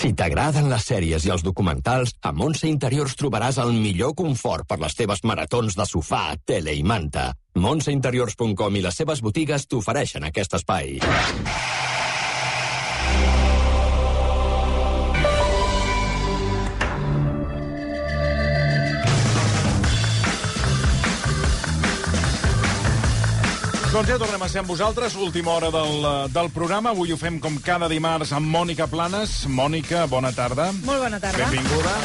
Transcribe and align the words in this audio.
Si 0.00 0.14
t'agraden 0.16 0.70
les 0.72 0.84
sèries 0.88 1.26
i 1.28 1.30
els 1.34 1.42
documentals, 1.44 2.14
a 2.24 2.30
Montse 2.32 2.64
Interiors 2.70 3.12
trobaràs 3.20 3.58
el 3.60 3.74
millor 3.76 4.14
confort 4.16 4.64
per 4.64 4.78
les 4.80 4.96
teves 4.96 5.20
maratons 5.28 5.76
de 5.76 5.84
sofà, 5.84 6.22
tele 6.48 6.72
i 6.72 6.80
manta. 6.80 7.26
Montseinteriors.com 7.60 8.80
i 8.80 8.84
les 8.86 8.96
seves 8.96 9.20
botigues 9.20 9.68
t'ofereixen 9.68 10.24
aquest 10.24 10.56
espai. 10.56 10.96
Doncs 23.90 24.06
ja 24.06 24.20
tornem 24.22 24.38
a 24.38 24.46
ser 24.46 24.60
amb 24.60 24.70
vosaltres, 24.70 25.16
última 25.18 25.50
hora 25.50 25.66
del, 25.74 26.04
eh, 26.06 26.28
del 26.30 26.48
programa. 26.54 26.92
Avui 26.94 27.10
ho 27.10 27.16
fem 27.18 27.40
com 27.42 27.56
cada 27.58 27.88
dimarts 27.90 28.30
amb 28.30 28.46
Mònica 28.46 28.86
Planes. 28.86 29.48
Mònica, 29.50 30.04
bona 30.06 30.30
tarda. 30.30 30.68
Molt 30.86 31.02
bona 31.02 31.18
tarda. 31.18 31.48
Benvinguda. 31.50 31.96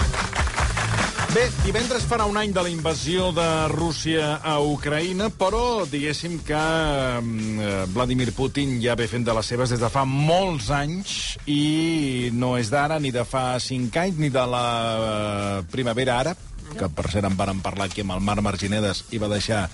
Bé, 1.35 1.43
divendres 1.61 2.07
farà 2.09 2.25
un 2.25 2.39
any 2.41 2.55
de 2.55 2.63
la 2.63 2.71
invasió 2.71 3.31
de 3.37 3.45
Rússia 3.69 4.39
a 4.41 4.55
Ucraïna, 4.65 5.29
però 5.29 5.85
diguéssim 5.85 6.39
que 6.47 6.57
eh, 6.57 7.85
Vladimir 7.93 8.31
Putin 8.33 8.79
ja 8.81 8.95
ve 8.95 9.05
fent 9.05 9.27
de 9.27 9.35
les 9.37 9.45
seves 9.45 9.69
des 9.69 9.83
de 9.83 9.89
fa 9.93 10.07
molts 10.09 10.71
anys 10.73 11.35
i 11.45 12.31
no 12.33 12.55
és 12.57 12.71
d'ara, 12.73 12.97
ni 12.97 13.11
de 13.11 13.27
fa 13.29 13.59
cinc 13.59 13.93
anys, 14.01 14.17
ni 14.17 14.31
de 14.33 14.47
la 14.47 14.63
eh, 14.95 15.61
primavera 15.69 16.17
àrab, 16.23 16.41
que 16.79 16.89
per 16.89 17.11
cert 17.11 17.29
en 17.29 17.37
vàrem 17.37 17.61
parlar 17.61 17.91
aquí 17.91 18.01
amb 18.01 18.17
el 18.17 18.25
Marc 18.25 18.41
Marginedes 18.41 19.03
i 19.13 19.21
va 19.21 19.29
deixar 19.29 19.67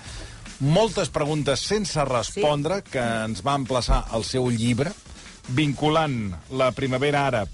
moltes 0.62 1.10
preguntes 1.10 1.60
sense 1.66 2.04
respondre 2.06 2.80
sí. 2.80 2.92
que 2.94 3.02
ens 3.26 3.42
va 3.44 3.56
emplaçar 3.58 4.04
al 4.14 4.22
seu 4.24 4.46
llibre, 4.50 4.92
vinculant 5.50 6.30
la 6.54 6.70
primavera 6.72 7.26
àrab, 7.26 7.50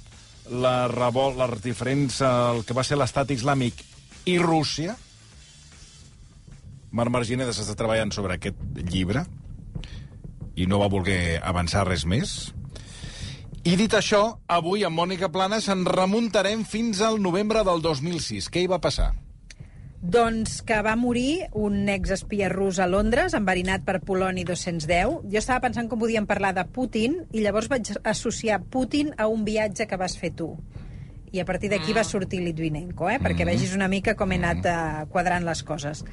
la 0.52 0.88
revol, 0.92 1.38
les 1.40 1.62
diferents, 1.64 2.20
el 2.20 2.62
que 2.68 2.76
va 2.76 2.84
ser 2.84 2.98
l'estat 3.00 3.32
islàmic 3.32 3.80
i 4.28 4.36
Rússia. 4.42 4.96
Marc 6.92 7.12
Marginedes 7.12 7.60
està 7.60 7.76
treballant 7.76 8.12
sobre 8.12 8.36
aquest 8.36 8.60
llibre 8.88 9.24
i 10.56 10.66
no 10.66 10.80
va 10.82 10.90
voler 10.92 11.38
avançar 11.40 11.86
res 11.88 12.04
més. 12.08 12.52
I 13.68 13.76
dit 13.76 13.92
això, 13.92 14.38
avui 14.48 14.84
amb 14.86 14.96
Mònica 14.96 15.28
Planes 15.32 15.68
ens 15.72 15.88
remuntarem 15.92 16.64
fins 16.64 17.00
al 17.04 17.20
novembre 17.22 17.64
del 17.66 17.82
2006. 17.84 18.48
Què 18.52 18.64
hi 18.64 18.70
va 18.70 18.80
passar? 18.80 19.12
Doncs 19.98 20.60
que 20.62 20.76
va 20.86 20.94
morir 20.94 21.48
un 21.58 21.88
exespia 21.90 22.46
rus 22.48 22.78
a 22.78 22.86
Londres, 22.86 23.34
enverinat 23.34 23.82
per 23.82 23.98
Poloni 24.06 24.44
210. 24.46 25.24
Jo 25.26 25.40
estava 25.40 25.64
pensant 25.64 25.88
com 25.90 25.98
podíem 25.98 26.26
parlar 26.26 26.52
de 26.54 26.62
Putin 26.70 27.16
i 27.34 27.42
llavors 27.42 27.66
vaig 27.72 27.90
associar 28.06 28.60
Putin 28.70 29.10
a 29.18 29.26
un 29.26 29.42
viatge 29.44 29.88
que 29.90 29.98
vas 29.98 30.14
fer 30.20 30.30
tu. 30.38 30.52
I 31.34 31.42
a 31.42 31.44
partir 31.44 31.68
d'aquí 31.72 31.92
va 31.92 32.06
sortir 32.06 32.40
Litvinenko, 32.44 33.08
eh? 33.10 33.18
perquè 33.18 33.44
vegis 33.44 33.74
una 33.74 33.88
mica 33.90 34.14
com 34.16 34.30
he 34.32 34.38
anat 34.38 34.70
uh, 34.70 35.08
quadrant 35.10 35.44
les 35.44 35.64
coses. 35.66 36.04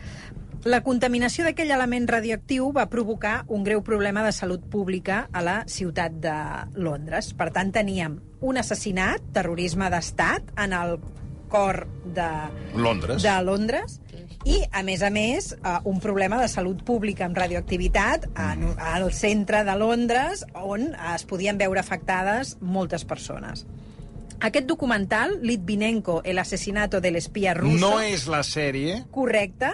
La 0.66 0.82
contaminació 0.82 1.46
d'aquell 1.46 1.70
element 1.76 2.08
radioactiu 2.10 2.72
va 2.74 2.88
provocar 2.90 3.44
un 3.54 3.62
greu 3.64 3.84
problema 3.86 4.24
de 4.26 4.32
salut 4.34 4.64
pública 4.66 5.28
a 5.32 5.44
la 5.46 5.60
ciutat 5.70 6.18
de 6.24 6.34
Londres. 6.74 7.36
Per 7.38 7.52
tant, 7.54 7.70
teníem 7.70 8.18
un 8.42 8.58
assassinat, 8.58 9.30
terrorisme 9.38 9.92
d'estat, 9.94 10.50
en 10.58 10.74
el 10.74 10.98
cor 11.50 11.86
de 12.06 12.30
Londres. 12.76 13.24
de 13.24 13.36
Londres 13.44 14.00
i, 14.46 14.60
a 14.72 14.84
més 14.86 15.02
a 15.02 15.10
més, 15.10 15.56
uh, 15.58 15.80
un 15.90 16.00
problema 16.00 16.38
de 16.42 16.48
salut 16.52 16.84
pública 16.86 17.26
amb 17.26 17.38
radioactivitat 17.38 18.28
en, 18.30 18.68
al 18.78 19.10
centre 19.14 19.64
de 19.66 19.76
Londres 19.80 20.46
on 20.62 20.92
es 21.16 21.26
podien 21.26 21.58
veure 21.58 21.82
afectades 21.82 22.56
moltes 22.62 23.06
persones. 23.10 23.66
Aquest 24.46 24.68
documental, 24.68 25.40
Litvinenko, 25.42 26.22
el 26.24 26.38
asesinato 26.40 27.02
del 27.02 27.16
espía 27.16 27.56
ruso... 27.56 27.80
No 27.80 28.00
és 28.04 28.28
la 28.28 28.44
sèrie, 28.44 29.00
Correcte, 29.12 29.72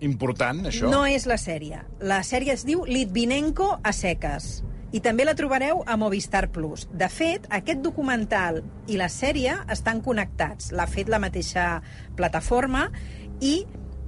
important, 0.00 0.62
això. 0.70 0.88
no 0.88 1.04
és 1.04 1.26
la 1.26 1.36
sèrie. 1.36 1.82
La 2.00 2.22
sèrie 2.24 2.54
es 2.54 2.64
diu 2.64 2.86
Litvinenko 2.88 3.74
a 3.82 3.92
seques 3.92 4.62
i 4.94 5.00
també 5.02 5.26
la 5.26 5.34
trobareu 5.34 5.82
a 5.86 5.96
Movistar 5.98 6.46
Plus. 6.54 6.86
De 6.94 7.08
fet, 7.10 7.48
aquest 7.50 7.82
documental 7.82 8.60
i 8.86 8.98
la 9.00 9.10
sèrie 9.10 9.56
estan 9.74 10.02
connectats. 10.04 10.70
L'ha 10.70 10.86
fet 10.86 11.10
la 11.10 11.22
mateixa 11.22 11.80
plataforma 12.16 12.90
i 13.42 13.64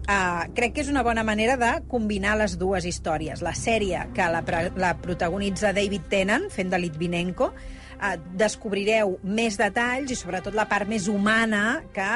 Uh, 0.07 0.45
crec 0.55 0.71
que 0.71 0.83
és 0.85 0.89
una 0.93 1.03
bona 1.03 1.25
manera 1.27 1.57
de 1.59 1.69
combinar 1.91 2.37
les 2.39 2.53
dues 2.61 2.85
històries. 2.87 3.41
La 3.43 3.57
sèrie, 3.59 4.05
que 4.15 4.29
la, 4.31 4.45
la 4.79 4.93
protagonitza 5.03 5.73
David 5.75 6.05
Tennant, 6.13 6.45
fent 6.55 6.71
de 6.71 6.79
Litvinenko, 6.79 7.49
uh, 7.97 8.15
descobrireu 8.39 9.17
més 9.23 9.59
detalls 9.61 10.13
i 10.13 10.19
sobretot 10.19 10.55
la 10.57 10.69
part 10.71 10.89
més 10.89 11.09
humana 11.09 11.83
que 11.95 12.09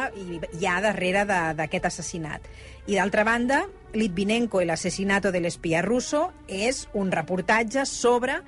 hi 0.58 0.66
ha 0.66 0.80
darrere 0.84 1.26
d'aquest 1.58 1.90
assassinat. 1.90 2.48
I 2.86 2.98
d'altra 2.98 3.24
banda, 3.24 3.64
Litvinenko 3.94 4.60
i 4.62 4.68
l'assassinato 4.68 5.32
de 5.34 5.42
l'espia 5.42 5.82
russo 5.82 6.28
és 6.46 6.86
un 6.94 7.10
reportatge 7.12 7.84
sobre 7.88 8.38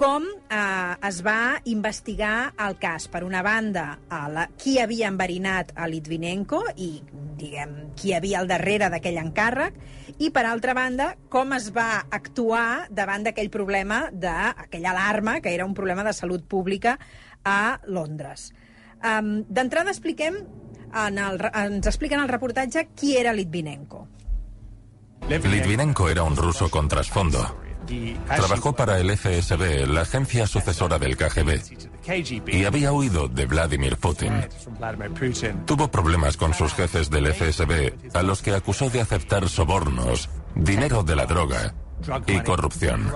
com 0.00 0.24
eh, 0.24 0.96
es 1.04 1.18
va 1.20 1.60
investigar 1.68 2.54
el 2.64 2.78
cas. 2.80 3.06
Per 3.12 3.20
una 3.26 3.42
banda, 3.44 3.98
a 4.08 4.22
la, 4.32 4.46
qui 4.56 4.78
havia 4.80 5.10
enverinat 5.12 5.74
a 5.76 5.88
Litvinenko 5.92 6.62
i, 6.80 6.88
diguem, 7.36 7.74
qui 7.98 8.14
havia 8.16 8.40
al 8.40 8.48
darrere 8.48 8.88
d'aquell 8.88 9.20
encàrrec, 9.20 9.76
i, 10.16 10.30
per 10.32 10.46
altra 10.48 10.72
banda, 10.76 11.10
com 11.28 11.52
es 11.52 11.68
va 11.76 12.06
actuar 12.08 12.88
davant 12.88 13.28
d'aquell 13.28 13.52
problema, 13.52 14.06
d'aquella 14.12 14.94
alarma, 14.94 15.38
que 15.44 15.52
era 15.52 15.68
un 15.68 15.76
problema 15.76 16.04
de 16.06 16.16
salut 16.16 16.48
pública 16.48 16.96
a 17.44 17.78
Londres. 17.84 18.54
Um, 19.04 19.42
D'entrada 19.48 19.92
expliquem, 19.92 20.40
en 20.90 21.20
el, 21.20 21.44
ens 21.52 21.92
expliquen 21.92 22.24
el 22.24 22.32
reportatge 22.32 22.88
qui 22.96 23.18
era 23.20 23.36
Litvinenko. 23.36 24.06
Litvinenko 25.28 26.08
era 26.08 26.24
un 26.24 26.36
ruso 26.36 26.70
con 26.72 26.88
trasfondo. 26.88 27.69
Trabajó 28.26 28.74
para 28.74 28.98
el 28.98 29.16
FSB, 29.16 29.86
la 29.86 30.02
agencia 30.02 30.46
sucesora 30.46 30.98
del 30.98 31.16
KGB, 31.16 31.60
y 32.48 32.64
había 32.64 32.92
huido 32.92 33.28
de 33.28 33.46
Vladimir 33.46 33.96
Putin. 33.96 34.32
Tuvo 35.66 35.90
problemas 35.90 36.36
con 36.36 36.54
sus 36.54 36.72
jefes 36.74 37.10
del 37.10 37.32
FSB, 37.32 38.14
a 38.14 38.22
los 38.22 38.42
que 38.42 38.54
acusó 38.54 38.90
de 38.90 39.00
aceptar 39.00 39.48
sobornos, 39.48 40.28
dinero 40.54 41.02
de 41.02 41.16
la 41.16 41.26
droga 41.26 41.74
y 42.26 42.40
corrupción. 42.40 43.12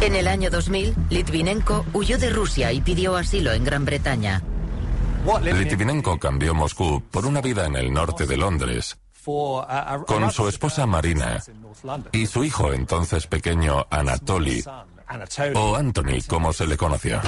En 0.00 0.14
el 0.14 0.28
año 0.28 0.50
2000, 0.50 0.94
Litvinenko 1.10 1.84
huyó 1.92 2.18
de 2.18 2.30
Rusia 2.30 2.72
y 2.72 2.80
pidió 2.80 3.16
asilo 3.16 3.52
en 3.52 3.64
Gran 3.64 3.84
Bretaña. 3.84 4.42
Litvinenko 5.42 6.18
cambió 6.18 6.54
Moscú 6.54 7.02
por 7.10 7.26
una 7.26 7.40
vida 7.40 7.66
en 7.66 7.76
el 7.76 7.92
norte 7.92 8.26
de 8.26 8.36
Londres, 8.36 8.98
con 9.24 10.30
su 10.30 10.48
esposa 10.48 10.86
Marina 10.86 11.42
y 12.12 12.26
su 12.26 12.44
hijo 12.44 12.72
entonces 12.72 13.26
pequeño 13.26 13.86
Anatoly, 13.90 14.64
o 15.54 15.76
Anthony, 15.76 16.22
como 16.26 16.52
se 16.52 16.66
le 16.66 16.76
conoció. 16.76 17.20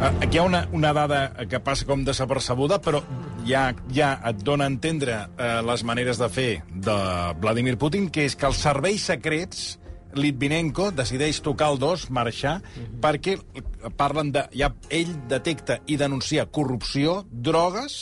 Ah, 0.00 0.12
Aquí 0.22 0.38
hi 0.38 0.40
ha 0.40 0.42
una, 0.44 0.66
una 0.72 0.94
dada 0.94 1.34
que 1.44 1.58
passa 1.60 1.84
com 1.84 2.06
desapercebuda, 2.06 2.78
però 2.80 3.02
ja, 3.44 3.66
ja 3.92 4.14
et 4.30 4.38
dona 4.40 4.64
a 4.64 4.72
entendre 4.72 5.18
eh, 5.36 5.58
les 5.60 5.84
maneres 5.84 6.16
de 6.16 6.28
fer 6.32 6.62
de 6.72 6.94
Vladimir 7.42 7.76
Putin, 7.76 8.06
que 8.08 8.24
és 8.24 8.36
que 8.36 8.48
els 8.48 8.62
serveis 8.64 9.04
secrets 9.10 9.74
Litvinenko 10.16 10.88
decideix 10.96 11.42
tocar 11.44 11.68
el 11.74 11.78
dos, 11.82 12.08
marxar, 12.08 12.62
perquè 13.02 13.36
parlen 14.00 14.32
de... 14.32 14.46
Ja, 14.56 14.72
ell 14.88 15.12
detecta 15.28 15.82
i 15.86 16.00
denuncia 16.00 16.48
corrupció, 16.48 17.20
drogues 17.30 18.00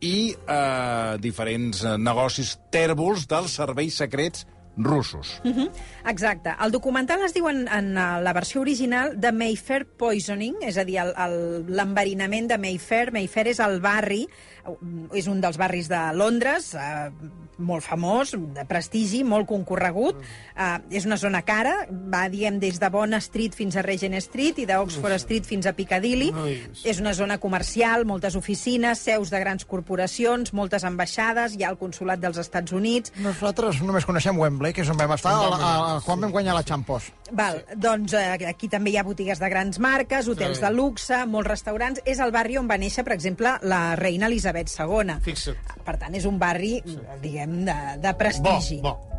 i 0.00 0.34
eh, 0.34 1.16
diferents 1.22 1.84
eh, 1.84 1.96
negocis 1.98 2.56
tèrbols 2.72 3.26
dels 3.30 3.56
serveis 3.56 3.96
secrets 3.96 4.46
russos. 4.76 5.40
Uh 5.44 5.52
-huh. 5.52 5.70
Exacte. 6.06 6.54
El 6.60 6.70
documental 6.70 7.22
es 7.24 7.32
diu 7.32 7.48
en, 7.48 7.66
en 7.68 7.96
eh, 7.96 8.20
la 8.22 8.32
versió 8.32 8.60
original 8.60 9.18
de 9.18 9.32
Mayfair 9.32 9.86
Poisoning, 9.86 10.56
és 10.60 10.76
a 10.76 10.84
dir, 10.84 11.00
l'enverinament 11.68 12.48
de 12.48 12.58
Mayfair. 12.58 13.12
Mayfair 13.12 13.48
és 13.48 13.58
el 13.58 13.80
barri, 13.80 14.28
eh, 14.66 15.16
és 15.18 15.26
un 15.26 15.40
dels 15.40 15.56
barris 15.56 15.88
de 15.88 16.12
Londres, 16.12 16.74
eh, 16.74 17.10
molt 17.58 17.84
famós, 17.84 18.34
de 18.36 18.64
prestigi, 18.68 19.22
molt 19.24 19.48
concorregut. 19.50 20.22
Eh, 20.56 20.98
és 20.98 21.06
una 21.08 21.18
zona 21.20 21.42
cara, 21.46 21.86
va, 21.90 22.26
diguem, 22.32 22.60
des 22.62 22.80
de 22.80 22.90
Bond 22.92 23.18
Street 23.20 23.54
fins 23.56 23.76
a 23.76 23.84
Regent 23.86 24.16
Street 24.20 24.58
i 24.62 24.66
d'Oxford 24.68 25.18
Street 25.22 25.46
fins 25.48 25.66
a 25.66 25.74
Piccadilly. 25.76 26.32
És 26.84 27.00
una 27.02 27.14
zona 27.16 27.38
comercial, 27.42 28.06
moltes 28.08 28.36
oficines, 28.36 29.02
seus 29.06 29.30
de 29.30 29.40
grans 29.40 29.64
corporacions, 29.64 30.52
moltes 30.56 30.84
ambaixades, 30.84 31.56
hi 31.56 31.64
ha 31.64 31.72
el 31.74 31.80
consulat 31.80 32.20
dels 32.22 32.38
Estats 32.40 32.72
Units, 32.72 33.12
Nosaltres 33.26 33.80
només 33.82 34.04
coneixem 34.06 34.38
Wembley, 34.38 34.74
que 34.74 34.82
és 34.84 34.90
on 34.92 34.98
vam 34.98 35.12
estar, 35.14 35.32
a, 35.32 35.48
a, 35.56 35.70
a, 35.96 36.00
quan 36.04 36.20
vam 36.22 36.32
guanyar 36.34 36.54
la 36.56 36.62
Champions. 36.66 37.08
Val, 37.36 37.58
doncs 37.80 38.14
eh, 38.14 38.48
aquí 38.48 38.68
també 38.70 38.92
hi 38.92 38.98
ha 39.00 39.04
botigues 39.06 39.40
de 39.42 39.48
grans 39.50 39.78
marques, 39.82 40.28
hotels 40.30 40.60
de 40.62 40.70
luxe, 40.74 41.18
molts 41.30 41.50
restaurants. 41.50 42.02
És 42.06 42.20
el 42.22 42.32
barri 42.34 42.58
on 42.60 42.68
va 42.70 42.78
néixer, 42.78 43.04
per 43.06 43.14
exemple, 43.16 43.56
la 43.66 43.80
reina 43.98 44.30
Elisabet 44.30 44.70
II. 44.70 45.16
Fixa't. 45.24 45.74
Per 45.86 45.96
tant, 46.00 46.14
és 46.18 46.26
un 46.26 46.38
barri, 46.38 46.80
diguem, 47.22 47.45
de, 47.46 47.76
de 48.02 48.16
prestigi. 48.18 48.80
Bo, 48.82 48.96
bo. 48.96 49.16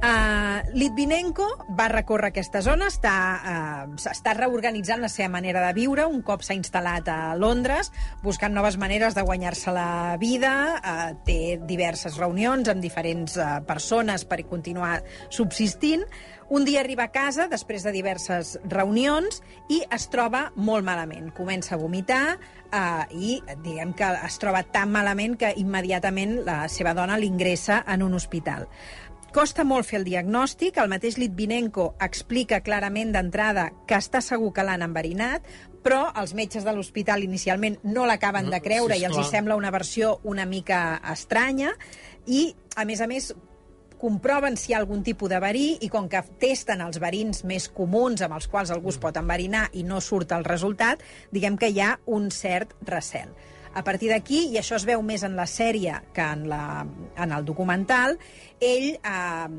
Uh, 0.00 0.64
Litvinenko 0.72 1.44
va 1.76 1.90
recórrer 1.92 2.30
aquesta 2.30 2.62
zona, 2.64 2.86
està, 2.88 3.16
uh, 3.36 3.98
està 4.08 4.32
reorganitzant 4.32 5.02
la 5.04 5.10
seva 5.12 5.28
manera 5.34 5.60
de 5.66 5.74
viure 5.76 6.06
un 6.08 6.22
cop 6.24 6.40
s'ha 6.40 6.56
instal·lat 6.56 7.10
a 7.12 7.34
Londres, 7.36 7.90
buscant 8.24 8.56
noves 8.56 8.78
maneres 8.80 9.12
de 9.12 9.26
guanyar-se 9.28 9.74
la 9.76 10.16
vida, 10.16 10.54
uh, 10.80 11.10
té 11.28 11.58
diverses 11.68 12.16
reunions 12.16 12.72
amb 12.72 12.80
diferents 12.80 13.36
uh, 13.36 13.58
persones 13.68 14.24
per 14.24 14.40
continuar 14.48 15.02
subsistint. 15.28 16.08
Un 16.50 16.64
dia 16.64 16.80
arriba 16.80 17.04
a 17.06 17.12
casa, 17.14 17.44
després 17.46 17.84
de 17.86 17.92
diverses 17.94 18.56
reunions, 18.66 19.36
i 19.70 19.84
es 19.94 20.08
troba 20.10 20.48
molt 20.58 20.82
malament. 20.82 21.28
Comença 21.36 21.76
a 21.76 21.78
vomitar 21.78 22.24
uh, 22.34 23.04
i 23.14 23.36
diguem 23.62 23.92
que 23.94 24.08
es 24.26 24.38
troba 24.42 24.64
tan 24.66 24.90
malament 24.90 25.36
que 25.38 25.52
immediatament 25.62 26.40
la 26.48 26.64
seva 26.66 26.90
dona 26.98 27.20
l'ingressa 27.22 27.84
en 27.86 28.02
un 28.02 28.18
hospital. 28.18 28.66
Costa 29.30 29.62
molt 29.62 29.86
fer 29.86 30.00
el 30.00 30.08
diagnòstic, 30.08 30.80
el 30.82 30.90
mateix 30.90 31.20
Litvinenko 31.22 31.92
explica 32.02 32.58
clarament 32.66 33.12
d'entrada 33.14 33.68
que 33.86 34.00
està 34.02 34.18
segur 34.18 34.50
que 34.56 34.64
l'han 34.66 34.82
enverinat, 34.82 35.46
però 35.86 36.08
els 36.18 36.34
metges 36.34 36.66
de 36.66 36.74
l'hospital 36.74 37.22
inicialment 37.22 37.78
no 37.86 38.08
l'acaben 38.10 38.50
de 38.50 38.58
creure 38.64 38.98
sí, 38.98 39.04
i 39.04 39.06
els 39.06 39.20
hi 39.22 39.28
sembla 39.28 39.54
una 39.54 39.70
versió 39.70 40.16
una 40.26 40.48
mica 40.50 40.98
estranya 41.12 41.70
i, 42.26 42.48
a 42.74 42.84
més 42.90 43.00
a 43.00 43.06
més, 43.06 43.30
comproven 44.00 44.56
si 44.56 44.72
hi 44.72 44.74
ha 44.74 44.80
algun 44.80 45.04
tipus 45.04 45.30
de 45.30 45.38
verí 45.42 45.66
i 45.84 45.90
com 45.92 46.08
que 46.08 46.22
testen 46.40 46.80
els 46.80 46.98
verins 47.02 47.44
més 47.44 47.68
comuns 47.76 48.24
amb 48.24 48.38
els 48.38 48.48
quals 48.48 48.72
algú 48.72 48.94
es 48.94 48.98
pot 49.02 49.16
enverinar 49.20 49.68
i 49.76 49.84
no 49.84 50.00
surt 50.00 50.32
el 50.32 50.46
resultat, 50.48 51.04
diguem 51.30 51.60
que 51.60 51.68
hi 51.68 51.82
ha 51.84 51.94
un 52.08 52.30
cert 52.34 52.72
recel. 52.88 53.34
A 53.72 53.84
partir 53.86 54.08
d'aquí, 54.10 54.48
i 54.50 54.58
això 54.58 54.74
es 54.74 54.84
veu 54.86 54.98
més 55.06 55.22
en 55.22 55.36
la 55.38 55.46
sèrie 55.46 55.94
que 56.14 56.24
en, 56.24 56.48
la, 56.50 56.82
en 57.14 57.32
el 57.32 57.44
documental, 57.46 58.16
ell 58.58 58.88
eh, 58.98 59.50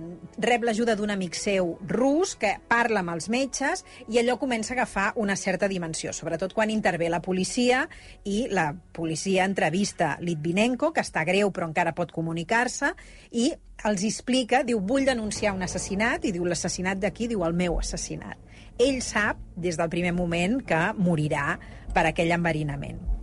rep 0.44 0.66
l'ajuda 0.68 0.98
d'un 1.00 1.13
amic 1.13 1.38
seu 1.40 1.78
rus 1.88 2.34
que 2.36 2.58
parla 2.68 3.00
amb 3.06 3.13
els 3.13 3.30
metges 3.31 3.86
i 4.12 4.19
allò 4.19 4.36
comença 4.42 4.74
a 4.74 4.81
agafar 4.81 5.06
una 5.16 5.38
certa 5.40 5.69
dimensió, 5.72 6.12
sobretot 6.12 6.52
quan 6.58 6.74
intervé 6.74 7.08
la 7.10 7.22
policia 7.24 7.86
i 8.28 8.50
la 8.52 8.74
policia 8.92 9.48
entrevista 9.48 10.18
Litvinenko, 10.19 10.92
que 10.92 11.06
està 11.08 11.24
greu 11.24 11.54
però 11.56 11.69
encara 11.72 11.96
pot 11.96 12.12
comunicar-se, 12.12 12.92
i 13.31 13.48
els 13.88 14.04
explica, 14.06 14.62
diu, 14.68 14.84
vull 14.84 15.08
denunciar 15.08 15.56
un 15.56 15.63
assassinat, 15.63 16.28
i 16.28 16.36
diu, 16.36 16.44
l'assassinat 16.46 17.00
d'aquí, 17.00 17.31
diu, 17.31 17.46
el 17.48 17.56
meu 17.58 17.80
assassinat. 17.80 18.38
Ell 18.78 19.00
sap, 19.06 19.40
des 19.56 19.80
del 19.80 19.90
primer 19.90 20.12
moment, 20.13 20.60
que 20.68 20.84
morirà 21.00 21.56
per 21.96 22.06
aquell 22.12 22.36
enverinament. 22.36 23.20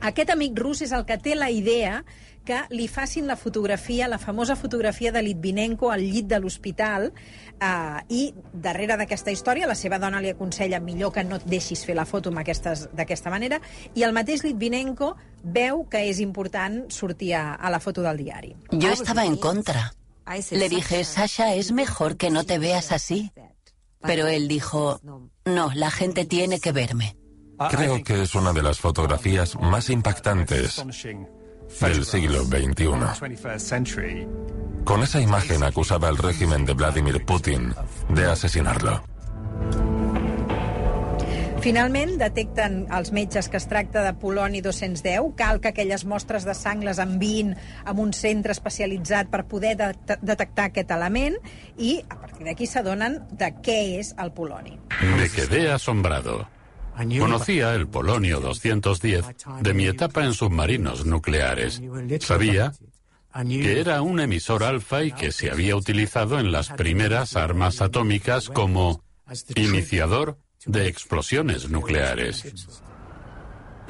Aquest 0.00 0.30
amic 0.30 0.58
rus 0.58 0.82
és 0.82 0.92
el 0.92 1.06
que 1.08 1.16
té 1.18 1.34
la 1.34 1.50
idea 1.50 2.02
que 2.46 2.60
li 2.70 2.86
facin 2.86 3.26
la 3.26 3.34
fotografia, 3.36 4.06
la 4.08 4.20
famosa 4.22 4.54
fotografia 4.56 5.10
de 5.12 5.20
Litvinenko 5.22 5.90
al 5.90 6.04
llit 6.06 6.28
de 6.30 6.38
l'hospital 6.38 7.08
eh, 7.10 7.98
i 8.08 8.22
darrere 8.52 8.96
d'aquesta 8.96 9.34
història 9.34 9.66
la 9.66 9.74
seva 9.74 9.98
dona 9.98 10.22
li 10.22 10.30
aconsella 10.30 10.78
millor 10.80 11.12
que 11.12 11.24
no 11.26 11.40
et 11.40 11.48
deixis 11.50 11.82
fer 11.84 11.96
la 11.98 12.06
foto 12.06 12.30
d'aquesta 12.30 13.34
manera 13.34 13.60
i 13.94 14.06
el 14.06 14.14
mateix 14.14 14.46
Litvinenko 14.46 15.16
veu 15.42 15.84
que 15.90 16.06
és 16.06 16.22
important 16.22 16.84
sortir 16.88 17.34
a, 17.34 17.56
a 17.56 17.70
la 17.70 17.80
foto 17.80 18.02
del 18.06 18.22
diari. 18.22 18.54
Yo 18.70 18.92
estaba 18.92 19.26
en 19.26 19.36
contra. 19.36 19.90
Le 20.50 20.68
dije, 20.68 21.04
Sasha, 21.04 21.54
es 21.54 21.70
mejor 21.70 22.16
que 22.16 22.30
no 22.30 22.44
te 22.44 22.58
veas 22.58 22.90
así. 22.90 23.30
Pero 24.00 24.26
él 24.26 24.48
dijo, 24.48 25.00
no, 25.44 25.70
la 25.74 25.90
gente 25.90 26.24
tiene 26.24 26.60
que 26.60 26.72
verme. 26.72 27.16
Creo 27.70 28.02
que 28.04 28.22
es 28.22 28.34
una 28.34 28.52
de 28.52 28.62
las 28.62 28.78
fotografías 28.78 29.58
más 29.58 29.88
impactantes 29.88 30.84
del 31.80 32.04
siglo 32.04 32.44
XXI. 32.44 34.26
Con 34.84 35.02
esa 35.02 35.20
imagen 35.20 35.62
acusaba 35.62 36.08
al 36.08 36.18
régimen 36.18 36.64
de 36.64 36.74
Vladimir 36.74 37.24
Putin 37.24 37.74
de 38.10 38.26
asesinarlo. 38.26 39.02
Finalment, 41.66 42.12
detecten 42.20 42.84
els 42.94 43.08
metges 43.10 43.48
que 43.50 43.58
es 43.58 43.64
tracta 43.66 44.04
de 44.04 44.12
poloni 44.20 44.60
210. 44.62 45.32
Cal 45.34 45.58
que 45.58 45.72
aquelles 45.72 46.04
mostres 46.06 46.44
de 46.46 46.54
sang 46.54 46.84
les 46.86 47.00
enviïn 47.02 47.56
a 47.82 47.94
un 47.96 48.12
centre 48.14 48.54
especialitzat 48.54 49.32
per 49.32 49.42
poder 49.50 49.74
de 49.80 49.88
detectar 50.20 50.68
aquest 50.70 50.92
element 50.94 51.34
i, 51.74 51.96
a 52.06 52.20
partir 52.20 52.46
d'aquí, 52.46 52.68
s'adonen 52.70 53.18
de 53.32 53.50
què 53.64 53.80
és 53.96 54.12
el 54.22 54.30
poloni. 54.36 54.76
Me 55.16 55.26
quedé 55.32 55.66
asombrado. 55.72 56.44
Conocía 56.96 57.74
el 57.74 57.88
polonio 57.88 58.40
210 58.40 59.24
de 59.60 59.74
mi 59.74 59.86
etapa 59.86 60.24
en 60.24 60.32
submarinos 60.32 61.04
nucleares. 61.04 61.82
Sabía 62.20 62.72
que 63.44 63.80
era 63.80 64.00
un 64.00 64.20
emisor 64.20 64.64
alfa 64.64 65.02
y 65.04 65.12
que 65.12 65.30
se 65.30 65.50
había 65.50 65.76
utilizado 65.76 66.38
en 66.38 66.52
las 66.52 66.70
primeras 66.70 67.36
armas 67.36 67.82
atómicas 67.82 68.48
como 68.48 69.02
iniciador 69.54 70.38
de 70.64 70.88
explosiones 70.88 71.68
nucleares. 71.68 72.44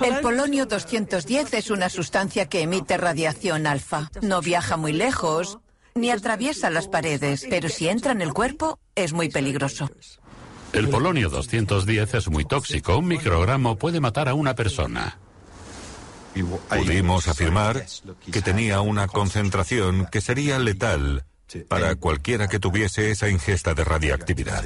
El 0.05 0.20
polonio 0.20 0.67
210 0.67 1.55
es 1.55 1.70
una 1.70 1.88
sustancia 1.88 2.49
que 2.49 2.62
emite 2.62 2.97
radiación 2.97 3.67
alfa. 3.67 4.11
No 4.20 4.43
viaja 4.43 4.76
muy 4.76 4.93
lejos 4.93 5.59
ni 5.94 6.11
atraviesa 6.11 6.69
las 6.70 6.88
paredes, 6.88 7.47
pero 7.49 7.69
si 7.69 7.88
entra 7.88 8.12
en 8.12 8.20
el 8.20 8.35
cuerpo 8.35 8.79
es 8.94 9.12
muy 9.12 9.31
peligroso. 9.31 9.91
El 10.72 10.88
polonio 10.88 11.30
210 11.30 12.14
es 12.14 12.30
muy 12.30 12.44
tóxico. 12.44 12.98
Un 12.98 13.08
microgramo 13.08 13.76
puede 13.76 14.00
matar 14.00 14.28
a 14.28 14.34
una 14.34 14.54
persona. 14.54 15.18
Pudimos 16.68 17.28
afirmar 17.28 17.86
que 18.30 18.42
tenía 18.42 18.80
una 18.82 19.06
concentración 19.08 20.06
que 20.10 20.20
sería 20.20 20.58
letal 20.58 21.24
para 21.68 21.94
cualquiera 21.94 22.48
que 22.48 22.58
tuviese 22.58 23.10
esa 23.10 23.28
ingesta 23.28 23.72
de 23.74 23.84
radiactividad. 23.84 24.64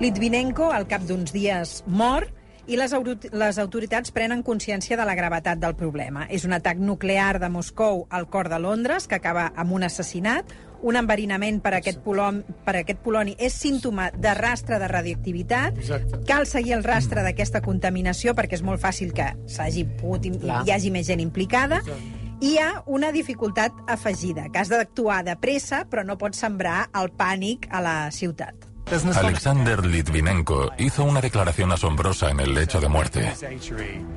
Litvinenko, 0.00 0.70
al 0.72 0.86
cap 0.88 1.02
d'uns 1.04 1.34
dies, 1.34 1.82
mor 1.84 2.24
i 2.70 2.78
les, 2.80 2.94
les 3.34 3.58
autoritats 3.60 4.14
prenen 4.16 4.40
consciència 4.46 4.96
de 4.96 5.04
la 5.04 5.16
gravetat 5.18 5.60
del 5.60 5.74
problema. 5.76 6.24
És 6.32 6.46
un 6.48 6.54
atac 6.56 6.80
nuclear 6.80 7.36
de 7.42 7.50
Moscou 7.52 8.06
al 8.08 8.28
cor 8.32 8.48
de 8.48 8.58
Londres 8.62 9.06
que 9.10 9.18
acaba 9.18 9.50
amb 9.56 9.76
un 9.76 9.84
assassinat, 9.84 10.54
un 10.82 10.96
enverinament 10.96 11.60
per 11.64 11.74
aquest, 11.78 12.00
polom, 12.04 12.40
per 12.64 12.76
aquest 12.80 13.02
poloni 13.04 13.34
és 13.38 13.54
símptoma 13.56 14.10
de 14.16 14.32
rastre 14.38 14.78
de 14.80 14.88
radioactivitat. 14.88 15.76
Exacte. 15.82 16.22
Cal 16.28 16.46
seguir 16.46 16.76
el 16.78 16.84
rastre 16.84 17.24
d'aquesta 17.26 17.60
contaminació 17.64 18.34
perquè 18.38 18.58
és 18.58 18.64
molt 18.66 18.82
fàcil 18.82 19.12
que 19.16 19.32
s'hagi 19.50 19.86
pogut 20.00 20.26
i 20.26 20.34
hi 20.40 20.72
hagi 20.72 20.90
més 20.94 21.06
gent 21.10 21.20
implicada. 21.20 21.82
Exacte. 21.84 22.16
I 22.40 22.54
hi 22.54 22.56
ha 22.56 22.82
una 22.88 23.10
dificultat 23.12 23.76
afegida, 23.86 24.46
que 24.48 24.62
has 24.62 24.70
d'actuar 24.72 25.20
de 25.26 25.34
pressa, 25.36 25.84
però 25.90 26.06
no 26.08 26.16
pots 26.16 26.40
sembrar 26.40 26.86
el 26.96 27.12
pànic 27.12 27.68
a 27.68 27.82
la 27.84 27.96
ciutat. 28.16 28.70
Alexander 28.90 29.84
Litvinenko 29.86 30.72
hizo 30.78 31.04
una 31.04 31.20
declaración 31.20 31.70
asombrosa 31.70 32.30
en 32.30 32.40
el 32.40 32.54
lecho 32.54 32.80
de 32.80 32.88
muerte. 32.88 33.32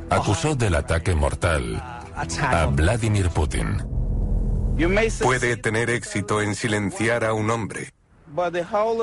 Acusó 0.09 0.55
del 0.55 0.75
ataque 0.75 1.13
mortal 1.13 1.75
a 1.75 2.65
Vladimir 2.67 3.29
Putin. 3.29 3.92
Puede 5.21 5.57
tener 5.57 5.89
éxito 5.89 6.41
en 6.41 6.55
silenciar 6.55 7.23
a 7.23 7.33
un 7.33 7.51
hombre, 7.51 7.93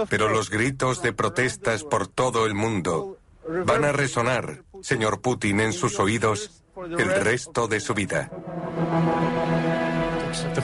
pero 0.09 0.29
los 0.29 0.51
gritos 0.51 1.01
de 1.03 1.13
protestas 1.13 1.85
por 1.85 2.09
todo 2.09 2.47
el 2.47 2.55
mundo 2.55 3.19
van 3.67 3.85
a 3.85 3.93
resonar, 3.93 4.65
señor 4.83 5.21
Putin, 5.21 5.61
en 5.61 5.73
sus 5.73 6.01
oídos 6.01 6.63
el 6.99 7.09
resto 7.23 7.69
de 7.69 7.81
su 7.81 7.95
vida. 7.95 8.31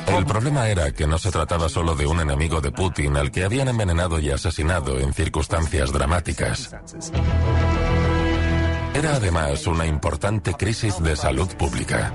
El 0.08 0.26
problema 0.26 0.68
era 0.68 0.92
que 0.92 1.06
no 1.06 1.18
se 1.18 1.30
trataba 1.30 1.68
solo 1.68 1.94
de 1.94 2.06
un 2.06 2.20
enemigo 2.20 2.60
de 2.60 2.72
Putin 2.72 3.16
al 3.16 3.30
que 3.30 3.44
habían 3.44 3.68
envenenado 3.68 4.18
y 4.18 4.30
asesinado 4.30 4.98
en 4.98 5.12
circunstancias 5.12 5.92
dramáticas. 5.92 6.74
Era 8.94 9.16
además 9.16 9.66
una 9.66 9.86
importante 9.86 10.54
crisis 10.54 11.00
de 11.02 11.16
salud 11.16 11.48
pública. 11.56 12.12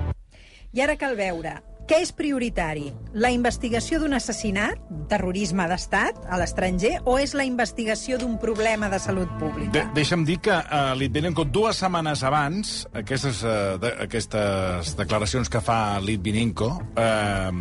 I 0.73 0.79
ara 0.81 0.95
cal 0.95 1.17
veure 1.17 1.70
què 1.91 1.97
és 1.99 2.13
prioritari? 2.15 2.85
La 3.19 3.33
investigació 3.35 3.97
d'un 3.99 4.15
assassinat, 4.15 4.79
terrorisme 5.11 5.65
d'estat 5.67 6.21
a 6.31 6.37
l'estranger, 6.39 6.93
o 7.03 7.17
és 7.19 7.33
la 7.35 7.43
investigació 7.43 8.15
d'un 8.21 8.37
problema 8.39 8.87
de 8.87 8.99
salut 9.03 9.27
pública? 9.41 9.73
De 9.75 9.83
Deixa'm 9.97 10.23
dir 10.23 10.37
que 10.39 10.55
uh, 10.55 10.93
Litvinenko, 10.95 11.43
dues 11.51 11.81
setmanes 11.83 12.23
abans, 12.23 12.85
aquestes, 12.95 13.43
uh, 13.43 13.75
de, 13.81 13.91
aquestes 14.07 14.95
declaracions 15.01 15.51
que 15.51 15.59
fa 15.59 15.99
Litvinenko, 15.99 16.71
uh, 16.95 17.51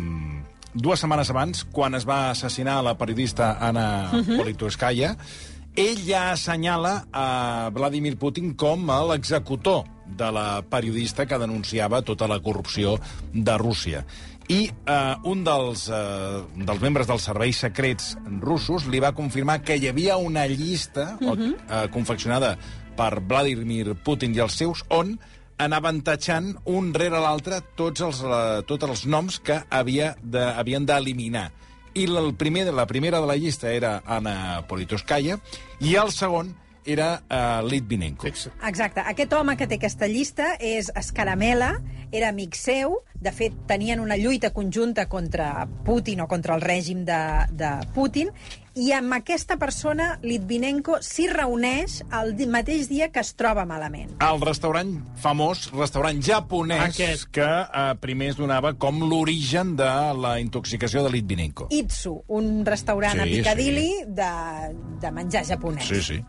dues 0.79 1.03
setmanes 1.03 1.35
abans, 1.35 1.65
quan 1.67 1.99
es 1.99 2.07
va 2.07 2.29
assassinar 2.31 2.79
la 2.87 2.95
periodista 2.95 3.57
Anna 3.59 3.87
uh 4.13 4.21
-huh. 4.21 4.37
Politkovskaya, 4.37 5.17
ell 5.75 5.99
ja 6.07 6.31
assenyala 6.31 7.05
a 7.11 7.69
Vladimir 7.73 8.15
Putin 8.15 8.55
com 8.55 8.87
l'executor 9.09 9.83
de 10.17 10.31
la 10.31 10.61
periodista 10.61 11.25
que 11.25 11.39
denunciava 11.39 12.01
tota 12.01 12.27
la 12.27 12.39
corrupció 12.39 12.97
de 13.33 13.57
Rússia. 13.57 14.05
I 14.51 14.65
eh, 14.67 15.15
un 15.23 15.43
dels, 15.47 15.87
eh, 15.87 16.41
dels 16.67 16.81
membres 16.83 17.07
dels 17.07 17.23
serveis 17.23 17.61
secrets 17.63 18.15
russos 18.41 18.87
li 18.91 18.99
va 18.99 19.13
confirmar 19.15 19.61
que 19.63 19.77
hi 19.77 19.87
havia 19.87 20.17
una 20.17 20.47
llista 20.47 21.17
uh 21.21 21.31
-huh. 21.31 21.55
eh, 21.55 21.89
confeccionada 21.91 22.57
per 22.97 23.21
Vladimir 23.21 23.95
Putin 24.03 24.35
i 24.35 24.39
els 24.39 24.53
seus 24.53 24.83
on 24.89 25.19
anaven 25.57 26.01
tatxant 26.01 26.55
un 26.65 26.93
rere 26.93 27.19
l'altre 27.19 27.61
tots 27.75 28.01
els, 28.01 28.21
eh, 28.23 28.63
tots 28.65 28.83
els 28.83 29.05
noms 29.05 29.39
que 29.39 29.63
havia 29.69 30.15
de, 30.21 30.43
havien 30.43 30.85
d'eliminar 30.85 31.51
I 31.93 32.05
el 32.05 32.33
primer, 32.35 32.73
la 32.73 32.87
primera 32.87 33.19
de 33.19 33.27
la 33.27 33.35
llista 33.35 33.71
era 33.71 34.01
Anna 34.05 34.63
Politoskaya, 34.67 35.39
i 35.83 35.95
el 35.99 36.11
segon 36.15 36.53
era 36.85 37.21
uh, 37.29 37.67
Litvinenko. 37.67 38.27
Exacte. 38.27 39.03
Aquest 39.05 39.33
home 39.33 39.57
que 39.57 39.67
té 39.69 39.77
aquesta 39.79 40.09
llista 40.09 40.55
és 40.59 40.91
Escaramela, 40.95 41.75
era 42.11 42.29
amic 42.29 42.57
seu, 42.59 42.99
de 43.21 43.31
fet 43.31 43.55
tenien 43.69 44.01
una 44.03 44.17
lluita 44.19 44.51
conjunta 44.51 45.07
contra 45.07 45.67
Putin 45.85 46.25
o 46.25 46.27
contra 46.27 46.57
el 46.57 46.61
règim 46.61 47.05
de, 47.07 47.21
de 47.55 47.69
Putin, 47.95 48.31
i 48.75 48.93
amb 48.95 49.11
aquesta 49.17 49.57
persona 49.59 50.13
Litvinenko 50.23 51.01
s'hi 51.03 51.25
reuneix 51.31 51.97
el 52.15 52.33
mateix 52.51 52.87
dia 52.87 53.09
que 53.11 53.19
es 53.19 53.33
troba 53.35 53.65
malament. 53.67 54.13
Al 54.23 54.39
restaurant 54.43 54.93
famós, 55.19 55.65
restaurant 55.75 56.21
japonès, 56.23 56.95
Aquest. 56.95 57.27
que 57.35 57.47
eh, 57.47 57.87
primer 58.03 58.31
es 58.31 58.39
donava 58.39 58.73
com 58.79 59.03
l'origen 59.03 59.75
de 59.79 59.91
la 60.15 60.37
intoxicació 60.39 61.03
de 61.03 61.11
Litvinenko. 61.17 61.67
Itsu, 61.75 62.15
un 62.31 62.63
restaurant 62.67 63.19
sí, 63.19 63.25
a 63.25 63.27
Piccadilly 63.27 63.89
sí. 63.89 64.07
de, 64.21 64.31
de 65.03 65.11
menjar 65.11 65.43
japonès. 65.47 65.91
Sí, 65.91 66.01
sí. 66.01 66.23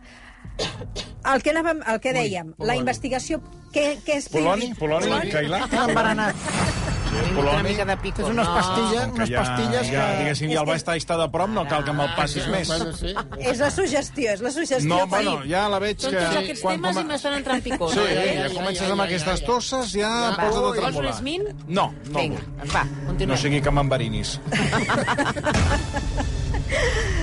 El 1.23 1.43
que, 1.43 1.51
anàvem, 1.53 1.79
el 1.87 1.99
que 2.03 2.11
dèiem, 2.15 2.47
Ui, 2.57 2.65
la 2.67 2.75
investigació... 2.75 3.39
Què, 3.73 3.83
què 4.05 4.13
és... 4.19 4.25
Poloni? 4.29 4.73
Poloni? 4.77 5.07
Poloni? 5.07 5.31
Cailà? 5.33 5.59
Embaranat. 5.87 6.35
Poloni. 7.33 7.53
Una 7.53 7.63
mica 7.63 7.85
de 7.85 7.95
pico. 8.03 8.21
És 8.21 8.27
unes 8.29 8.47
pastilles, 8.49 9.07
no, 9.07 9.13
unes 9.15 9.29
ja, 9.31 9.37
pastilles 9.39 9.87
ja, 9.87 9.93
que... 9.93 10.01
Diguéssim, 10.19 10.49
ja 10.51 10.59
el 10.61 10.67
vaig 10.67 10.79
estar, 10.97 11.17
de 11.21 11.27
prop, 11.33 11.49
no 11.55 11.61
cal 11.69 11.83
que 11.87 11.93
me'l 11.95 12.11
passis 12.17 12.45
més. 12.51 12.67
Bueno, 12.73 12.87
sí. 12.99 13.11
És 13.39 13.57
la 13.63 13.69
suggestió, 13.73 14.25
és 14.35 14.41
la 14.43 14.51
suggestió. 14.53 14.89
No, 14.91 14.99
bueno, 15.09 15.33
ja 15.49 15.61
la 15.71 15.79
veig 15.83 15.97
que... 15.97 16.03
Són 16.09 16.13
tots 16.19 16.37
aquests 16.41 16.61
quan 16.65 16.75
temes 16.81 16.95
com... 16.99 17.01
i 17.01 17.03
m'estan 17.13 17.33
entrant 17.39 17.61
picó. 17.65 17.85
Sí, 17.93 18.01
ja, 18.03 18.07
ja, 18.19 18.23
ja, 18.43 18.47
comences 18.57 18.87
amb 18.97 19.03
aquestes 19.07 19.39
tosses, 19.47 19.87
ja 19.95 20.11
ja 20.11 20.13
posa 20.41 20.59
de 20.59 20.63
tremolar. 20.77 20.83
Vols 20.83 20.97
un 21.01 21.07
esmin? 21.13 21.41
No, 21.69 21.85
no 22.11 22.17
Vinga, 22.19 22.41
va, 22.73 22.83
continuem. 23.07 23.33
No 23.33 23.37
sigui 23.45 23.59
que 23.63 23.71
m'enverinis. 23.79 24.29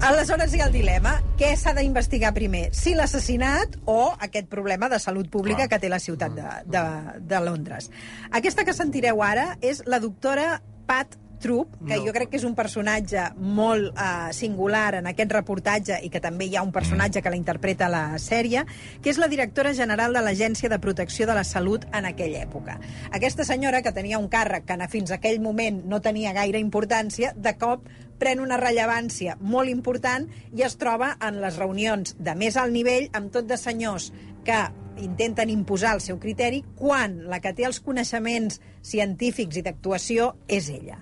Aleshores 0.00 0.52
hi 0.54 0.60
ha 0.62 0.68
el 0.68 0.72
dilema. 0.72 1.16
Què 1.40 1.48
s'ha 1.58 1.72
d'investigar 1.74 2.30
primer? 2.36 2.68
Si 2.76 2.92
l'assassinat 2.94 3.80
o 3.90 4.12
aquest 4.22 4.46
problema 4.46 4.86
de 4.88 5.00
salut 5.02 5.26
pública 5.28 5.64
Clar. 5.64 5.68
que 5.72 5.80
té 5.82 5.90
la 5.90 5.98
ciutat 5.98 6.36
de, 6.36 6.44
de, 6.70 6.82
de 7.18 7.40
Londres. 7.42 7.90
Aquesta 8.30 8.62
que 8.64 8.76
sentireu 8.78 9.24
ara 9.26 9.56
és 9.60 9.82
la 9.90 9.98
doctora 9.98 10.60
Pat 10.86 11.18
Troop, 11.38 11.74
que 11.86 11.96
no. 11.96 12.06
jo 12.06 12.12
crec 12.14 12.32
que 12.32 12.38
és 12.38 12.46
un 12.46 12.54
personatge 12.58 13.28
molt 13.38 13.92
uh, 13.92 14.30
singular 14.34 14.98
en 14.98 15.06
aquest 15.10 15.34
reportatge 15.34 16.00
i 16.02 16.10
que 16.10 16.22
també 16.22 16.48
hi 16.48 16.56
ha 16.58 16.64
un 16.66 16.72
personatge 16.74 17.22
que 17.22 17.30
la 17.30 17.38
interpreta 17.38 17.86
a 17.86 17.92
la 17.92 18.02
sèrie, 18.22 18.64
que 19.02 19.12
és 19.12 19.20
la 19.22 19.30
directora 19.30 19.74
general 19.74 20.14
de 20.14 20.22
l'Agència 20.24 20.70
de 20.70 20.80
Protecció 20.82 21.28
de 21.30 21.36
la 21.38 21.44
Salut 21.46 21.86
en 21.94 22.10
aquella 22.10 22.42
època. 22.42 22.78
Aquesta 23.14 23.46
senyora, 23.46 23.82
que 23.82 23.94
tenia 23.94 24.18
un 24.18 24.26
càrrec 24.30 24.66
que 24.66 24.90
fins 24.90 25.12
a 25.12 25.18
aquell 25.18 25.38
moment 25.42 25.84
no 25.86 26.02
tenia 26.02 26.34
gaire 26.34 26.58
importància, 26.58 27.34
de 27.36 27.54
cop 27.58 27.86
pren 28.18 28.42
una 28.44 28.58
rellevància 28.60 29.36
molt 29.40 29.70
important 29.72 30.26
i 30.56 30.64
es 30.66 30.76
troba 30.80 31.14
en 31.24 31.40
les 31.42 31.58
reunions 31.60 32.16
de 32.18 32.34
més 32.38 32.58
alt 32.60 32.74
nivell 32.74 33.08
amb 33.18 33.32
tot 33.34 33.48
de 33.48 33.58
senyors 33.60 34.10
que 34.46 34.60
intenten 35.02 35.50
imposar 35.50 35.94
el 35.96 36.02
seu 36.02 36.18
criteri 36.18 36.62
quan 36.78 37.20
la 37.30 37.38
que 37.40 37.54
té 37.54 37.66
els 37.68 37.80
coneixements 37.84 38.60
científics 38.82 39.60
i 39.60 39.64
d'actuació 39.66 40.32
és 40.48 40.70
ella 40.74 40.98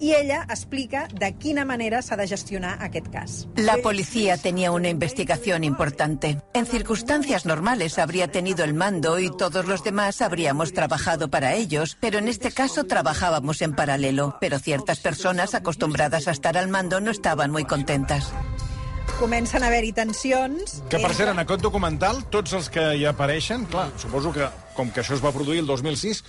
y 0.00 0.14
ella 0.14 0.46
explica 0.48 1.08
de 1.12 1.34
quina 1.36 1.64
manera 1.64 2.02
s'ha 2.02 2.16
de 2.16 2.28
gestionar 2.28 2.76
aquest 2.82 3.08
cas. 3.08 3.48
La 3.56 3.78
policía 3.78 4.36
tenía 4.36 4.72
una 4.72 4.88
investigación 4.88 5.64
importante. 5.64 6.38
En 6.54 6.66
circunstancias 6.66 7.46
normales 7.46 7.98
habría 7.98 8.28
tenido 8.28 8.64
el 8.64 8.74
mando 8.74 9.18
y 9.18 9.30
todos 9.30 9.66
los 9.66 9.84
demás 9.84 10.22
habríamos 10.22 10.72
trabajado 10.72 11.28
para 11.28 11.54
ellos, 11.54 11.96
pero 12.00 12.18
en 12.18 12.28
este 12.28 12.52
caso 12.52 12.84
trabajábamos 12.84 13.62
en 13.62 13.74
paralelo. 13.74 14.36
Pero 14.40 14.58
ciertas 14.58 15.00
personas 15.00 15.54
acostumbradas 15.54 16.28
a 16.28 16.32
estar 16.32 16.56
al 16.56 16.68
mando 16.68 17.00
no 17.00 17.10
estaban 17.10 17.50
muy 17.50 17.64
contentas. 17.64 18.32
comencen 19.18 19.64
a 19.64 19.66
haver-hi 19.66 19.92
tensions... 19.92 20.82
Que, 20.88 21.00
per 21.02 21.10
cert, 21.16 21.32
en 21.32 21.42
aquest 21.42 21.62
documental, 21.64 22.22
tots 22.30 22.54
els 22.54 22.68
que 22.70 22.84
hi 23.00 23.06
apareixen, 23.08 23.66
clar, 23.70 23.88
suposo 23.98 24.30
que, 24.34 24.46
com 24.76 24.92
que 24.94 25.02
això 25.02 25.16
es 25.16 25.24
va 25.24 25.32
produir 25.34 25.64
el 25.64 25.66
2006, 25.66 26.22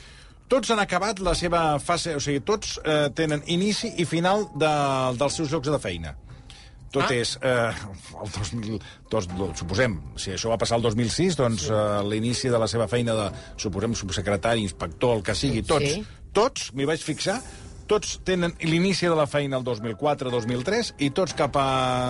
tots 0.49 0.73
han 0.73 0.81
acabat 0.81 1.21
la 1.23 1.35
seva 1.37 1.61
fase... 1.83 2.15
O 2.17 2.23
sigui, 2.23 2.41
tots 2.45 2.77
eh, 2.81 3.07
tenen 3.15 3.45
inici 3.53 3.93
i 4.01 4.07
final 4.09 4.47
de, 4.57 4.71
dels 5.19 5.39
seus 5.39 5.53
llocs 5.53 5.69
de 5.71 5.79
feina. 5.81 6.15
Tot 6.89 7.05
ah. 7.05 7.13
és... 7.13 7.35
Eh, 7.45 7.87
el 8.19 8.31
2000, 8.33 8.79
dos, 9.13 9.29
suposem, 9.59 9.99
si 10.19 10.33
això 10.33 10.51
va 10.51 10.57
passar 10.61 10.79
el 10.79 10.87
2006, 10.87 11.37
doncs 11.39 11.67
sí. 11.67 11.73
eh, 11.73 12.01
l'inici 12.09 12.49
de 12.51 12.61
la 12.61 12.67
seva 12.71 12.89
feina 12.91 13.15
de, 13.17 13.27
suposem, 13.61 13.93
subsecretari, 13.97 14.65
inspector, 14.65 15.19
el 15.19 15.25
que 15.25 15.37
sigui, 15.37 15.63
tots, 15.69 15.93
sí. 15.99 16.29
tots, 16.35 16.71
m'hi 16.73 16.89
vaig 16.89 17.05
fixar, 17.05 17.37
tots 17.89 18.19
tenen 18.25 18.53
l'inici 18.61 19.09
de 19.09 19.15
la 19.17 19.25
feina 19.29 19.57
el 19.59 19.65
2004-2003 19.65 20.93
i 21.05 21.09
tots 21.15 21.35
cap 21.37 21.57
a... 21.57 21.65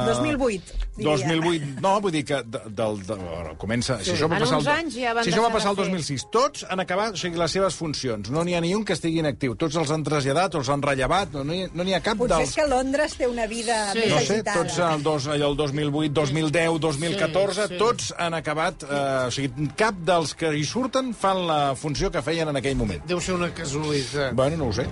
2008, 0.10 0.78
diria. 0.98 1.16
2008, 1.16 1.70
no, 1.84 1.94
vull 2.04 2.14
dir 2.14 2.24
que 2.28 2.42
de, 2.44 2.62
del, 2.68 3.00
de, 3.08 3.16
de, 3.16 3.56
comença... 3.62 4.00
Sí. 4.00 4.10
Si 4.10 4.16
això 4.18 4.30
va 4.32 4.42
passar 4.44 4.60
el, 4.60 4.92
ja 4.94 5.14
si 5.24 5.32
això 5.32 5.46
va 5.46 5.52
passar 5.54 5.74
el 5.74 5.80
2006, 5.80 6.26
tots 6.34 6.66
han 6.70 6.84
acabat 6.84 7.16
o 7.16 7.22
sigui, 7.22 7.40
les 7.40 7.56
seves 7.56 7.78
funcions. 7.80 8.32
No 8.34 8.44
n'hi 8.46 8.58
ha 8.58 8.64
ni 8.64 8.74
un 8.76 8.84
que 8.88 8.98
estigui 8.98 9.22
inactiu. 9.24 9.56
Tots 9.60 9.80
els 9.80 9.94
han 9.96 10.04
traslladat 10.08 10.58
els 10.60 10.72
han 10.74 10.84
rellevat. 10.84 11.38
No 11.38 11.46
n'hi 11.48 11.70
no 11.72 11.88
ha 11.96 12.02
cap 12.04 12.20
Potser 12.20 12.36
dels... 12.36 12.52
és 12.52 12.60
que 12.60 12.68
Londres 12.70 13.16
té 13.20 13.30
una 13.30 13.48
vida 13.50 13.80
sí. 13.94 14.04
més 14.04 14.14
no 14.14 14.20
sé, 14.20 14.40
agitada. 14.40 14.64
Tots 14.64 14.82
el, 14.90 15.06
dos, 15.06 15.30
el 15.36 15.58
2008, 15.64 16.14
2010, 16.20 16.80
2014, 16.90 17.62
sí, 17.62 17.74
sí. 17.74 17.80
tots 17.80 18.12
han 18.18 18.38
acabat... 18.38 18.86
Eh, 18.90 19.08
o 19.30 19.34
sigui, 19.34 19.70
cap 19.80 19.98
dels 20.06 20.36
que 20.38 20.52
hi 20.56 20.66
surten 20.68 21.14
fan 21.18 21.46
la 21.48 21.62
funció 21.80 22.12
que 22.12 22.24
feien 22.26 22.52
en 22.52 22.60
aquell 22.60 22.78
moment. 22.80 23.04
Deu 23.10 23.24
ser 23.24 23.38
una 23.40 23.52
casualitat. 23.56 24.36
Bueno, 24.38 24.60
no 24.60 24.70
ho 24.70 24.76
sé. 24.76 24.88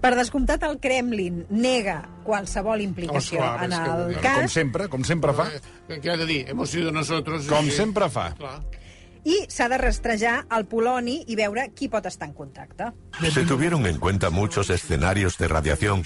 Per 0.00 0.14
descomptat, 0.16 0.64
el 0.64 0.78
Kremlin 0.80 1.42
nega 1.52 2.00
qualsevol 2.24 2.80
implicació 2.80 3.40
oh, 3.42 3.44
clar, 3.44 3.64
en 3.66 3.74
el 3.76 4.14
que, 4.14 4.22
cas. 4.24 4.38
Com 4.38 4.52
sempre, 4.52 4.88
com 4.92 5.04
sempre 5.04 5.34
fa. 5.36 5.48
Eh, 5.88 5.98
què 6.00 6.14
ha 6.14 6.16
de 6.20 6.28
dir? 6.28 6.42
Hemos 6.48 6.72
sido 6.72 6.92
nosotros... 6.92 7.44
Com 7.50 7.68
sí. 7.68 7.76
sempre 7.82 8.08
fa. 8.12 8.30
Clar. 8.38 8.58
I 9.28 9.42
s'ha 9.52 9.66
de 9.68 9.76
rastrejar 9.76 10.46
el 10.56 10.64
poloni 10.64 11.18
i 11.28 11.36
veure 11.36 11.66
qui 11.76 11.90
pot 11.92 12.06
estar 12.08 12.30
en 12.30 12.32
contacte. 12.32 12.88
Se 13.28 13.44
tuvieron 13.44 13.84
en 13.86 13.98
cuenta 14.00 14.30
muchos 14.30 14.70
escenarios 14.70 15.36
de 15.36 15.48
radiación, 15.48 16.04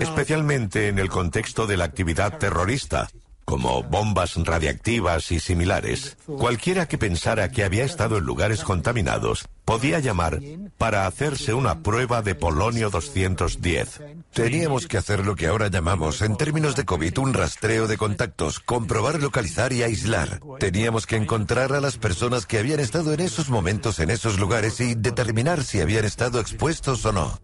especialmente 0.00 0.88
en 0.88 0.98
el 0.98 1.08
contexto 1.08 1.68
de 1.68 1.76
la 1.76 1.84
actividad 1.84 2.38
terrorista, 2.38 3.06
como 3.46 3.82
bombas 3.84 4.34
radiactivas 4.36 5.32
y 5.32 5.40
similares. 5.40 6.18
Cualquiera 6.26 6.86
que 6.86 6.98
pensara 6.98 7.50
que 7.50 7.64
había 7.64 7.84
estado 7.84 8.18
en 8.18 8.24
lugares 8.24 8.62
contaminados 8.64 9.48
podía 9.64 10.00
llamar 10.00 10.40
para 10.76 11.06
hacerse 11.06 11.54
una 11.54 11.82
prueba 11.82 12.22
de 12.22 12.34
polonio 12.34 12.90
210. 12.90 14.02
Teníamos 14.32 14.86
que 14.86 14.98
hacer 14.98 15.24
lo 15.24 15.36
que 15.36 15.46
ahora 15.46 15.68
llamamos, 15.68 16.22
en 16.22 16.36
términos 16.36 16.76
de 16.76 16.84
COVID, 16.84 17.18
un 17.18 17.34
rastreo 17.34 17.86
de 17.86 17.96
contactos, 17.96 18.60
comprobar, 18.60 19.22
localizar 19.22 19.72
y 19.72 19.82
aislar. 19.82 20.40
Teníamos 20.58 21.06
que 21.06 21.16
encontrar 21.16 21.72
a 21.72 21.80
las 21.80 21.96
personas 21.98 22.46
que 22.46 22.58
habían 22.58 22.80
estado 22.80 23.14
en 23.14 23.20
esos 23.20 23.48
momentos 23.48 24.00
en 24.00 24.10
esos 24.10 24.38
lugares 24.38 24.80
y 24.80 24.94
determinar 24.94 25.62
si 25.62 25.80
habían 25.80 26.04
estado 26.04 26.40
expuestos 26.40 27.04
o 27.06 27.12
no. 27.12 27.40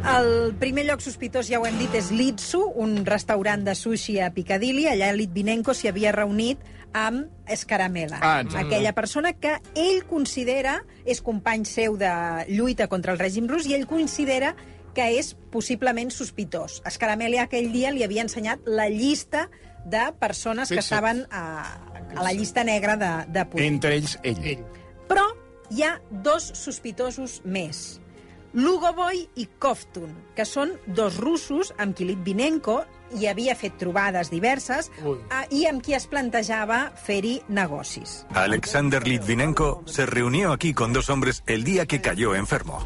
El 0.00 0.54
primer 0.56 0.86
lloc 0.88 1.02
sospitós, 1.04 1.48
ja 1.50 1.60
ho 1.60 1.66
hem 1.68 1.76
dit, 1.78 1.92
és 1.94 2.08
Litsu, 2.14 2.62
un 2.80 3.04
restaurant 3.04 3.62
de 3.66 3.74
sushi 3.76 4.16
a 4.20 4.30
Piccadilly. 4.32 4.86
Allà 4.88 5.10
Litvinenko 5.12 5.74
s'hi 5.76 5.90
havia 5.90 6.12
reunit 6.16 6.62
amb 6.96 7.28
Escaramela, 7.46 8.18
ah, 8.22 8.40
aquella 8.58 8.92
persona 8.96 9.32
que 9.38 9.52
ell 9.78 10.02
considera 10.10 10.80
és 11.04 11.20
company 11.22 11.62
seu 11.68 11.94
de 12.00 12.10
lluita 12.48 12.88
contra 12.90 13.12
el 13.12 13.20
règim 13.20 13.46
rus 13.46 13.68
i 13.68 13.76
ell 13.76 13.86
considera 13.86 14.56
que 14.94 15.06
és 15.20 15.36
possiblement 15.52 16.10
sospitós. 16.10 16.80
Escaramela 16.88 17.44
aquell 17.44 17.70
dia 17.70 17.92
li 17.94 18.02
havia 18.02 18.24
ensenyat 18.26 18.66
la 18.66 18.88
llista 18.90 19.48
de 19.84 20.10
persones 20.18 20.68
sí, 20.68 20.74
que 20.74 20.82
estaven 20.82 21.26
a, 21.30 21.44
a 22.16 22.22
la 22.24 22.32
llista 22.32 22.64
negra 22.64 22.96
de, 22.96 23.12
de 23.30 23.46
Putin. 23.46 23.76
Entre 23.76 23.94
ells, 24.00 24.18
ell. 24.24 24.42
ell. 24.42 24.64
Però 25.06 25.28
hi 25.70 25.84
ha 25.86 26.00
dos 26.10 26.50
sospitosos 26.58 27.40
més. 27.44 27.99
Lugovoy 28.52 29.28
i 29.38 29.46
Koftun, 29.62 30.10
que 30.34 30.44
són 30.48 30.72
dos 30.86 31.20
russos 31.22 31.70
amb 31.78 31.94
qui 31.94 32.08
Litvinenko 32.08 32.80
hi 33.14 33.26
havia 33.30 33.54
fet 33.58 33.76
trobades 33.78 34.30
diverses 34.30 34.90
i 35.50 35.64
amb 35.70 35.82
qui 35.82 35.94
es 35.94 36.06
plantejava 36.10 36.80
fer-hi 37.04 37.40
negocis. 37.48 38.24
Alexander 38.34 39.06
Litvinenko 39.06 39.82
se 39.86 40.06
reunió 40.06 40.52
aquí 40.52 40.74
con 40.74 40.92
dos 40.92 41.10
hombres 41.10 41.42
el 41.46 41.64
día 41.64 41.86
que 41.86 42.00
cayó 42.00 42.34
enfermo. 42.34 42.78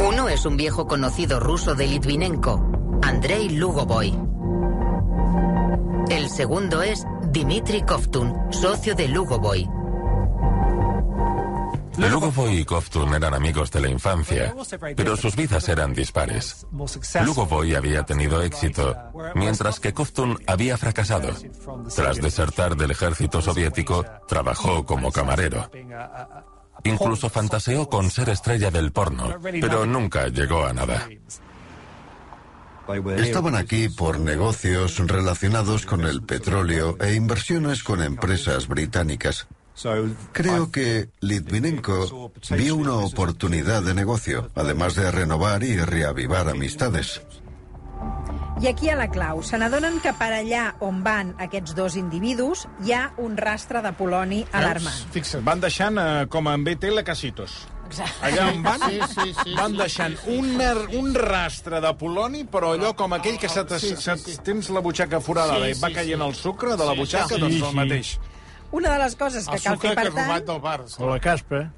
Uno 0.00 0.28
es 0.28 0.44
un 0.46 0.56
viejo 0.56 0.86
conocido 0.86 1.40
ruso 1.40 1.74
de 1.74 1.86
Litvinenko, 1.86 3.00
Andrei 3.02 3.48
Lugovoy. 3.50 4.16
El 6.10 6.28
segundo 6.28 6.82
es 6.82 7.04
Dmitry 7.32 7.82
Koftun, 7.82 8.34
socio 8.50 8.94
de 8.96 9.08
Lugovoy, 9.08 9.68
Lugovoy 11.96 12.58
y 12.58 12.64
Koftun 12.64 13.14
eran 13.14 13.34
amigos 13.34 13.70
de 13.70 13.80
la 13.80 13.88
infancia, 13.88 14.54
pero 14.96 15.16
sus 15.16 15.36
vidas 15.36 15.68
eran 15.68 15.92
dispares. 15.92 16.66
Lugovoy 17.24 17.74
había 17.74 18.04
tenido 18.04 18.42
éxito, 18.42 18.96
mientras 19.34 19.80
que 19.80 19.92
Koftun 19.92 20.38
había 20.46 20.76
fracasado. 20.76 21.30
Tras 21.94 22.16
desertar 22.18 22.76
del 22.76 22.92
ejército 22.92 23.42
soviético, 23.42 24.04
trabajó 24.28 24.84
como 24.84 25.10
camarero. 25.10 25.70
Incluso 26.84 27.28
fantaseó 27.28 27.88
con 27.88 28.10
ser 28.10 28.30
estrella 28.30 28.70
del 28.70 28.92
porno, 28.92 29.36
pero 29.42 29.84
nunca 29.84 30.28
llegó 30.28 30.64
a 30.64 30.72
nada. 30.72 31.08
Estaban 33.18 33.54
aquí 33.54 33.88
por 33.88 34.18
negocios 34.18 34.98
relacionados 34.98 35.86
con 35.86 36.04
el 36.04 36.22
petróleo 36.22 36.96
e 37.00 37.14
inversiones 37.14 37.84
con 37.84 38.02
empresas 38.02 38.66
británicas. 38.66 39.46
Creo 40.32 40.70
que 40.70 41.08
Litvinenko 41.20 42.30
vio 42.50 42.76
una 42.76 42.94
oportunidad 42.94 43.82
de 43.82 43.94
negocio, 43.94 44.50
además 44.54 44.94
de 44.94 45.10
renovar 45.10 45.62
y 45.62 45.76
reavivar 45.78 46.48
amistades. 46.48 47.22
I 48.60 48.66
aquí 48.68 48.90
ha 48.90 48.96
la 48.96 49.08
clau. 49.08 49.42
Se 49.42 49.56
n'adonen 49.56 50.02
que 50.04 50.12
per 50.12 50.34
allà 50.36 50.74
on 50.84 50.98
van 51.04 51.30
aquests 51.40 51.72
dos 51.74 51.94
individus 51.96 52.66
hi 52.84 52.92
ha 52.92 53.06
un 53.16 53.38
rastre 53.40 53.80
de 53.80 53.92
poloni 53.96 54.42
alarmant. 54.52 54.98
Fixa't, 55.14 55.40
van 55.46 55.62
deixant, 55.64 55.96
eh, 55.96 56.26
com 56.28 56.48
en 56.52 56.64
BTL, 56.64 57.00
casitos. 57.02 57.54
Allà 58.22 58.50
on 58.52 58.60
van, 58.62 58.80
Sí, 58.84 59.00
sí, 59.14 59.32
sí, 59.42 59.54
van 59.56 59.72
sí, 59.72 59.78
deixant 59.78 60.16
un, 60.28 60.52
un 61.00 61.14
rastre 61.14 61.80
de 61.80 61.94
poloni, 61.98 62.44
però 62.44 62.74
allò 62.76 62.92
com 62.94 63.12
aquell 63.16 63.38
que 63.38 63.48
se 63.48 63.64
Sí, 63.80 63.96
sí, 63.96 64.12
sí. 64.18 64.36
tens 64.44 64.68
la 64.70 64.80
butxaca 64.80 65.20
forada 65.20 65.56
Sí, 65.56 65.70
i 65.72 65.80
va 65.80 65.88
sí, 65.88 65.94
caient 65.94 66.20
sí. 66.20 66.28
el 66.28 66.34
sucre 66.34 66.76
de 66.76 66.84
la 66.84 66.92
Sí, 66.92 66.98
butxaca, 67.00 67.34
sí, 67.34 67.40
doncs 67.40 67.56
sí. 67.56 67.64
el 67.64 67.74
mateix. 67.74 68.18
Una 68.72 68.92
de 68.94 68.98
les 69.02 69.16
coses 69.16 69.46
que 69.48 69.56
El 69.58 69.62
cal 69.62 69.78
fer, 69.78 69.90
que 69.90 69.96
per 69.98 70.08
robat 70.10 70.44
tant, 70.44 70.46
del 70.46 70.60
Barça. 70.62 71.00
O 71.02 71.10
la 71.10 71.20
caspa. 71.20 71.70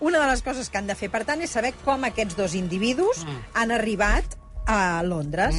una 0.00 0.20
de 0.20 0.26
les 0.26 0.42
coses 0.42 0.68
que 0.68 0.76
han 0.78 0.86
de 0.86 0.94
fer, 0.94 1.08
per 1.10 1.24
tant, 1.24 1.40
és 1.40 1.50
saber 1.50 1.72
com 1.84 2.04
aquests 2.04 2.36
dos 2.36 2.54
individus 2.54 3.24
han 3.54 3.70
arribat 3.72 4.36
a 4.66 5.02
Londres. 5.02 5.56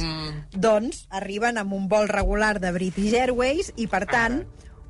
Doncs 0.52 1.06
arriben 1.10 1.58
amb 1.58 1.74
un 1.74 1.88
vol 1.88 2.06
regular 2.08 2.60
de 2.62 2.70
British 2.72 3.14
Airways 3.14 3.72
i, 3.76 3.88
per 3.90 4.04
tant, 4.06 4.44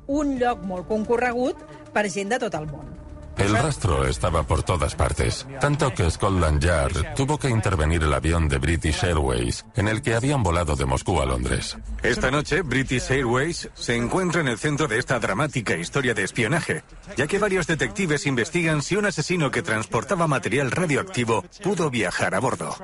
un 0.07 0.37
lloc 0.39 0.61
molt 0.63 0.87
concorregut 0.87 1.57
per 1.93 2.05
gent 2.13 2.29
de 2.29 2.39
tot 2.39 2.53
el 2.55 2.69
món. 2.69 3.06
El 3.37 3.53
rastro 3.53 4.07
estaba 4.07 4.43
por 4.43 4.63
todas 4.63 4.95
partes, 4.95 5.45
tanto 5.59 5.93
que 5.93 6.09
Scotland 6.09 6.61
Yard 6.61 7.13
tuvo 7.15 7.37
que 7.37 7.49
intervenir 7.49 8.03
el 8.03 8.13
avión 8.13 8.47
de 8.49 8.57
British 8.57 9.03
Airways, 9.03 9.65
en 9.75 9.87
el 9.87 10.01
que 10.01 10.15
habían 10.15 10.41
volado 10.41 10.75
de 10.75 10.85
Moscú 10.85 11.21
a 11.21 11.25
Londres. 11.25 11.77
Esta 12.01 12.31
noche, 12.31 12.61
British 12.61 13.11
Airways 13.11 13.69
se 13.73 13.95
encuentra 13.95 14.41
en 14.41 14.47
el 14.47 14.57
centro 14.57 14.87
de 14.87 14.97
esta 14.97 15.19
dramática 15.19 15.75
historia 15.75 16.13
de 16.13 16.23
espionaje, 16.23 16.83
ya 17.15 17.27
que 17.27 17.39
varios 17.39 17.67
detectives 17.67 18.25
investigan 18.25 18.81
si 18.81 18.95
un 18.95 19.05
asesino 19.05 19.51
que 19.51 19.61
transportaba 19.61 20.27
material 20.27 20.71
radioactivo 20.71 21.43
pudo 21.63 21.89
viajar 21.89 22.33
a 22.33 22.39
bordo. 22.39 22.75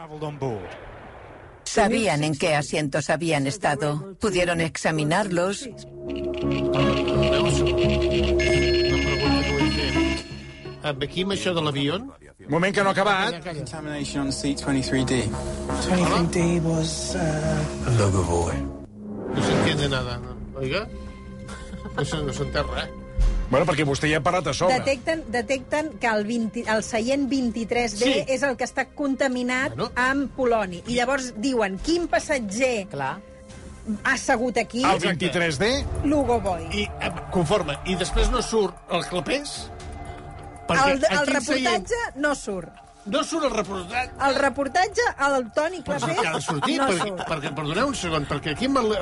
Sabían 1.63 2.23
en 2.23 2.37
qué 2.37 2.55
asientos 2.55 3.09
habían 3.09 3.47
estado. 3.47 4.15
Pudieron 4.19 4.61
examinarlos. 4.61 5.69
Aquí 10.83 11.23
amb 11.23 11.31
això 11.35 11.53
de 11.55 11.61
l'avió... 11.63 11.99
Moment 12.51 12.73
que 12.75 12.83
no 12.83 12.89
ha 12.89 12.95
acabat. 12.95 13.37
Contamination 13.45 14.25
on 14.27 14.31
seat 14.35 14.59
23D. 14.65 15.21
23D 15.87 16.41
was 16.65 17.15
uh, 17.15 17.93
logo 17.99 18.23
boy. 18.27 18.57
No 19.33 19.43
s'entiende 19.45 19.87
nada, 19.89 20.17
no? 20.19 20.35
Oiga? 20.59 20.81
No 21.95 22.03
se- 22.03 22.19
no 22.25 22.33
s'entén 22.35 22.67
res. 22.73 22.89
Bueno, 23.49 23.67
perquè 23.69 23.85
vostè 23.85 24.09
ja 24.09 24.17
ha 24.19 24.23
parat 24.25 24.47
a 24.49 24.53
sobre. 24.57 24.75
Detecten, 24.81 25.23
detecten 25.31 25.91
que 26.01 26.09
el, 26.09 26.23
20, 26.27 26.63
el 26.73 26.81
seient 26.83 27.27
23D 27.31 28.01
Sí. 28.01 28.13
és 28.27 28.43
el 28.43 28.57
que 28.57 28.65
està 28.67 28.87
contaminat 28.97 29.77
amb 29.95 30.31
poloni. 30.35 30.81
I 30.87 30.97
llavors 30.97 31.31
diuen, 31.37 31.77
quin 31.85 32.07
passatger 32.11 32.87
Clar. 32.91 33.13
ha 34.03 34.13
assegut 34.17 34.57
aquí? 34.57 34.83
El 34.83 34.99
23D? 34.99 35.69
Lugo 36.09 36.39
Boy. 36.41 36.65
I, 36.73 36.87
eh, 36.99 37.11
conforme. 37.31 37.77
I 37.85 37.95
després 37.99 38.31
no 38.31 38.41
surt 38.41 38.75
el 38.91 39.05
clapés? 39.11 39.69
El, 40.69 40.97
el 40.97 41.05
aquí 41.05 41.31
reportatge 41.33 41.95
no 42.15 42.33
surt. 42.35 42.79
No 43.05 43.19
surt 43.27 43.43
el 43.43 43.51
reportatge? 43.51 44.13
El 44.25 44.35
reportatge, 44.39 45.01
el 45.25 45.49
Toni 45.51 45.81
que 45.83 45.91
ha 45.91 46.35
de 46.37 46.39
sortir, 46.41 46.77
no 46.79 46.85
perquè, 46.87 47.07
surt. 47.09 47.23
perquè, 47.27 47.49
perdoneu 47.57 47.89
un 47.89 47.95
segon, 47.99 48.23
perquè 48.29 48.53
aquí 48.53 48.69
amb 48.69 48.77
el- 48.79 48.93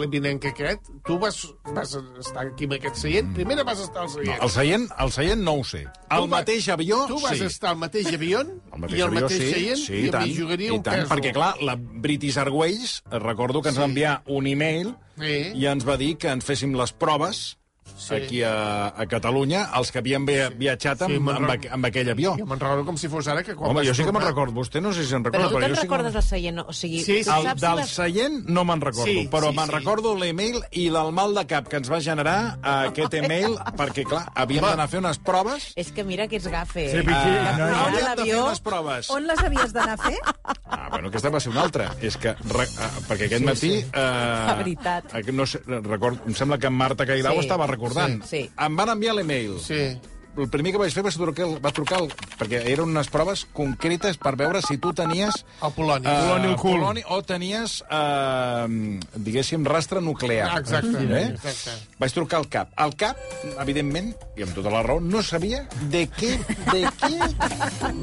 l'Evinenc 0.00 0.46
aquest, 0.48 0.88
tu 1.04 1.18
vas, 1.20 1.36
vas 1.76 1.92
estar 2.22 2.46
aquí 2.46 2.64
amb 2.64 2.72
aquest 2.78 2.96
seient, 2.96 3.34
primer 3.36 3.58
vas 3.68 3.80
estar 3.84 4.02
al 4.06 4.08
seient. 4.08 4.40
El 4.42 4.48
seient, 4.50 4.86
el 4.98 5.12
seient 5.12 5.42
no 5.44 5.54
ho 5.60 5.64
sé. 5.64 5.82
El 5.84 5.90
Tu 6.24 6.30
va- 6.30 6.38
mateix 6.38 6.68
avió, 6.72 7.02
Tu 7.06 7.20
vas 7.20 7.36
sí. 7.36 7.44
estar 7.44 7.70
al 7.74 7.76
mateix 7.76 8.08
avió 8.14 8.40
El 8.72 8.80
mateix 8.80 8.98
i 8.98 9.02
al 9.02 9.08
avió, 9.08 9.20
mateix 9.26 9.42
sí, 9.42 9.52
seient 9.52 9.78
sí, 9.84 9.92
i 9.92 10.06
i 10.06 10.10
tant, 10.10 10.32
jugaria 10.34 10.68
i 10.68 10.70
un 10.78 10.82
tant, 10.82 11.02
pèsol. 11.02 11.10
perquè, 11.18 11.32
clar, 11.36 11.52
la 11.62 11.76
British 11.76 12.38
Airways, 12.38 13.02
eh, 13.10 13.18
recordo 13.18 13.60
que 13.60 13.68
ens 13.74 13.78
va 13.80 13.84
enviar 13.84 14.22
un 14.26 14.46
e-mail 14.46 14.96
Sí. 15.20 15.52
i 15.54 15.66
ens 15.66 15.86
va 15.86 15.96
dir 15.96 16.16
que 16.16 16.28
ens 16.32 16.44
féssim 16.44 16.72
les 16.76 16.92
proves 16.92 17.58
Sí. 17.96 18.14
aquí 18.14 18.42
a, 18.42 18.88
a 18.88 19.06
Catalunya, 19.08 19.70
els 19.78 19.90
que 19.90 19.98
havien 20.02 20.26
via, 20.28 20.50
viatjat 20.50 21.02
amb, 21.06 21.14
Sí, 21.14 21.16
amb, 21.16 21.48
aqu- 21.50 21.70
amb 21.72 21.86
aquell 21.88 22.10
avió. 22.12 22.34
Jo 22.38 22.46
me'n 22.46 22.60
recordo 22.60 22.84
com 22.84 22.96
si 23.00 23.08
fos 23.08 23.26
ara 23.32 23.42
que 23.42 23.54
quan 23.56 23.70
Home, 23.70 23.84
jo 23.86 23.94
sí 23.96 24.04
que 24.04 24.12
me'n 24.12 24.22
recordo. 24.26 24.52
Vostè 24.56 24.82
no 24.82 24.92
sé 24.92 25.02
si 25.04 25.10
se'n 25.10 25.24
recorda, 25.24 25.46
Però 25.48 25.54
tu 25.54 25.60
te'n 25.64 25.74
sí 25.74 25.80
recordes 25.82 26.12
del 26.12 26.22
seient? 26.22 26.58
O 26.60 26.72
sigui, 26.72 27.00
Sí, 27.02 27.22
sí. 27.24 27.30
El 27.30 27.44
del 27.56 27.76
vas- 27.80 27.88
seient 27.88 28.44
no 28.48 28.64
me'n 28.68 28.80
recordo, 28.80 29.06
Sí, 29.08 29.28
però 29.32 29.50
sí, 29.50 29.56
me'n 29.56 29.66
sí. 29.70 29.74
recordo 29.78 30.14
l'email 30.14 30.60
i 30.72 30.86
el 30.88 31.12
mal 31.12 31.34
de 31.34 31.46
cap 31.46 31.68
que 31.68 31.76
ens 31.80 31.90
va 31.90 32.00
generar 32.00 32.58
eh, 32.62 32.88
aquest 32.90 33.14
email, 33.14 33.56
perquè, 33.76 34.04
clar, 34.04 34.26
havíem 34.34 34.64
d'anar 34.64 34.84
a 34.84 34.88
fer 34.88 35.00
unes 35.00 35.18
proves. 35.18 35.72
És 35.76 35.90
que 35.92 36.04
mira 36.04 36.28
que 36.28 36.36
ets 36.36 36.46
gafe. 36.48 36.90
Sí, 36.90 36.96
eh? 36.98 37.00
Vicky, 37.00 37.32
Que 37.32 37.56
no, 37.58 37.66
no. 37.70 37.86
de 37.86 37.96
fer 37.96 38.04
l'avió... 38.04 38.44
unes 38.46 38.60
proves. 38.60 39.10
On 39.10 39.26
les 39.26 39.38
havies 39.42 39.72
d'anar 39.72 39.94
a 39.98 40.02
fer? 40.10 40.18
Ah, 40.66 40.88
bueno, 40.90 41.08
aquesta 41.08 41.30
va 41.30 41.40
ser 41.40 41.50
una 41.52 41.62
altra. 41.62 41.90
És 42.02 42.16
que, 42.16 42.34
re, 42.52 42.64
eh, 42.64 42.90
perquè 43.08 43.26
aquest 43.30 43.40
Sí, 43.40 43.44
matí... 43.48 43.70
sí. 43.80 43.86
Eh, 43.92 44.44
La 44.46 44.54
veritat. 44.58 45.14
No 45.32 45.46
sé, 45.46 45.60
record, 45.66 46.18
em 46.26 46.34
sembla 46.34 46.58
que 46.58 46.66
en 46.66 46.74
Marta 46.74 47.06
Cailau 47.06 47.34
Sí, 47.34 47.40
estava 47.46 47.66
recordant. 47.66 47.85
Sí, 47.94 48.20
sí. 48.26 48.50
Em 48.58 48.76
van 48.76 48.88
enviar 48.96 49.14
l'email. 49.14 49.58
Sí. 49.60 49.96
El 50.36 50.50
primer 50.52 50.68
que 50.74 50.76
vaig 50.82 50.92
fer 50.92 51.00
va, 51.00 51.08
ser 51.08 51.16
trucar, 51.22 51.46
va 51.64 51.70
trucar 51.72 51.96
el, 52.02 52.10
perquè 52.36 52.58
eren 52.68 52.90
unes 52.92 53.08
proves 53.08 53.46
concretes 53.56 54.18
per 54.20 54.34
veure 54.36 54.60
si 54.60 54.76
tu 54.76 54.90
tenies... 54.92 55.38
El 55.64 55.72
poloni. 55.72 56.04
eh, 56.04 56.12
Poloni 56.26 56.50
al 56.50 56.56
cul. 56.60 56.74
poloni 56.76 57.04
o 57.08 57.22
tenies, 57.24 57.78
eh, 57.88 58.98
diguéssim, 59.16 59.64
rastre 59.64 60.02
nuclear. 60.04 60.50
Ah, 60.52 60.58
exacte, 60.60 61.06
Eh? 61.08 61.24
exacte. 61.32 61.70
Vaig 61.98 62.12
trucar 62.12 62.42
al 62.42 62.48
CAP. 62.52 62.74
El 62.84 62.92
CAP, 63.00 63.16
evidentment, 63.64 64.12
i 64.36 64.44
amb 64.44 64.52
tota 64.58 64.68
la 64.76 64.82
raó, 64.84 65.00
no 65.00 65.22
sabia 65.24 65.62
de 65.88 66.04
què, 66.12 66.34
de 66.68 66.84
què, 67.00 67.16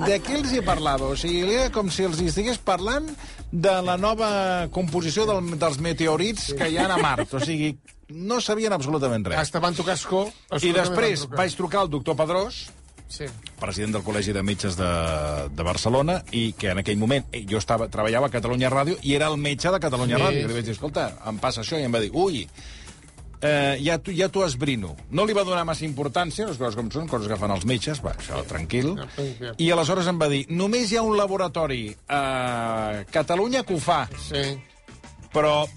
de 0.08 0.20
què 0.26 0.36
els 0.40 0.54
hi 0.58 0.62
parlava. 0.66 1.12
O 1.14 1.16
sigui, 1.16 1.46
era 1.54 1.70
com 1.76 1.92
si 1.94 2.04
els 2.10 2.18
hi 2.20 2.32
estigués 2.34 2.58
parlant 2.58 3.12
de 3.52 3.76
la 3.86 3.96
nova 4.02 4.32
composició 4.74 5.28
del, 5.30 5.54
dels 5.62 5.78
meteorits 5.78 6.50
que 6.58 6.72
hi 6.74 6.82
ha 6.82 6.90
a 6.90 6.98
Mart. 6.98 7.30
O 7.38 7.40
sigui, 7.46 7.76
no 8.14 8.40
sabien 8.42 8.74
absolutament 8.74 9.26
res. 9.28 9.40
Hasta 9.42 9.60
van 9.64 9.76
tocar 9.76 9.96
escó. 9.98 10.28
I 10.62 10.72
després 10.76 11.26
vaig 11.34 11.56
trucar 11.58 11.82
al 11.84 11.90
doctor 11.90 12.16
Pedrós, 12.20 12.64
Sí. 13.14 13.26
president 13.60 13.94
del 13.94 14.02
Col·legi 14.02 14.34
de 14.34 14.42
Metges 14.42 14.74
de, 14.78 14.88
de 15.54 15.64
Barcelona, 15.64 16.24
i 16.32 16.54
que 16.58 16.72
en 16.72 16.80
aquell 16.82 16.98
moment 16.98 17.26
eh, 17.32 17.44
jo 17.46 17.60
estava, 17.60 17.86
treballava 17.88 18.26
a 18.32 18.34
Catalunya 18.34 18.72
Ràdio 18.74 18.96
i 19.06 19.14
era 19.14 19.28
el 19.30 19.38
metge 19.38 19.70
de 19.70 19.80
Catalunya 19.84 20.18
Sí, 20.18 20.24
Ràdio. 20.24 20.40
I 20.40 20.48
li 20.50 20.54
vaig 20.58 20.66
dir, 20.66 20.74
escolta, 20.74 21.04
em 21.30 21.38
passa 21.38 21.62
això, 21.62 21.78
i 21.78 21.84
em 21.86 21.94
va 21.94 22.00
dir, 22.02 22.10
ui, 22.14 22.48
eh, 23.44 23.78
ja 23.84 24.00
t'ho 24.02 24.16
ja 24.18 24.30
t'ho 24.34 24.46
esbrino. 24.48 24.96
No 25.12 25.28
li 25.30 25.34
va 25.38 25.44
donar 25.46 25.62
massa 25.68 25.86
importància, 25.86 26.48
les 26.48 26.58
coses 26.58 26.76
com 26.80 26.90
són, 26.90 27.08
coses 27.12 27.28
que 27.30 27.38
fan 27.38 27.52
els 27.54 27.66
metges, 27.70 28.02
va, 28.02 28.16
això, 28.18 28.42
tranquil. 28.50 28.96
I 29.62 29.70
aleshores 29.76 30.08
em 30.10 30.18
va 30.18 30.30
dir, 30.32 30.46
només 30.50 30.90
hi 30.92 30.98
ha 30.98 31.04
un 31.06 31.14
laboratori 31.20 31.96
a 32.10 33.04
Catalunya 33.12 33.62
que 33.64 33.76
ho 33.76 33.80
fa, 33.84 34.08
Sí. 34.18 34.58
però 35.34 35.68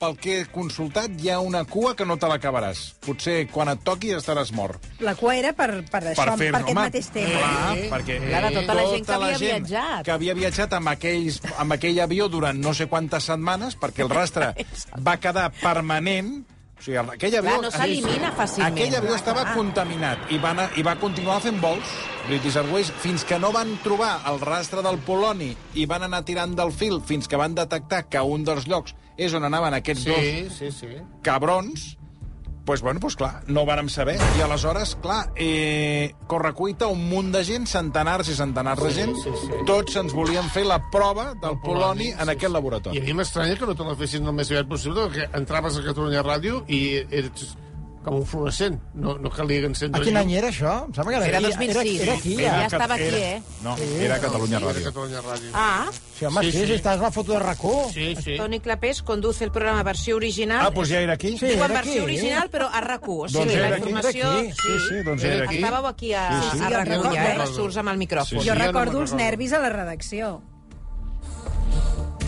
pel 0.00 0.14
que 0.16 0.38
he 0.40 0.44
consultat 0.48 1.12
hi 1.20 1.28
ha 1.28 1.38
una 1.44 1.60
cua 1.68 1.92
que 1.96 2.06
no 2.08 2.16
te 2.16 2.28
l'acabaràs. 2.30 2.80
Potser 3.04 3.42
quan 3.52 3.68
et 3.68 3.82
toqui 3.84 4.14
estaràs 4.16 4.50
mort. 4.56 4.80
La 5.04 5.12
cua 5.14 5.34
era 5.36 5.52
per, 5.52 5.68
per 5.92 6.00
això, 6.14 6.24
per, 6.24 6.36
fer- 6.40 6.48
aquest 6.54 6.70
home, 6.72 6.78
mateix 6.80 7.10
tema. 7.12 7.34
Clar, 7.36 7.76
Eh, 7.76 7.88
perquè 7.92 8.16
Clar, 8.24 8.42
de 8.48 8.54
tota 8.60 8.74
la 8.78 8.86
gent 8.88 9.04
que 9.06 9.12
havia 9.18 9.38
gent 9.38 9.66
viatjat. 9.68 10.04
que 10.08 10.14
havia 10.16 10.34
viatjat 10.34 10.72
amb, 10.78 10.88
aquells, 10.94 11.40
amb 11.58 11.76
aquell 11.76 12.00
avió 12.00 12.28
durant 12.32 12.58
no 12.64 12.72
sé 12.74 12.88
quantes 12.88 13.28
setmanes, 13.28 13.76
perquè 13.76 14.02
el 14.06 14.10
rastre 14.10 14.54
va 15.06 15.18
quedar 15.20 15.50
permanent, 15.60 16.46
o 16.80 16.82
sigui, 16.82 16.96
aquell 16.96 17.34
avió... 17.36 17.50
Clar, 17.58 17.62
no 17.66 17.70
s'elimina 17.74 18.30
fàcilment. 18.32 18.72
Aquell 18.72 18.94
avió 18.96 19.14
estava 19.18 19.42
clar. 19.44 19.54
contaminat 19.58 20.30
i 20.32 20.38
va, 20.40 20.54
anar, 20.54 20.70
i 20.80 20.84
va 20.86 20.94
continuar 21.00 21.36
fent 21.44 21.60
vols, 21.60 21.92
British 22.26 22.56
Airways, 22.56 22.90
fins 23.04 23.24
que 23.28 23.38
no 23.38 23.52
van 23.52 23.74
trobar 23.84 24.14
el 24.32 24.40
rastre 24.40 24.80
del 24.86 24.96
poloni 25.04 25.52
i 25.76 25.84
van 25.90 26.06
anar 26.08 26.22
tirant 26.24 26.56
del 26.56 26.72
fil 26.72 27.00
fins 27.04 27.28
que 27.28 27.36
van 27.40 27.54
detectar 27.58 28.06
que 28.08 28.22
un 28.24 28.44
dels 28.48 28.64
llocs 28.70 28.96
és 29.20 29.34
on 29.36 29.44
anaven 29.44 29.76
aquests 29.76 30.06
Sí, 30.08 30.10
dos 30.16 30.56
sí, 30.56 30.70
sí. 30.72 30.94
cabrons, 31.22 31.98
pues 32.70 32.82
bueno, 32.82 33.00
pues 33.00 33.16
clar, 33.16 33.42
no 33.48 33.64
vàrem 33.66 33.88
saber. 33.90 34.14
I 34.38 34.42
aleshores, 34.44 34.92
clar, 35.02 35.32
eh, 35.34 36.14
correcuita, 36.30 36.86
un 36.86 37.00
munt 37.10 37.32
de 37.34 37.40
gent, 37.42 37.66
centenars 37.66 38.28
i 38.30 38.36
centenars 38.38 38.84
de 38.84 38.92
gent, 38.94 39.16
sí, 39.18 39.32
sí. 39.40 39.48
tots 39.66 39.96
ens 39.98 40.14
volien 40.14 40.46
fer 40.54 40.62
la 40.68 40.76
prova 40.92 41.32
del 41.34 41.58
poloni 41.64 42.12
en 42.12 42.30
aquest 42.30 42.46
I 42.46 42.54
laboratori. 42.54 43.00
a 43.02 43.02
mi 43.08 43.16
m'estranya 43.18 43.56
que 43.58 43.66
no 43.66 43.74
te 43.74 43.82
la 43.82 43.96
fessin 43.98 44.22
el 44.30 44.36
més 44.38 44.52
aviat 44.54 44.70
possible, 44.70 45.08
perquè 45.08 45.26
entraves 45.40 45.80
a 45.80 45.82
Catalunya 45.88 46.22
Ràdio 46.22 46.62
i 46.70 46.80
eres 47.10 47.56
com 48.04 48.14
un 48.16 48.24
fluorescent. 48.26 48.78
No, 48.94 49.18
no 49.18 49.28
calia 49.30 49.66
encendre 49.68 50.00
A 50.00 50.04
quin 50.04 50.16
any 50.16 50.32
era 50.38 50.48
això? 50.48 50.86
Em 50.86 50.94
sembla 50.96 51.12
que 51.12 51.16
era, 51.18 51.26
Era 51.26 51.38
aquí. 51.38 51.66
2006. 51.66 52.00
Era, 52.00 52.14
aquí, 52.14 52.36
Ja 52.36 52.42
ja. 52.60 52.66
estava 52.66 52.94
aquí, 52.94 53.02
era, 53.04 53.18
eh? 53.18 53.42
No, 53.62 53.76
Sí. 53.76 53.84
era 54.00 54.18
Catalunya 54.20 54.56
Era 54.56 54.66
Ràdio. 54.70 54.84
Catalunya 54.84 55.20
Ràdio. 55.22 55.50
Ah, 55.52 55.90
Sí, 56.20 56.24
home, 56.26 56.40
sí, 56.44 56.52
Sí, 56.52 56.58
sí, 56.58 56.66
sí. 56.66 56.72
estàs 56.74 57.00
la 57.00 57.10
foto 57.10 57.32
de 57.32 57.38
RAC1. 57.40 57.92
Sí, 57.94 58.16
sí. 58.22 58.36
Toni 58.36 58.60
Clapés 58.60 59.02
conduce 59.02 59.42
el 59.44 59.50
programa 59.52 59.82
versió 59.82 60.16
original. 60.16 60.66
Ah, 60.66 60.70
doncs 60.70 60.88
ja 60.90 61.00
era 61.00 61.14
aquí? 61.14 61.36
Sí, 61.38 61.46
Diu 61.46 61.56
en 61.56 61.64
era 61.64 61.74
versió 61.80 62.04
original, 62.04 62.50
però 62.50 62.68
a 62.72 62.80
RAC1. 62.82 63.24
O 63.24 63.28
sigui, 63.28 63.38
Doncs 63.44 63.54
la 63.54 63.66
era 63.66 63.76
aquí, 63.76 63.88
informació... 63.88 64.20
era 64.32 64.40
aquí. 64.40 64.50
Sí, 64.52 64.78
sí, 64.88 65.02
doncs 65.04 65.24
era 65.24 65.44
aquí. 65.46 65.56
Estàveu 65.56 65.86
aquí 65.86 66.12
a, 66.12 66.24
Sí, 66.42 66.48
sí. 66.58 66.64
a 66.64 66.68
Jo 66.68 66.74
RAC1, 66.76 66.84
recordo. 66.88 67.14
ja, 67.14 67.34
eh? 67.44 67.46
Surts 67.54 67.76
amb 67.78 67.88
el 67.88 67.98
micròfon. 67.98 68.28
Sí, 68.28 68.36
Jo 68.36 68.42
ja 68.44 68.54
no 68.54 68.64
recordo 68.66 69.00
els 69.00 69.12
nervis 69.14 69.52
a 69.52 69.58
la 69.60 69.68
redacció. 69.70 70.42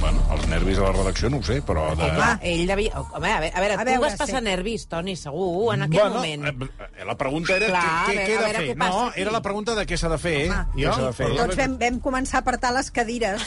Bueno, 0.03 0.19
els 0.35 0.47
nervis 0.51 0.79
a 0.81 0.89
la 0.89 0.93
redacció 0.97 1.29
no 1.31 1.39
ho 1.39 1.45
sé, 1.47 1.61
però... 1.63 1.85
De... 1.95 2.09
Home, 2.11 2.31
ell 2.51 2.63
devia... 2.67 2.99
Home, 2.99 3.31
a 3.31 3.39
veure, 3.39 3.51
a 3.55 3.61
veure 3.63 3.75
A 3.77 3.79
tu 3.79 3.87
veure, 3.87 4.01
vas 4.03 4.17
passar 4.19 4.41
sí. 4.41 4.45
nervis, 4.49 4.87
Toni, 4.91 5.15
segur, 5.17 5.75
en 5.77 5.85
aquell 5.87 6.01
bueno, 6.01 6.17
moment. 6.17 6.47
eh, 6.51 7.05
La 7.07 7.15
pregunta 7.21 7.55
era 7.55 7.69
Clar, 7.71 7.83
què, 8.09 8.17
què, 8.17 8.25
he 8.35 8.41
de 8.43 8.49
fer. 8.57 8.65
què 8.73 8.77
No, 8.81 8.89
aquí. 9.07 9.21
era 9.23 9.35
la 9.37 9.43
pregunta 9.45 9.77
de 9.79 9.85
què 9.87 9.99
s'ha 10.01 10.11
de 10.11 10.19
fer. 10.19 10.35
Home. 10.51 10.65
Què 10.75 10.89
s'ha 10.97 11.05
de 11.07 11.13
fer. 11.21 11.29
Tots 11.39 11.61
vam, 11.61 11.77
vam 11.85 12.01
començar 12.09 12.41
a 12.41 12.43
apartar 12.43 12.73
les 12.75 12.91
cadires. 12.91 13.45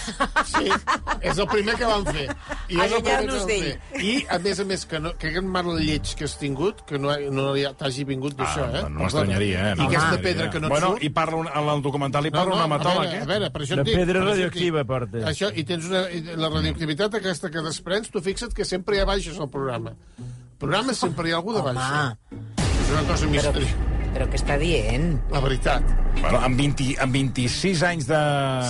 Sí, 0.53 0.63
és 1.25 1.37
el 1.43 1.47
primer 1.51 1.75
que 1.75 1.89
vam 1.91 2.07
fer. 2.07 2.25
I 2.69 2.79
és 2.85 2.95
el 2.95 3.03
primer 3.03 3.19
que 3.25 3.35
vam 3.35 3.51
fer. 3.51 3.75
I, 3.99 4.15
a 4.31 4.39
més 4.47 4.63
a 4.63 4.67
més, 4.71 4.87
que, 4.87 4.99
no, 5.03 5.11
que 5.19 5.33
aquest 5.33 5.49
mal 5.57 5.69
lleig 5.75 6.15
que 6.15 6.27
has 6.29 6.37
tingut, 6.39 6.85
que 6.87 6.99
no, 7.01 7.11
no 7.35 7.49
t'hagi 7.79 8.07
vingut 8.07 8.37
d'això, 8.39 8.69
eh? 8.71 8.85
Ah, 8.85 8.89
no 8.89 9.03
m'estranyaria, 9.03 9.67
eh? 9.73 9.75
I 9.75 9.89
aquesta 9.89 10.21
pedra 10.23 10.49
que 10.53 10.63
no 10.63 10.71
et 10.71 10.75
bueno, 10.77 10.93
surt... 10.95 11.03
I 11.03 11.11
parla 11.19 11.41
un, 11.43 11.51
en 11.51 11.69
el 11.75 11.83
documental 11.83 12.29
hi 12.29 12.33
parla 12.35 12.55
un 12.55 12.63
a 12.63 12.67
hematòleg, 12.69 13.11
veure, 13.11 13.19
eh? 13.19 13.23
a 13.27 13.31
veure, 13.33 13.51
per 13.51 13.63
això 13.65 13.79
et 13.81 13.85
dic, 13.89 13.99
pedra 13.99 14.21
això 14.21 14.25
et 14.25 14.31
radioactiva, 14.31 14.85
porta. 14.87 15.23
Això, 15.33 15.51
i 15.51 15.65
tens 15.67 15.89
una, 15.91 16.03
i 16.13 16.21
la 16.45 16.53
radioactivitat 16.53 17.17
aquesta 17.17 17.49
que 17.49 17.63
desprens, 17.65 18.11
tu 18.13 18.21
fixa't 18.21 18.53
que 18.53 18.67
sempre 18.69 18.97
hi 18.97 19.01
ha 19.01 19.09
baixes 19.09 19.41
al 19.41 19.49
programa. 19.49 19.95
Al 20.21 20.61
programa 20.61 20.93
sempre 20.93 21.29
hi 21.29 21.35
ha 21.35 21.41
algú 21.41 21.57
de 21.57 21.65
baixa. 21.65 22.05
És 22.61 22.93
una 22.93 23.05
cosa 23.09 23.33
misteriosa. 23.33 23.94
Però 24.15 24.25
què 24.31 24.37
està 24.39 24.55
dient? 24.55 25.09
La 25.33 25.41
veritat. 25.43 25.83
Bueno, 26.21 26.37
amb, 26.47 26.55
20, 26.55 26.85
amb 27.03 27.11
26 27.17 27.81
anys 27.83 28.05
de, 28.07 28.19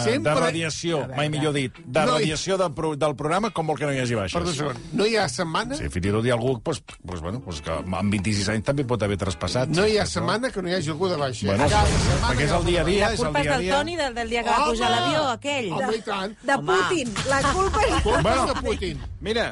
Sempre- 0.01 0.31
de 0.33 0.39
radiació, 0.41 1.03
mai 1.15 1.29
millor 1.29 1.53
dit, 1.53 1.75
de 1.85 1.99
No 2.01 2.15
hi- 2.15 2.23
radiació 2.23 2.57
del, 2.57 2.71
pro, 2.73 2.95
del 2.97 3.13
programa, 3.15 3.51
com 3.53 3.67
vol 3.69 3.77
que 3.77 3.85
no 3.85 3.93
hi 3.93 3.99
hagi 4.01 4.17
baixes? 4.17 4.33
Perdó, 4.33 4.49
un 4.49 4.57
segon. 4.57 4.79
No 4.97 5.05
hi 5.05 5.13
ha 5.21 5.27
setmana... 5.29 5.77
Sí, 5.77 5.85
fins 5.93 6.07
i 6.09 6.13
tot 6.15 6.25
hi 6.25 6.33
ha 6.33 6.37
algú 6.39 6.55
pues, 6.65 6.81
pues, 7.05 7.21
bueno, 7.21 7.43
pues 7.45 7.61
que 7.61 7.69
amb 7.77 7.93
26 8.17 8.49
anys 8.55 8.65
també 8.71 8.87
pot 8.89 9.05
haver 9.05 9.19
traspassat. 9.21 9.69
No 9.69 9.85
hi 9.85 9.99
ha 10.01 10.07
setmana 10.09 10.49
que 10.49 10.63
no 10.65 10.73
hi 10.73 10.79
hagi 10.79 10.89
algú 10.95 11.11
de 11.13 11.21
baixa. 11.21 11.45
Bueno, 11.51 11.69
Cada 11.69 11.85
setmana 11.93 12.25
perquè 12.31 12.41
hi 12.41 12.49
és 12.49 12.57
el 12.57 12.65
dia 12.71 12.81
a 12.81 12.83
de 12.83 12.91
dia, 12.91 13.05
La 13.05 13.13
és 13.13 13.19
el 13.19 13.25
culpa 13.27 13.39
és 13.39 13.45
dia 13.45 13.53
a 13.53 13.57
del 13.59 13.65
dia. 13.67 13.77
Toni, 13.77 13.95
del, 14.01 14.15
del 14.17 14.29
dia 14.33 14.43
que 14.43 14.49
va 14.49 14.57
Home! 14.63 14.71
pujar 14.73 14.89
a 14.89 14.95
l'avió, 14.97 15.23
aquell. 15.37 15.69
Home, 15.77 15.93
i 15.93 16.01
tant. 16.09 16.35
De 16.41 16.57
Home. 16.57 16.81
Putin. 16.89 17.13
La 17.29 17.41
culpa 17.53 17.85
és... 17.85 18.01
Culpa 18.01 18.21
Bueno. 18.25 18.41
és 18.41 18.49
de 18.55 18.61
Putin. 18.65 19.05
Mira, 19.21 19.47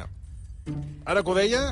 ara 1.06 1.22
que 1.22 1.30
ho 1.30 1.34
deia, 1.38 1.62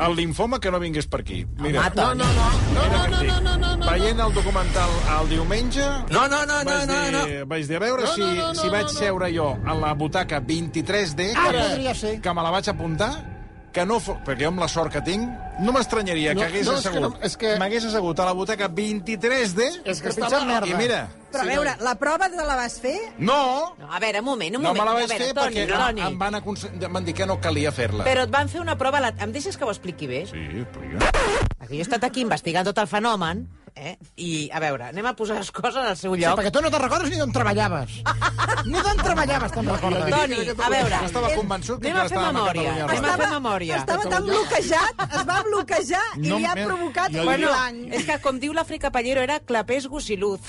el 0.00 0.16
linfoma 0.16 0.58
que 0.58 0.70
no 0.70 0.80
vingués 0.80 1.06
per 1.06 1.20
aquí. 1.20 1.46
Mira, 1.58 1.90
Toni. 1.90 2.18
No, 2.18 2.24
no, 2.24 2.48
no, 2.74 2.74
no, 2.74 2.88
no, 2.88 3.08
no, 3.08 3.20
dic. 3.20 3.42
no, 3.42 3.56
no, 3.56 3.76
no. 3.76 3.90
Veient 3.90 4.18
el 4.20 4.32
documental 4.34 4.90
el 5.20 5.28
diumenge... 5.28 5.84
No, 6.10 6.26
no, 6.28 6.44
no, 6.46 6.64
no, 6.64 6.86
no, 6.86 7.10
no. 7.12 7.46
Vaig 7.46 7.66
dir, 7.68 7.76
a 7.76 7.80
veure 7.80 8.02
No, 8.04 8.12
si, 8.14 8.20
no, 8.20 8.34
no, 8.34 8.48
no, 8.48 8.54
si 8.54 8.68
vaig 8.68 8.86
no, 8.86 8.92
no. 8.92 8.98
seure 8.98 9.30
jo 9.36 9.58
a 9.64 9.74
la 9.74 9.92
butaca 9.94 10.40
23D, 10.40 11.32
Ah, 11.36 11.50
que, 11.52 12.20
que 12.20 12.34
me 12.34 12.42
la 12.42 12.50
vaig 12.50 12.68
apuntar, 12.68 13.33
que 13.74 13.84
no 13.84 13.98
fo... 14.00 14.14
perquè 14.24 14.44
jo 14.46 14.52
amb 14.52 14.60
la 14.62 14.68
sort 14.70 14.92
que 14.94 15.00
tinc, 15.02 15.26
no 15.60 15.72
m'estranyaria 15.74 16.32
No, 16.34 16.40
que 16.40 16.46
hagués 16.46 16.66
no, 16.68 16.76
és 16.78 16.82
que 16.84 16.88
assegut. 16.92 17.16
no, 17.18 17.26
és 17.26 17.36
que- 17.36 17.56
M'hagués 17.58 17.84
assegut 17.90 18.20
a 18.22 18.26
la 18.28 18.32
butaca 18.38 18.68
23D 18.70 19.66
És 19.84 20.00
que 20.02 20.12
estava... 20.14 20.44
merda. 20.46 20.68
i 20.70 20.74
mira... 20.78 21.02
Però 21.34 21.42
a 21.42 21.46
veure, 21.50 21.72
la 21.82 21.96
prova 21.98 22.28
te 22.30 22.38
la 22.46 22.54
vas 22.54 22.76
fer? 22.78 22.94
No! 23.18 23.74
No, 23.76 23.88
a 23.90 23.98
veure, 23.98 24.20
un 24.22 24.28
moment, 24.28 24.54
un 24.56 24.62
No 24.62 24.68
moment. 24.70 24.84
me 24.84 24.86
la 24.86 24.94
vaig 25.00 25.08
veure, 25.10 25.24
fer 25.24 25.34
Toni, 25.34 25.56
perquè 25.64 25.78
Toni. 25.80 26.04
em 26.06 26.18
van, 26.20 26.34
aconse- 26.38 26.70
van 26.86 27.04
dir 27.04 27.14
que 27.18 27.26
no 27.26 27.40
calia 27.42 27.72
fer-la. 27.74 28.04
Però 28.06 28.22
et 28.22 28.30
van 28.30 28.48
fer 28.48 28.60
una 28.62 28.76
prova... 28.78 29.00
La... 29.02 29.10
Em 29.18 29.32
deixes 29.34 29.56
que 29.58 29.66
ho 29.66 29.72
expliqui 29.74 30.06
bé? 30.06 30.22
Sí, 30.30 30.44
explica. 30.62 31.10
Perquè 31.58 31.72
jo 31.74 31.80
he 31.82 31.86
estat 31.88 32.06
aquí 32.06 32.22
investigant 32.22 32.64
tot 32.70 32.78
el 32.78 32.86
fenomen, 32.86 33.48
eh? 33.76 33.96
i, 34.16 34.50
a 34.54 34.60
veure, 34.62 34.84
anem 34.92 35.06
a 35.06 35.12
posar 35.18 35.36
les 35.40 35.50
coses 35.54 35.76
al 35.82 35.96
seu 35.96 36.14
Sí, 36.14 36.20
lloc. 36.22 36.38
perquè 36.38 36.50
tu 36.54 36.60
no 36.62 36.70
te'n 36.70 36.82
recordes 36.82 37.10
ni 37.10 37.18
d'on 37.18 37.32
treballaves. 37.34 37.90
ni 38.70 38.78
d'on 38.78 38.96
treballaves, 39.02 39.52
te'n 39.56 39.66
recordes. 39.68 40.04
Toni, 40.14 40.38
a 40.54 40.68
veure, 40.74 40.98
Jo 41.00 41.06
estava 41.10 41.28
convençut 41.34 41.80
que 41.82 41.88
anem 41.90 42.02
a 42.02 42.08
fer 42.08 42.18
memòria. 42.22 42.62
Catalunya 42.62 42.84
Anem 42.84 43.04
a 43.04 43.06
Ràdio. 43.08 43.22
fer 43.24 43.30
memòria. 43.34 43.76
Estava 43.82 44.04
tan 44.14 44.22
bloquejat, 44.28 44.94
es 45.10 45.24
va 45.28 45.38
bloquejar 45.50 46.04
i 46.16 46.18
No, 46.28 46.36
li 46.38 46.44
ha 46.46 46.54
provocat 46.58 47.08
jo 47.12 47.22
un 47.26 47.34
dic- 47.34 47.46
blanc. 47.48 47.76
És 48.00 48.04
que, 48.08 48.16
com 48.24 48.34
diu 48.40 48.52
l'Àfrica 48.56 48.90
Pallero, 48.94 49.20
era 49.26 49.36
clapés 49.40 49.86
gusiluz. 49.88 50.40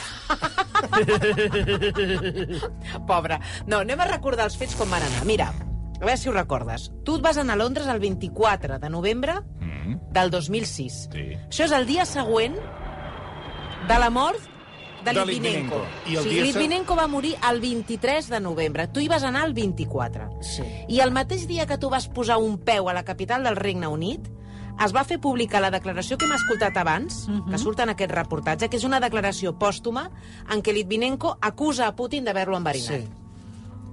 Pobre. 3.08 3.40
No, 3.68 3.80
anem 3.84 4.02
a 4.02 4.08
recordar 4.10 4.48
els 4.50 4.58
fets 4.60 4.76
com 4.80 4.90
van 4.92 5.04
anar. 5.06 5.26
Mira, 5.28 5.50
a 5.96 6.04
veure 6.04 6.18
si 6.20 6.30
ho 6.30 6.34
recordes. 6.36 6.90
Tu 7.06 7.18
et 7.18 7.24
vas 7.26 7.38
anar 7.42 7.56
a 7.58 7.62
Londres 7.64 7.88
el 7.92 8.00
24 8.04 8.80
de 8.80 8.90
novembre 8.90 9.40
del 10.16 10.32
2006. 10.32 11.00
Sí. 11.14 11.26
Això 11.50 11.68
és 11.68 11.74
el 11.76 11.86
dia 11.90 12.06
següent 12.10 12.56
de 13.88 14.00
la 14.00 14.10
mort 14.10 14.40
de 15.04 15.14
Litvinenko. 15.14 15.82
I 16.10 16.16
el 16.16 16.24
se- 16.24 16.30
Litvinenko 16.44 16.96
va 16.96 17.08
morir 17.08 17.36
el 17.50 17.60
23 17.62 18.28
de 18.30 18.40
novembre. 18.40 18.88
Tu 18.88 19.02
hi 19.02 19.08
vas 19.08 19.24
anar 19.24 19.46
el 19.46 19.54
24. 19.54 20.30
Sí. 20.42 20.64
I 20.88 21.00
el 21.02 21.12
mateix 21.12 21.48
dia 21.48 21.68
que 21.68 21.78
tu 21.78 21.90
vas 21.90 22.08
posar 22.10 22.38
un 22.38 22.58
peu 22.58 22.90
a 22.90 22.94
la 22.94 23.04
capital 23.06 23.44
del 23.44 23.56
Regne 23.56 23.88
Unit, 23.88 24.28
es 24.84 24.92
va 24.94 25.04
fer 25.08 25.20
pública 25.22 25.62
la 25.62 25.70
declaració 25.72 26.18
que 26.18 26.26
hem 26.26 26.34
escoltat 26.36 26.76
abans, 26.78 27.28
que 27.50 27.58
surt 27.58 27.80
en 27.80 27.90
aquest 27.94 28.12
reportatge, 28.12 28.68
que 28.70 28.76
és 28.78 28.84
una 28.84 29.00
declaració 29.00 29.54
pòstuma 29.58 30.10
en 30.52 30.62
què 30.62 30.74
Litvinenko 30.74 31.38
acusa 31.42 31.88
a 31.88 31.96
Putin 31.96 32.26
d'haver-lo 32.26 32.58
enverinat. 32.58 33.06
Sí. 33.06 33.25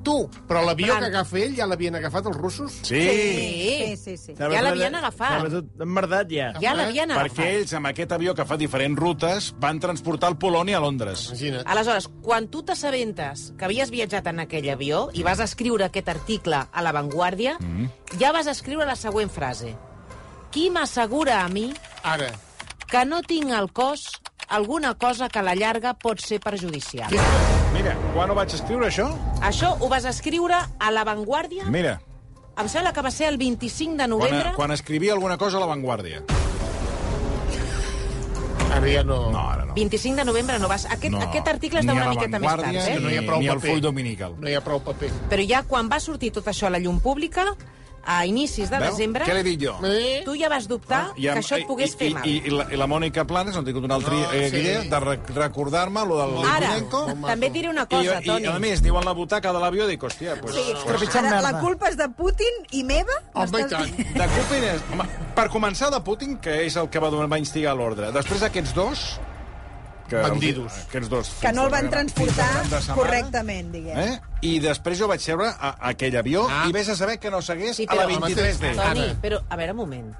Tu. 0.02 0.28
Però 0.48 0.64
l'avió 0.66 0.96
que 0.98 1.06
agafa 1.06 1.38
ell 1.38 1.54
ja 1.54 1.66
l'havien 1.70 1.94
agafat 1.94 2.26
els 2.26 2.36
russos? 2.36 2.72
Sí. 2.82 3.02
Sí, 3.02 3.96
sí, 3.96 4.16
sí. 4.16 4.34
Ja 4.38 4.48
l'havien 4.62 4.94
agafat. 4.98 5.36
Estava 5.36 5.50
tot 5.60 5.84
emmerdat, 5.86 6.30
ja. 6.34 6.48
Ja 6.60 6.72
l'havien 6.74 7.08
Perquè 7.10 7.20
agafat. 7.20 7.46
ells, 7.46 7.72
amb 7.78 7.86
aquest 7.92 8.12
avió 8.12 8.34
que 8.34 8.44
fa 8.44 8.56
diferents 8.58 8.98
rutes, 8.98 9.52
van 9.62 9.78
transportar 9.78 10.30
el 10.32 10.38
Polònia 10.42 10.78
a 10.78 10.80
Londres. 10.80 11.28
Imagina't. 11.30 11.66
Aleshores, 11.66 12.08
quan 12.22 12.48
tu 12.48 12.62
t'assabentes 12.64 13.52
que 13.56 13.64
havies 13.64 13.90
viatjat 13.94 14.26
en 14.26 14.40
aquell 14.40 14.68
avió 14.70 15.08
i 15.14 15.22
vas 15.22 15.38
escriure 15.40 15.84
aquest 15.86 16.08
article 16.08 16.64
a 16.72 16.82
La 16.82 16.92
Vanguardia, 16.92 17.56
Mm. 17.60 17.86
ja 18.18 18.32
vas 18.32 18.46
escriure 18.46 18.84
la 18.86 18.96
següent 18.96 19.30
frase. 19.30 19.76
Qui 20.50 20.68
m'assegura 20.70 21.44
a 21.44 21.48
mi 21.48 21.72
Ara. 22.02 22.32
que 22.90 23.04
no 23.06 23.22
tinc 23.22 23.50
al 23.52 23.70
cos 23.72 24.10
alguna 24.52 24.94
cosa 24.94 25.28
que 25.32 25.40
a 25.40 25.42
la 25.42 25.54
llarga 25.56 25.94
pot 25.94 26.20
ser 26.20 26.38
perjudicial? 26.44 27.10
Mira, 27.72 27.96
quan 28.14 28.30
ho 28.30 28.36
vaig 28.36 28.52
escriure, 28.54 28.86
això? 28.92 29.08
Això 29.40 29.74
ho 29.80 29.88
vas 29.88 30.04
escriure 30.04 30.58
a 30.78 30.90
La 30.92 31.04
Vanguardia, 31.08 31.64
Mira, 31.72 31.98
em 32.60 32.68
sembla 32.68 32.92
que 32.92 33.00
va 33.02 33.10
ser 33.10 33.30
el 33.32 33.38
25 33.40 33.92
de 33.96 33.96
quan, 34.04 34.10
novembre. 34.12 34.52
quan 34.56 34.70
escrivia 34.76 35.14
alguna 35.16 35.38
cosa 35.40 35.56
a 35.56 35.60
La 35.64 35.66
Vanguardia. 35.72 36.22
Ara 38.72 38.88
ja 38.88 39.02
no... 39.04 39.30
No, 39.30 39.40
ara 39.50 39.66
no. 39.66 39.74
25 39.76 40.16
de 40.16 40.24
novembre 40.24 40.58
no 40.58 40.68
vas... 40.68 40.86
Aquest, 40.88 41.12
no. 41.12 41.20
aquest 41.20 41.48
article 41.48 41.80
està 41.82 41.92
Ni 41.92 41.98
a 41.98 42.00
una 42.00 42.06
La 42.08 42.14
miqueta 42.14 42.38
més 42.40 42.48
tard, 42.48 42.62
Vanguardia, 42.62 42.86
eh? 42.86 42.94
que 42.94 43.00
no 43.04 43.10
hi 43.12 43.18
ha 43.18 43.24
prou 43.26 43.42
ni 43.42 43.48
al 43.52 43.58
paper. 43.60 43.70
full 43.74 43.82
dominical. 43.84 44.36
No 44.40 44.48
hi 44.48 44.54
ha 44.56 44.62
prou 44.64 44.80
paper. 44.84 45.10
Però 45.28 45.44
ja 45.48 45.60
quan 45.68 45.90
va 45.92 45.98
sortir 46.00 46.30
tot 46.32 46.48
això 46.48 46.68
a 46.70 46.72
la 46.72 46.80
llum 46.80 47.00
pública, 47.04 47.44
a 48.04 48.26
inicis 48.26 48.70
de 48.70 48.78
Veu? 48.78 48.90
desembre... 48.90 49.24
Què 49.24 49.34
l'he 49.36 49.42
dit 49.46 49.60
jo? 49.62 49.76
Eh? 49.86 50.22
Tu 50.24 50.34
ja 50.40 50.48
vas 50.50 50.66
dubtar 50.68 51.12
I 51.16 51.22
que 51.22 51.30
amb- 51.30 51.38
això 51.42 51.58
et 51.60 51.66
pogués 51.68 51.92
i, 51.94 51.96
fer 52.00 52.08
i, 52.10 52.14
mal. 52.14 52.26
I, 52.26 52.36
i, 52.46 52.50
la, 52.50 52.66
I 52.72 52.76
la 52.80 52.86
Mònica 52.90 53.24
Planes, 53.26 53.54
no 53.54 53.62
he 53.62 53.68
tingut 53.68 53.84
una 53.86 53.94
altra 54.00 54.12
No, 54.14 54.32
eh, 54.32 54.48
sí. 54.50 54.56
idea 54.62 54.80
de 54.90 55.00
re 55.00 55.18
recordar-me 55.36 56.04
lo 56.06 56.18
del 56.18 56.36
Ara, 56.44 56.72
Litvinenko. 56.74 57.02
també 57.26 57.46
et 57.46 57.52
diré 57.52 57.68
una 57.70 57.82
I, 57.82 57.90
cosa, 57.94 58.20
i, 58.20 58.26
Toni. 58.26 58.46
a 58.50 58.58
més, 58.58 58.82
diu 58.82 58.96
en 58.98 59.04
la 59.06 59.12
butaca 59.14 59.52
de 59.52 59.60
l'avió, 59.62 59.86
dic, 59.86 60.02
hòstia, 60.02 60.36
pues, 60.40 60.54
Sí, 60.54 60.74
Trepitjant 60.86 61.26
ara, 61.26 61.36
merda. 61.40 61.52
la 61.52 61.60
culpa 61.60 61.88
és 61.88 61.96
de 61.96 62.08
Putin 62.18 62.62
i 62.72 62.82
meva? 62.84 63.18
Home, 63.34 63.60
i 63.60 63.68
tant. 63.70 63.96
De 63.96 64.28
Putin 64.36 64.64
és... 64.74 64.82
Home, 64.92 65.06
per 65.34 65.48
començar, 65.48 65.90
de 65.94 66.00
Putin, 66.02 66.38
que 66.42 66.62
és 66.66 66.76
el 66.76 66.88
que 66.90 66.98
va, 66.98 67.08
donar- 67.10 67.30
va 67.30 67.38
instigar 67.38 67.76
l'ordre. 67.76 68.10
Després 68.12 68.42
aquests 68.42 68.74
dos... 68.74 69.20
Que, 70.12 70.22
Bandidos. 70.28 70.72
Aquests 70.86 71.08
dos. 71.08 71.30
Que 71.40 71.52
no 71.56 71.64
el 71.66 71.70
van 71.72 71.88
transportar 71.90 72.48
correctament, 72.94 73.70
diguem. 73.72 73.98
Eh? 73.98 74.20
I 74.42 74.58
després 74.60 74.98
jo 75.00 75.08
vaig 75.10 75.22
seure 75.24 75.46
a, 75.48 75.70
a 75.72 75.92
aquell 75.94 76.16
avió 76.20 76.44
Ah. 76.50 76.64
i 76.68 76.72
vés 76.76 76.88
a 76.92 76.96
saber 76.98 77.18
que 77.22 77.30
no 77.32 77.40
segués 77.42 77.76
Sí, 77.80 77.86
a 77.88 77.94
la 77.96 78.06
però, 78.06 78.20
23D. 78.26 78.74
Toni, 78.76 79.06
però, 79.22 79.40
a 79.48 79.56
veure, 79.56 79.72
un 79.72 79.80
moment. 79.82 80.12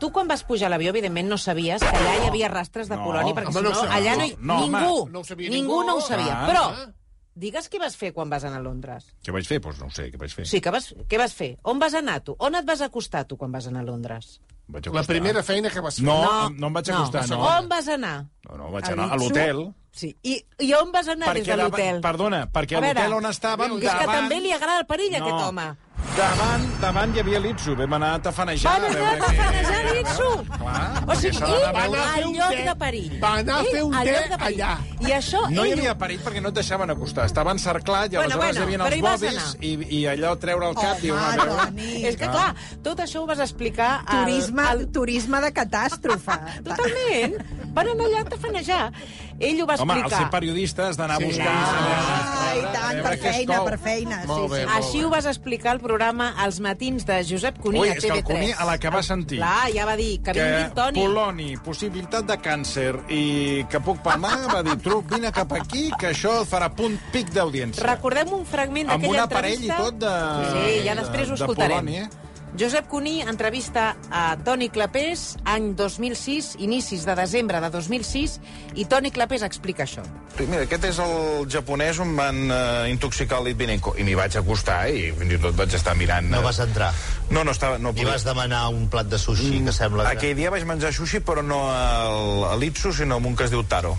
Tu, 0.00 0.08
quan 0.16 0.26
vas 0.28 0.42
pujar 0.48 0.66
a 0.66 0.70
l'avió, 0.72 0.90
evidentment, 0.94 1.28
no 1.28 1.36
sabies 1.38 1.82
que 1.84 1.88
allà 1.92 2.14
hi 2.22 2.28
havia 2.30 2.48
rastres 2.48 2.88
de 2.88 2.96
No. 2.96 3.04
poloni, 3.04 3.34
perquè 3.36 3.50
Home, 3.52 3.58
si 3.58 3.64
no 3.64 3.70
no, 3.70 3.82
allà 3.92 4.16
no 4.16 4.24
hi... 4.24 4.34
No, 4.40 4.56
home. 4.64 4.78
ningú, 4.80 5.08
No 5.10 5.20
ho 5.20 5.24
sabia 5.24 5.50
ningú 5.50 5.82
ningú. 5.82 5.86
no 5.86 5.96
ho 5.98 6.00
sabia. 6.00 6.38
Ah. 6.40 6.46
Però, 6.48 6.92
digues 7.34 7.68
què 7.70 7.78
vas 7.78 7.96
fer 8.00 8.12
quan 8.16 8.30
vas 8.32 8.44
anar 8.48 8.58
a 8.60 8.64
Londres. 8.64 9.04
Què 9.22 9.30
vaig 9.32 9.46
fer? 9.46 9.60
Doncs 9.60 9.76
pues 9.76 9.78
no 9.84 9.86
ho 9.86 9.90
sé, 9.94 10.10
què 10.10 10.16
vaig 10.18 10.32
fer. 10.34 10.46
Sí, 10.48 10.60
que 10.64 10.70
vas, 10.72 10.94
què 11.06 11.18
vas 11.20 11.34
fer? 11.36 11.58
On 11.62 11.78
vas 11.78 11.92
anar, 11.94 12.22
tu? 12.24 12.34
On 12.38 12.54
et 12.54 12.64
vas 12.64 12.80
acostar, 12.80 13.26
tu, 13.28 13.36
quan 13.36 13.52
vas 13.52 13.66
anar 13.68 13.82
a 13.84 13.90
Londres? 13.92 14.40
Vaig 14.70 14.86
La 14.86 14.90
acostar. 15.00 15.14
primera 15.14 15.42
feina 15.42 15.70
que 15.70 15.80
vas 15.80 15.96
fer. 15.96 16.04
No, 16.06 16.16
no, 16.24 16.50
no 16.50 16.66
em 16.68 16.72
vaig 16.78 16.90
acostar, 16.90 17.26
no. 17.28 17.40
On 17.42 17.68
vas 17.68 17.88
anar? 17.88 18.16
No, 18.48 18.56
no, 18.56 18.70
vaig 18.70 18.84
A 18.88 18.92
anar 18.92 19.10
a 19.12 19.16
l'hotel. 19.16 19.64
Sí. 19.92 20.12
I, 20.22 20.36
I 20.62 20.72
on 20.78 20.92
vas 20.94 21.08
anar 21.10 21.34
des 21.34 21.44
de 21.46 21.56
l'hotel? 21.58 22.00
Perdona, 22.00 22.44
perquè 22.52 22.76
A 22.78 22.80
l'hotel 22.84 23.12
on 23.16 23.24
estàvem, 23.26 23.72
És 23.76 23.80
que 23.82 23.86
davant... 24.06 24.20
també 24.20 24.40
li 24.40 24.52
agrada 24.54 24.78
el 24.80 24.86
perill, 24.86 25.10
No. 25.18 25.24
aquest 25.26 25.48
home. 25.48 25.64
Davant, 26.20 26.64
davant 26.82 27.14
hi 27.16 27.20
havia 27.22 27.38
l'Itsu. 27.40 27.72
Vam 27.78 27.94
anar 27.96 28.10
a 28.18 28.20
tafanejar. 28.26 28.72
Van 28.74 28.82
anar 28.90 29.12
a 29.14 29.20
tafanejar 29.22 29.78
l'Itsu? 29.86 30.26
O 30.60 31.14
sigui, 31.16 31.52
ell 31.70 31.94
al 32.00 32.26
lloc 32.34 32.58
de 32.66 32.74
perill. 32.82 33.14
Va 33.22 33.30
anar 33.40 33.60
a 33.62 33.68
fer 33.70 33.84
un 33.86 33.94
té 33.96 34.16
allà. 34.50 34.72
I 35.00 35.14
això, 35.16 35.40
No 35.54 35.64
hi 35.64 35.72
havia 35.76 35.94
perill 36.02 36.20
perquè 36.20 36.42
no 36.44 36.52
et 36.52 36.58
deixaven 36.60 36.92
acostar. 36.92 37.24
Estava 37.30 37.54
encerclat 37.56 38.12
i 38.12 38.20
Bueno, 38.20 38.36
aleshores 38.36 38.60
bueno, 38.60 38.90
hi 38.90 39.00
havia 39.00 39.06
els 39.08 39.22
bobis 39.22 39.48
i, 39.64 39.72
i 40.00 40.02
allò 40.12 40.34
treure 40.42 40.68
el 40.68 40.76
cap 40.76 41.00
i 41.04 41.14
una 41.14 41.30
veure... 41.40 41.88
És 42.10 42.20
que, 42.20 42.28
clar, 42.28 42.50
tot 42.84 43.00
això 43.06 43.24
ho 43.24 43.30
vas 43.30 43.40
explicar... 43.46 43.90
Al, 44.04 44.26
Turisme, 44.28 44.68
al... 44.74 44.84
turisme 44.92 45.40
de 45.46 45.52
catàstrofe. 45.56 46.36
Totalment. 46.68 47.40
Van 47.72 47.94
anar 47.94 48.10
allà 48.10 48.26
a 48.26 48.30
tafanejar. 48.34 48.84
Ell 49.40 49.62
ho 49.62 49.66
va 49.66 49.74
Home, 49.80 49.92
al 49.94 49.98
explicar. 50.00 50.18
ser 50.20 50.30
periodista 50.30 50.88
has 50.90 50.98
d'anar 50.98 51.14
a 51.16 51.18
Sí. 51.18 51.24
buscar... 51.30 51.46
Ah, 51.48 52.54
i 52.54 52.58
a 52.60 52.72
tant, 52.74 52.98
per 53.02 53.12
feina, 53.18 53.58
per 53.64 53.78
feina. 53.78 54.18
Sí, 54.20 54.26
Molt 54.28 54.50
bé, 54.52 54.58
sí. 54.60 54.66
molt 54.66 54.76
Així 54.76 55.02
ho 55.04 55.08
vas 55.10 55.26
explicar 55.30 55.70
al 55.72 55.80
programa 55.80 56.26
Els 56.44 56.58
matins 56.60 57.06
de 57.08 57.16
Josep 57.24 57.58
Cuní 57.58 57.80
Ui, 57.80 57.88
a 57.88 57.94
és 57.94 58.04
que 58.04 58.10
el 58.12 58.18
TV3. 58.18 58.26
Cuní, 58.28 58.52
a 58.52 58.64
la 58.68 58.76
que 58.78 58.90
va 58.90 59.02
sentir 59.02 59.38
Clar, 59.38 59.70
ja 59.72 59.86
va 59.88 59.96
dir 59.96 60.20
que, 60.22 60.32
vingui 60.36 60.64
el 60.66 60.72
Toni. 60.76 61.00
Poloni, 61.00 61.48
possibilitat 61.64 62.26
de 62.28 62.36
càncer 62.38 62.90
i 63.08 63.64
que 63.70 63.80
puc 63.80 64.02
palmar, 64.04 64.36
va 64.52 64.62
dir, 64.62 64.76
truc, 64.84 65.08
vine 65.14 65.32
cap 65.32 65.52
aquí, 65.56 65.90
que 65.98 66.10
això 66.12 66.44
farà 66.44 66.68
punt 66.74 66.98
pic 67.12 67.30
d'audiència. 67.32 67.82
Recordem 67.86 68.32
un 68.36 68.44
fragment 68.44 68.90
Amb 68.90 69.04
un 69.06 69.16
d'aquella 69.16 69.24
aparell 69.24 69.64
i 69.64 69.70
entrevista... 69.70 69.84
tot 69.84 69.94
de... 70.04 70.74
Sí, 70.76 70.82
ja 70.86 70.94
després 71.00 71.30
ho 71.30 71.34
de 71.36 71.40
escoltarem. 71.40 71.78
Poloni, 71.78 71.96
eh? 72.04 72.08
Josep 72.58 72.88
Cuní 72.88 73.20
entrevista 73.22 73.96
a 74.10 74.36
Toni 74.36 74.68
Clapés 74.70 75.36
any 75.44 75.74
2006, 75.78 76.56
inicis 76.58 77.04
de 77.06 77.14
desembre 77.14 77.60
de 77.60 77.70
2006, 77.70 78.40
i 78.74 78.84
Toni 78.90 79.12
Clapés 79.14 79.44
explica 79.46 79.86
això. 79.86 80.02
Mira, 80.40 80.64
aquest 80.66 80.88
és 80.90 80.98
el 81.04 81.46
japonès 81.50 82.00
on 82.02 82.16
van 82.18 82.42
uh, 82.50 82.90
intoxicar 82.90 83.38
el 83.40 83.50
Litvinenko. 83.50 83.94
I 84.00 84.06
m'hi 84.06 84.18
vaig 84.18 84.36
acostar 84.40 84.82
i 84.90 85.10
fins 85.16 85.36
i 85.36 85.40
tot 85.40 85.56
vaig 85.58 85.78
estar 85.78 85.94
mirant... 85.98 86.30
No 86.32 86.42
eh, 86.42 86.46
vas 86.48 86.60
entrar? 86.64 86.90
No, 87.30 87.44
no 87.46 87.54
estava... 87.54 87.78
No 87.78 87.94
I 87.94 88.08
vas 88.08 88.26
demanar 88.26 88.66
un 88.74 88.88
plat 88.90 89.06
de 89.06 89.18
sushi, 89.18 89.62
que 89.64 89.74
sembla 89.76 90.08
que... 90.08 90.18
Aquell 90.18 90.38
dia 90.38 90.50
vaig 90.50 90.66
menjar 90.66 90.92
sushi, 90.96 91.22
però 91.22 91.46
no 91.46 91.64
al, 91.70 92.48
a 92.50 92.56
l'Itsu, 92.58 92.94
sinó 92.96 93.20
amb 93.20 93.30
un 93.30 93.38
que 93.38 93.46
es 93.46 93.54
diu 93.54 93.62
Taro. 93.62 93.94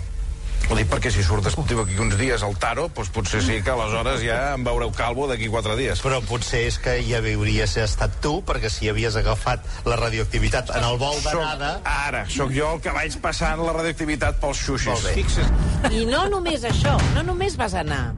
Ho 0.70 0.76
dic 0.78 0.88
perquè 0.88 1.10
si 1.12 1.22
surt 1.26 1.46
esportiu 1.50 1.82
aquí 1.82 1.98
uns 2.00 2.14
dies 2.16 2.42
al 2.46 2.54
Taro, 2.60 2.86
doncs 2.94 3.10
potser 3.12 3.42
sí 3.44 3.58
que 3.64 3.72
aleshores 3.74 4.22
ja 4.24 4.54
em 4.54 4.64
veureu 4.64 4.92
calvo 4.96 5.26
d'aquí 5.28 5.50
quatre 5.52 5.76
dies. 5.76 6.00
Però 6.04 6.20
potser 6.24 6.62
és 6.70 6.78
que 6.80 6.94
ja 7.04 7.20
hauries 7.20 7.76
estat 7.82 8.20
tu, 8.24 8.38
perquè 8.46 8.70
si 8.72 8.88
havies 8.88 9.16
agafat 9.20 9.66
la 9.88 9.98
radioactivitat 10.00 10.72
en 10.78 10.86
el 10.88 10.96
vol 11.02 11.18
d'anada... 11.24 11.74
Ara, 11.84 12.24
sóc 12.30 12.54
jo 12.56 12.70
el 12.76 12.80
que 12.84 12.94
vaig 12.94 13.18
passant 13.24 13.60
la 13.60 13.74
radioactivitat 13.76 14.40
pels 14.40 14.64
bé. 15.04 15.14
Fixa't. 15.18 15.92
I 15.92 16.06
no 16.08 16.24
només 16.32 16.64
això, 16.64 16.96
no 17.16 17.26
només 17.26 17.58
vas 17.60 17.74
anar 17.74 18.14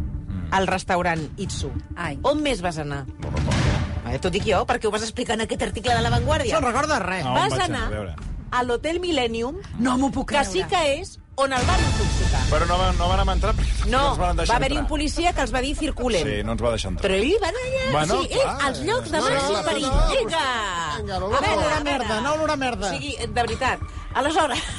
al 0.54 0.68
restaurant 0.70 1.24
Itsu. 1.36 1.72
Ai. 1.96 2.18
On 2.22 2.38
més 2.42 2.62
vas 2.62 2.78
anar? 2.78 3.02
No 3.18 3.32
recordo. 3.34 3.74
T'ho 4.20 4.30
dic 4.30 4.44
jo, 4.46 4.60
perquè 4.68 4.86
ho 4.86 4.92
vas 4.94 5.02
explicar 5.02 5.34
en 5.34 5.42
aquest 5.48 5.62
article 5.66 5.94
de 5.96 6.02
La 6.04 6.10
Vanguardia. 6.12 6.60
No 6.60 6.68
recorda 6.68 7.00
res. 7.02 7.24
No, 7.24 7.34
vas 7.34 7.58
anar 7.58 8.14
a 8.54 8.62
l'Hotel 8.62 9.00
Millennium, 9.02 9.56
No 9.82 9.96
m'ho 9.98 10.12
puc 10.14 10.28
que 10.30 10.36
creure. 10.38 10.52
sí 10.52 10.62
que 10.70 10.82
és 11.00 11.16
on 11.36 11.52
el 11.52 11.64
van 11.66 11.80
intoxicar. 11.82 12.40
Però 12.50 12.66
no, 12.68 12.76
van- 12.78 12.96
no 12.98 13.08
van 13.08 13.28
entrar 13.34 13.54
perquè 13.58 13.86
No, 13.90 14.02
ens 14.10 14.18
van 14.18 14.36
deixar 14.36 14.52
va 14.54 14.56
haver-hi 14.60 14.78
un 14.78 14.86
policia 14.86 15.32
que 15.32 15.40
els 15.42 15.52
va 15.54 15.60
dir 15.64 15.74
circulen. 15.76 16.22
Sí, 16.28 16.42
no 16.46 16.52
ens 16.52 16.62
va 16.62 16.70
deixar 16.74 16.92
entrar. 16.92 17.08
Però 17.10 17.14
ell 17.18 17.34
va 17.42 17.48
anar 17.48 17.64
allà, 17.68 17.86
Bueno, 17.92 18.20
sí, 18.22 18.28
ell, 18.30 18.42
clar, 18.42 18.58
als 18.68 18.82
llocs 18.86 19.10
de 19.10 19.18
no, 19.18 19.24
màxim 19.30 19.56
no, 19.56 19.62
perill. 19.70 19.88
no, 19.88 20.06
Vinga! 20.12 20.44
Vinga, 20.98 21.18
no, 21.18 21.26
A 21.26 21.30
no, 21.30 21.40
merda, 21.40 21.80
veure. 21.84 22.20
no 22.22 22.34
olor 22.34 22.50
a 22.50 22.56
merda. 22.56 22.86
O 22.86 22.94
sigui, 22.94 23.16
de 23.18 23.26
veritat. 23.42 23.80
Aleshores... 24.14 24.62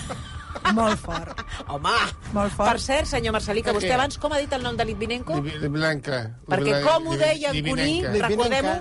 Molt 0.73 0.97
fort. 0.97 1.41
Home! 1.67 1.91
Molt 2.33 2.53
fort. 2.55 2.69
Per 2.71 2.79
cert, 2.81 3.05
senyor 3.05 3.33
Marcelí, 3.35 3.61
que 3.61 3.73
vostè 3.75 3.91
abans 3.93 4.17
com 4.17 4.31
ha 4.33 4.39
dit 4.41 4.51
el 4.55 4.63
nom 4.63 4.75
de 4.79 4.85
Litvinenko? 4.87 5.35
Livinenca. 5.43 6.21
Perquè 6.47 6.79
com 6.81 7.07
ho 7.11 7.17
deia 7.19 7.51
en 7.51 7.65
Cuní, 7.67 8.01
recordem-ho, 8.23 8.77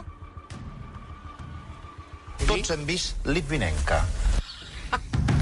Tots 2.46 2.70
hem 2.70 2.86
vist 2.86 3.26
Litvinenka. 3.26 4.00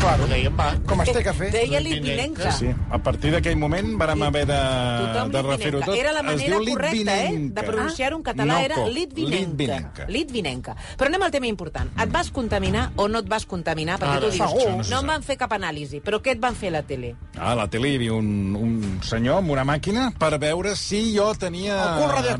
Claro. 0.02 0.24
Ho 0.24 0.26
dèiem, 0.26 0.54
va. 0.58 0.66
Com 0.90 1.00
es 1.04 1.10
té 1.14 1.20
que 1.22 1.32
fer? 1.38 1.48
deia 1.54 1.78
Litvinenka. 1.80 2.50
Sí, 2.52 2.66
sí. 2.66 2.74
A 2.90 2.98
partir 2.98 3.30
d'aquell 3.30 3.54
moment 3.56 3.92
vàrem 4.00 4.22
haver 4.26 4.42
de, 4.50 4.56
Tothom 4.58 5.30
de 5.30 5.42
refer-ho 5.46 5.80
tot. 5.84 5.94
Era 5.94 6.10
la 6.16 6.22
manera 6.26 6.58
correcta, 6.58 7.14
eh? 7.22 7.36
De 7.54 7.62
pronunciar-ho 7.62 8.16
en 8.18 8.24
català 8.26 8.48
No 8.50 8.58
era. 8.58 8.76
Litvinenka. 8.88 10.06
Litvinenka. 10.10 10.74
Però 10.98 11.06
anem 11.06 11.22
al 11.22 11.30
tema 11.30 11.46
important. 11.46 11.92
Et 12.02 12.10
vas 12.10 12.30
contaminar 12.34 12.88
o 12.96 13.06
no 13.08 13.20
et 13.22 13.28
vas 13.30 13.46
contaminar? 13.46 13.98
Perquè 14.02 14.16
Ara, 14.18 14.26
tu 14.26 14.30
dius, 14.34 14.50
segur. 14.50 14.90
no 14.90 15.00
em 15.00 15.06
van 15.12 15.22
fer 15.22 15.36
cap 15.38 15.52
anàlisi. 15.54 16.00
Però 16.02 16.18
què 16.20 16.34
et 16.34 16.40
van 16.42 16.56
fer 16.58 16.72
a 16.72 16.76
la 16.78 16.82
tele? 16.82 17.12
Ah, 17.38 17.52
a 17.52 17.54
la 17.62 17.68
tele 17.70 17.92
hi 17.92 18.00
havia 18.00 18.14
un, 18.18 18.56
un 18.58 18.98
senyor 19.06 19.38
amb 19.38 19.54
una 19.54 19.64
màquina 19.64 20.08
per 20.18 20.32
veure 20.42 20.74
si 20.76 21.12
jo 21.16 21.28
tenia 21.38 21.78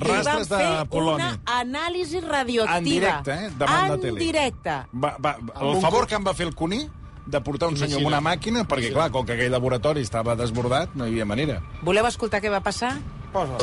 rastres 0.03 0.48
de 0.51 0.57
fer 0.59 0.88
poloni. 0.90 1.22
una 1.22 1.61
anàlisi 1.61 2.20
radioactiva. 2.27 2.79
En 2.79 2.85
directe, 2.90 3.31
eh? 3.46 3.51
Davant 3.59 3.85
en 3.85 3.90
la 3.94 3.98
tele. 4.03 4.18
directe. 4.18 4.77
Va, 4.92 5.14
va, 5.22 5.37
el 5.62 5.81
favor 5.81 6.09
que 6.11 6.18
em 6.18 6.27
va 6.27 6.35
fer 6.35 6.46
el 6.51 6.55
Cuní 6.59 6.83
de 7.26 7.40
portar 7.40 7.68
un 7.70 7.76
senyor 7.78 8.00
amb 8.00 8.08
una 8.11 8.20
màquina, 8.24 8.64
perquè, 8.68 8.92
clar, 8.94 9.11
com 9.14 9.26
que 9.26 9.37
aquell 9.37 9.52
laboratori 9.52 10.02
estava 10.02 10.35
desbordat, 10.38 10.94
no 10.98 11.06
hi 11.06 11.14
havia 11.14 11.26
manera. 11.28 11.61
Voleu 11.82 12.06
escoltar 12.08 12.42
què 12.42 12.50
va 12.50 12.61
passar? 12.64 12.96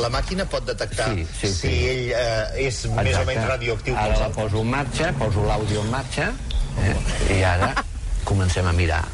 La 0.02 0.08
màquina 0.10 0.48
pot 0.50 0.64
detectar 0.66 1.12
Sí, 1.14 1.24
sí, 1.30 1.46
si 1.46 1.52
sí. 1.54 1.74
ell 1.86 2.08
eh, 2.10 2.66
és 2.66 2.80
més 2.90 3.14
o 3.20 3.22
menys 3.28 3.46
radioactiu 3.46 3.94
Ara 3.94 4.16
la 4.18 4.28
poso 4.34 4.64
en 4.64 4.72
marxa, 4.72 5.12
poso 5.20 5.44
l'àudio 5.46 5.84
en 5.84 5.92
marxa, 5.92 6.32
eh? 6.82 6.96
i 7.36 7.42
ara 7.46 7.70
comencem 8.30 8.66
a 8.66 8.74
mirar. 8.74 9.04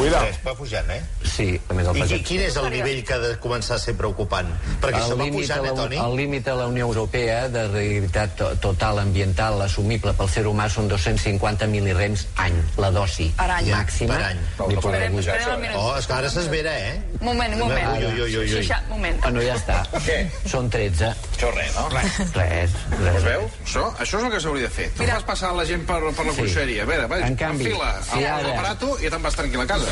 Cuida. 0.00 0.20
Res, 0.24 0.38
va 0.46 0.54
pujant, 0.56 0.90
eh? 0.90 1.00
Sí, 1.30 1.60
a 1.68 1.74
més 1.76 1.86
el 1.90 1.96
I 2.00 2.02
qui, 2.08 2.18
quin 2.24 2.40
és 2.46 2.56
el 2.56 2.68
nivell 2.72 3.02
que 3.06 3.14
ha 3.14 3.18
de 3.22 3.34
començar 3.42 3.76
a 3.76 3.78
ser 3.82 3.94
preocupant? 3.98 4.48
Perquè 4.82 4.98
això 5.02 5.16
va 5.18 5.26
pujant, 5.30 5.64
eh, 5.64 5.68
la- 5.68 5.74
Toni? 5.80 5.96
El 6.00 6.16
límit 6.16 6.44
de 6.44 6.54
la 6.56 6.66
Unió 6.66 6.86
Europea 6.88 7.48
de 7.48 7.66
realitat 7.68 8.34
to- 8.36 8.50
total 8.64 8.98
ambiental 8.98 9.60
assumible 9.62 10.12
pel 10.14 10.28
ser 10.28 10.44
humà 10.46 10.68
són 10.72 10.88
250 10.88 11.66
mil·lirems 11.66 12.26
any, 12.36 12.56
la 12.78 12.90
dosi 12.90 13.28
Per 13.36 13.50
any. 13.50 13.68
màxima. 13.70 14.14
Per 14.16 14.24
any. 14.24 14.38
Li 14.68 14.76
podrà 14.76 15.04
Esperem, 15.04 15.12
pujar. 15.16 15.58
minut. 15.60 15.76
Oh, 15.76 15.96
és 15.98 16.06
que 16.06 16.12
ara 16.12 16.30
s'esvera, 16.30 16.78
eh? 16.78 17.02
Moment, 17.20 17.56
moment. 17.58 17.88
Ui, 17.98 18.04
ui, 18.06 18.20
ui, 18.22 18.36
ui, 18.36 18.36
ui. 18.44 18.48
Xixa, 18.48 18.82
moment. 18.88 19.20
Bueno, 19.22 19.42
ja 19.42 19.54
està. 19.56 19.84
Què? 20.06 20.30
Són 20.48 20.70
13. 20.70 21.12
Això 21.36 21.52
res, 21.54 21.74
no? 21.74 21.88
Res. 21.90 22.18
Res, 22.34 22.70
res. 23.00 23.16
Us 23.16 23.24
veu? 23.24 23.50
Això, 23.64 23.84
això 23.98 24.18
és 24.18 24.24
el 24.24 24.30
que 24.30 24.40
s'hauria 24.40 24.62
de 24.68 24.70
fer. 24.70 24.90
Tu 24.96 25.04
fas 25.04 25.22
passar 25.24 25.52
la 25.54 25.64
gent 25.64 25.84
per, 25.86 26.00
per 26.14 26.26
la 26.26 26.32
Sí. 26.32 26.40
conselleria. 26.40 26.82
A 26.82 26.86
veure, 26.86 27.06
vaig, 27.06 27.24
En 27.24 27.36
canvi, 27.36 27.64
enfila 27.66 28.00
si 28.02 28.24
ara- 28.24 28.42
l'aparato 28.42 28.98
i 29.00 29.04
ja 29.04 29.10
te'n 29.10 29.22
vas 29.22 29.34
tranquil 29.34 29.60
a 29.60 29.66
casa. 29.66 29.89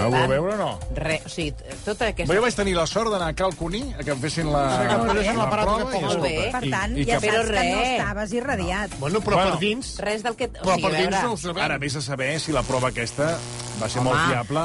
Ah, 0.00 0.06
ho 0.06 0.10
vau 0.14 0.28
veure 0.30 0.54
o 0.54 0.56
no? 0.56 0.68
Re, 0.96 1.18
o 1.26 1.28
sigui, 1.28 1.50
tota 1.84 2.06
aquesta... 2.08 2.32
Jo 2.32 2.40
vaig 2.40 2.54
tenir 2.56 2.72
la 2.78 2.86
sort 2.88 3.10
d'anar 3.12 3.26
a 3.34 3.36
Cal 3.36 3.52
Cuní 3.58 3.82
a 3.92 4.04
que 4.06 4.14
em 4.14 4.20
fessin 4.22 4.48
la, 4.48 4.62
que 4.80 4.94
em 4.96 5.02
posessin 5.10 5.36
la 5.36 5.48
prova. 5.52 5.74
i, 5.74 5.88
poc. 5.90 6.04
Molt 6.06 6.22
bé. 6.24 6.30
escolta, 6.38 6.60
Per 6.60 6.70
tant, 6.72 6.94
i, 6.96 7.02
i 7.02 7.04
ja 7.10 7.18
que, 7.20 7.32
saps 7.34 7.50
Però 7.50 7.58
que 7.60 7.74
no 7.74 7.82
estaves 7.90 8.32
irradiat. 8.38 8.94
Bueno, 9.02 9.20
però 9.20 9.36
Bueno. 9.42 9.50
per 9.58 9.60
dins... 9.66 9.90
Res 10.00 10.24
del 10.24 10.38
que... 10.40 10.48
O 10.48 10.62
Però 10.62 10.78
sigui, 10.78 10.86
per 10.86 10.94
a 10.94 11.02
dins 11.02 11.18
no 11.26 11.34
ho 11.34 11.36
sabem. 11.44 11.60
Ara 11.66 11.76
vés 11.82 11.98
a 12.00 12.04
saber 12.06 12.30
si 12.40 12.56
la 12.56 12.62
prova 12.64 12.88
aquesta 12.94 13.34
va 13.82 13.90
ser 13.92 14.00
Home. 14.00 14.08
molt 14.08 14.24
fiable. 14.30 14.64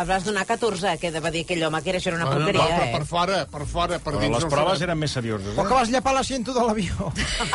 el 0.00 0.06
vas 0.06 0.22
donar 0.24 0.44
14, 0.46 0.96
que 1.02 1.10
va 1.20 1.30
dir 1.34 1.40
aquell 1.44 1.64
home, 1.66 1.80
que 1.82 1.90
era, 1.90 1.98
això 1.98 2.12
era 2.14 2.16
una 2.22 2.30
porqueria, 2.30 2.62
no, 2.62 2.68
però 2.78 2.84
eh? 2.86 2.92
per 2.94 3.04
fora, 3.10 3.38
per 3.50 3.64
fora, 3.66 3.98
per 3.98 4.12
dins 4.20 4.36
les 4.36 4.44
no 4.44 4.48
proves 4.52 4.78
sabem. 4.78 4.84
eren 4.88 4.98
més 5.02 5.10
serioses. 5.18 5.58
O 5.58 5.64
que 5.66 5.72
Eh? 5.74 5.76
vas 5.80 5.90
llepar 5.90 6.12
l'assiento 6.14 6.54
de 6.54 6.62
l'avió. 6.62 7.10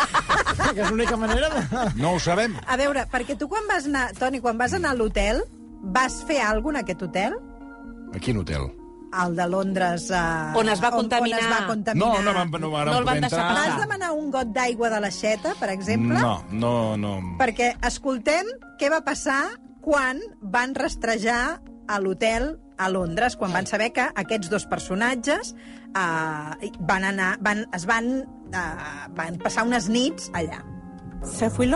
que 0.76 0.82
és 0.84 0.90
l'única 0.92 1.16
manera 1.18 1.50
de... 1.50 1.62
No 1.96 2.12
ho 2.14 2.20
sabem. 2.20 2.58
A 2.68 2.76
veure, 2.78 3.06
perquè 3.12 3.38
tu 3.40 3.48
quan 3.48 3.64
vas 3.72 3.88
anar, 3.88 4.10
Toni, 4.20 4.42
quan 4.44 4.58
vas 4.60 4.74
anar 4.76 4.92
a 4.92 5.00
l'hotel, 5.00 5.46
vas 5.86 6.24
fer 6.28 6.42
alguna 6.42 6.82
en 6.82 6.86
aquest 6.86 7.06
hotel? 7.06 7.38
A 8.14 8.20
quin 8.20 8.38
hotel? 8.42 8.68
El 9.16 9.36
de 9.38 9.46
Londres... 9.48 10.10
Uh, 10.12 10.58
On 10.60 10.68
es 10.68 10.82
va 10.84 10.90
contaminar. 10.92 11.40
On, 11.40 11.46
on 11.46 11.54
es 11.54 11.62
va 11.62 11.68
contaminar. 11.70 12.08
No, 12.10 12.24
no, 12.26 12.34
vam, 12.36 12.50
no, 12.60 12.72
vàrem 12.74 12.92
No 12.92 13.00
el 13.00 13.08
van 13.08 13.22
deixar 13.24 13.40
entrar. 13.40 13.54
passar. 13.54 13.70
Vas 13.70 13.86
demanar 13.86 14.12
un 14.18 14.32
got 14.34 14.52
d'aigua 14.56 14.90
de 14.92 15.00
l'aixeta, 15.06 15.54
per 15.60 15.70
exemple? 15.72 16.20
No, 16.20 16.34
no, 16.52 16.74
no. 17.00 17.14
Perquè 17.40 17.76
escoltem 17.88 18.50
què 18.82 18.92
va 18.92 19.00
passar 19.06 19.40
quan 19.86 20.20
van 20.42 20.76
rastrejar 20.76 21.62
a 21.88 22.00
l'hotel 22.02 22.56
a 22.78 22.90
Londres, 22.92 23.38
quan 23.40 23.54
van 23.56 23.70
saber 23.70 23.94
que 23.96 24.10
aquests 24.20 24.50
dos 24.52 24.66
personatges 24.68 25.54
eh, 25.96 26.72
van 26.80 27.06
anar, 27.08 27.38
van, 27.40 27.64
es 27.78 27.86
van, 27.88 28.10
eh, 28.52 28.64
van 29.16 29.38
passar 29.40 29.64
unes 29.64 29.88
nits 29.88 30.28
allà. 30.34 30.60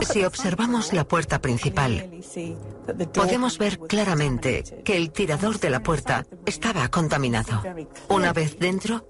Si 0.01 0.23
observamos 0.23 0.93
la 0.93 1.07
puerta 1.07 1.39
principal, 1.39 2.09
podemos 3.13 3.57
ver 3.57 3.79
claramente 3.79 4.63
que 4.83 4.97
el 4.97 5.11
tirador 5.11 5.59
de 5.59 5.69
la 5.69 5.81
puerta 5.81 6.25
estaba 6.45 6.87
contaminado. 6.89 7.61
Una 8.09 8.33
vez 8.33 8.57
dentro, 8.59 9.07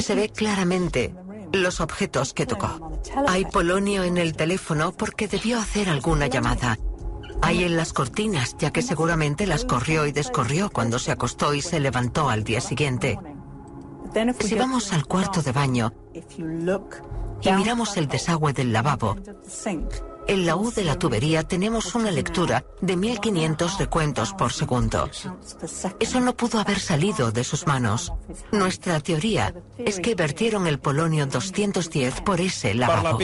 se 0.00 0.14
ve 0.14 0.28
claramente 0.30 1.14
los 1.52 1.80
objetos 1.80 2.34
que 2.34 2.46
tocó. 2.46 3.00
Hay 3.26 3.44
polonio 3.46 4.04
en 4.04 4.18
el 4.18 4.34
teléfono 4.34 4.92
porque 4.92 5.28
debió 5.28 5.58
hacer 5.58 5.88
alguna 5.88 6.26
llamada. 6.26 6.78
Hay 7.40 7.62
en 7.62 7.76
las 7.76 7.92
cortinas, 7.92 8.56
ya 8.58 8.72
que 8.72 8.82
seguramente 8.82 9.46
las 9.46 9.64
corrió 9.64 10.06
y 10.06 10.12
descorrió 10.12 10.70
cuando 10.70 10.98
se 10.98 11.12
acostó 11.12 11.54
y 11.54 11.62
se 11.62 11.80
levantó 11.80 12.28
al 12.28 12.44
día 12.44 12.60
siguiente. 12.60 13.18
Si 14.40 14.54
vamos 14.54 14.92
al 14.92 15.06
cuarto 15.06 15.42
de 15.42 15.52
baño 15.52 15.92
y 17.42 17.52
miramos 17.52 17.96
el 17.96 18.08
desagüe 18.08 18.52
del 18.52 18.72
lavabo, 18.72 19.16
en 20.28 20.44
la 20.44 20.56
U 20.56 20.70
de 20.70 20.84
la 20.84 20.98
tubería 20.98 21.42
tenemos 21.42 21.94
una 21.94 22.10
lectura 22.10 22.62
de 22.82 22.96
1500 22.96 23.78
recuentos 23.78 24.34
por 24.34 24.52
segundo. 24.52 25.08
Eso 25.98 26.20
no 26.20 26.36
pudo 26.36 26.60
haber 26.60 26.78
salido 26.80 27.32
de 27.32 27.44
sus 27.44 27.66
manos. 27.66 28.12
Nuestra 28.52 29.00
teoría 29.00 29.54
es 29.78 29.98
que 30.00 30.14
vertieron 30.14 30.66
el 30.66 30.80
polonio 30.80 31.24
210 31.24 32.20
por 32.20 32.42
ese 32.42 32.74
lavabo. 32.74 33.18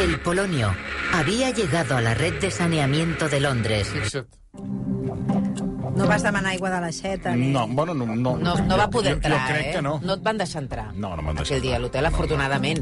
El 0.00 0.20
polonio 0.20 0.74
había 1.12 1.50
llegado 1.50 1.98
a 1.98 2.00
la 2.00 2.14
red 2.14 2.40
de 2.40 2.50
saneamiento 2.50 3.28
de 3.28 3.40
Londres. 3.40 3.92
No 5.96 6.06
vas 6.08 6.22
demanar 6.24 6.52
aigua 6.54 6.70
de 6.72 6.80
l'aixeta. 6.80 7.34
Ni... 7.36 7.50
No, 7.52 7.66
bueno, 7.68 7.92
no... 7.94 8.06
No, 8.06 8.36
No, 8.38 8.54
no 8.56 8.76
va 8.78 8.88
poder 8.90 9.12
jo, 9.12 9.16
entrar, 9.20 9.40
jo 9.40 9.52
crec 9.52 9.66
eh? 9.66 9.72
que 9.76 9.82
no. 9.82 9.98
No 10.02 10.14
et 10.14 10.22
van 10.24 10.38
deixar 10.40 10.62
entrar. 10.62 10.86
No, 10.94 11.14
no 11.16 11.22
m'han 11.22 11.36
deixat. 11.36 11.56
Aquell 11.58 11.66
dia 11.68 11.76
a 11.76 11.82
l'hotel, 11.82 12.06
afortunadament. 12.08 12.80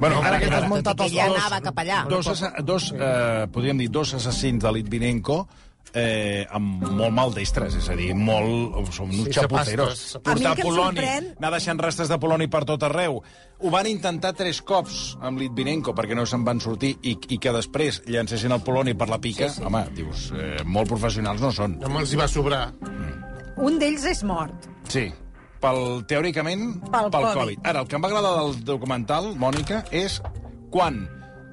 Bueno, 0.00 0.20
Ara 0.24 0.38
que 0.40 0.48
t'has 0.48 0.68
muntat 0.68 0.96
tot 0.96 1.06
i 1.08 1.16
els 1.16 1.16
Ja 1.18 1.28
dos- 1.28 1.40
anava 1.40 1.60
cap 1.64 1.80
allà. 1.82 2.02
Dos, 2.08 2.28
dos 2.64 2.90
eh, 2.96 3.46
podríem 3.52 3.78
dir, 3.82 3.88
dos 3.92 4.14
assassins 4.16 4.62
de 4.62 4.72
Litvinenko 4.72 5.42
eh, 5.94 6.46
amb 6.54 6.82
molt 6.96 7.12
maldestres, 7.16 7.74
és 7.80 7.88
a 7.90 7.96
dir, 7.98 8.10
molt... 8.14 8.76
Som 8.94 9.10
uns 9.10 9.28
Sí, 9.28 9.32
xapuceros. 9.38 10.02
A 10.16 10.20
Portar 10.24 10.52
em 10.56 10.62
poloni, 10.64 11.00
sorprèn- 11.00 11.30
anar 11.38 11.50
deixant 11.56 11.80
restes 11.82 12.08
de 12.10 12.18
poloni 12.22 12.46
per 12.50 12.64
tot 12.68 12.82
arreu. 12.86 13.20
Ho 13.60 13.70
van 13.72 13.86
intentar 13.90 14.32
tres 14.38 14.62
cops 14.62 15.16
amb 15.20 15.38
Litvinenko 15.42 15.94
perquè 15.94 16.16
no 16.16 16.24
se'n 16.26 16.44
van 16.46 16.60
sortir 16.60 16.94
i, 17.02 17.16
i 17.28 17.38
que 17.38 17.52
després 17.52 18.02
llancessin 18.06 18.52
el 18.56 18.62
poloni 18.66 18.94
per 18.94 19.08
la 19.10 19.18
pica. 19.20 19.48
Sí, 19.50 19.60
sí. 19.60 19.66
Home, 19.68 19.84
dius, 19.96 20.30
eh, 20.36 20.62
molt 20.64 20.88
professionals 20.88 21.40
no 21.44 21.50
són. 21.52 21.78
No 21.82 21.88
me'ls 21.92 22.12
hi 22.14 22.20
va 22.20 22.28
sobrar. 22.30 22.62
Un 23.60 23.78
d'ells 23.78 24.04
és 24.08 24.22
mort. 24.24 24.66
Sí, 24.88 25.10
pel, 25.60 26.02
teòricament, 26.08 26.78
Pel 26.90 27.10
pel 27.12 27.26
Covid. 27.30 27.36
Covid. 27.40 27.64
Ara, 27.68 27.82
el 27.84 27.88
que 27.90 27.98
em 27.98 28.02
va 28.04 28.08
agradar 28.08 28.36
del 28.40 28.54
documental, 28.64 29.34
Mònica, 29.36 29.82
és 29.92 30.20
quan, 30.72 31.02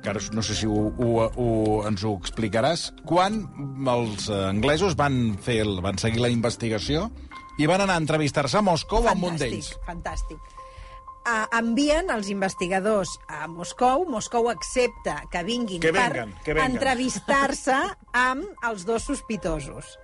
que 0.08 0.13
ara 0.15 0.24
no 0.32 0.43
sé 0.46 0.56
si 0.56 0.67
ho, 0.70 0.88
ho, 0.88 1.28
ho, 1.28 1.48
ens 1.88 2.04
ho 2.08 2.13
explicaràs, 2.15 2.88
quan 3.08 3.41
els 3.91 4.30
eh, 4.32 4.38
anglesos 4.48 4.96
van, 4.96 5.36
fer 5.43 5.60
el, 5.65 5.82
van 5.84 6.00
seguir 6.00 6.22
la 6.24 6.32
investigació 6.32 7.10
i 7.60 7.67
van 7.67 7.84
anar 7.84 7.98
a 7.98 8.04
entrevistar-se 8.04 8.60
a 8.60 8.63
Moscou 8.63 9.10
amb 9.12 9.28
un 9.28 9.36
d'ells. 9.41 9.74
Fantàstic. 9.88 10.39
Uh, 11.28 11.43
envien 11.58 12.08
els 12.13 12.30
investigadors 12.32 13.17
a 13.28 13.50
Moscou, 13.52 14.06
Moscou 14.08 14.48
accepta 14.48 15.17
que 15.28 15.41
vinguin 15.43 15.82
Que 15.84 15.91
vengan, 15.91 16.32
que 16.46 16.54
per 16.54 16.62
vengan. 16.62 16.78
entrevistar-se 16.78 17.76
amb 18.30 18.63
els 18.70 18.88
dos 18.88 19.10
sospitosos. 19.10 19.98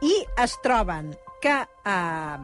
I 0.00 0.14
es 0.40 0.56
troben 0.64 1.12
que 1.44 1.58
uh, 1.60 2.40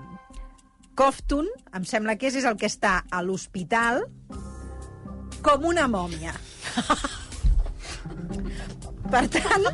Koftun, 0.98 1.48
em 1.72 1.88
sembla 1.88 2.18
que 2.20 2.28
és, 2.28 2.36
és 2.42 2.44
el 2.44 2.58
que 2.60 2.68
està 2.68 2.98
a 3.08 3.24
l'hospital 3.24 4.04
com 5.48 5.64
una 5.70 5.86
mòmia. 5.88 6.34
Per 9.08 9.24
tant, 9.32 9.64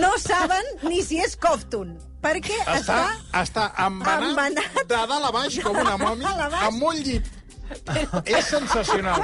no 0.00 0.10
saben 0.18 0.66
ni 0.82 1.02
si 1.06 1.20
és 1.22 1.36
Koftun, 1.38 1.92
perquè 2.24 2.56
Està, 2.64 2.74
està... 2.80 3.00
està 3.42 3.66
embanat, 3.86 4.32
embanat. 4.32 4.80
de 4.90 5.02
dalt 5.12 5.28
a 5.28 5.32
baix 5.36 5.60
com 5.62 5.78
una 5.78 5.94
mòmia, 6.00 6.32
amb 6.66 6.82
un 6.90 6.98
llit. 7.06 7.30
És 8.26 8.50
sensacional. 8.50 9.22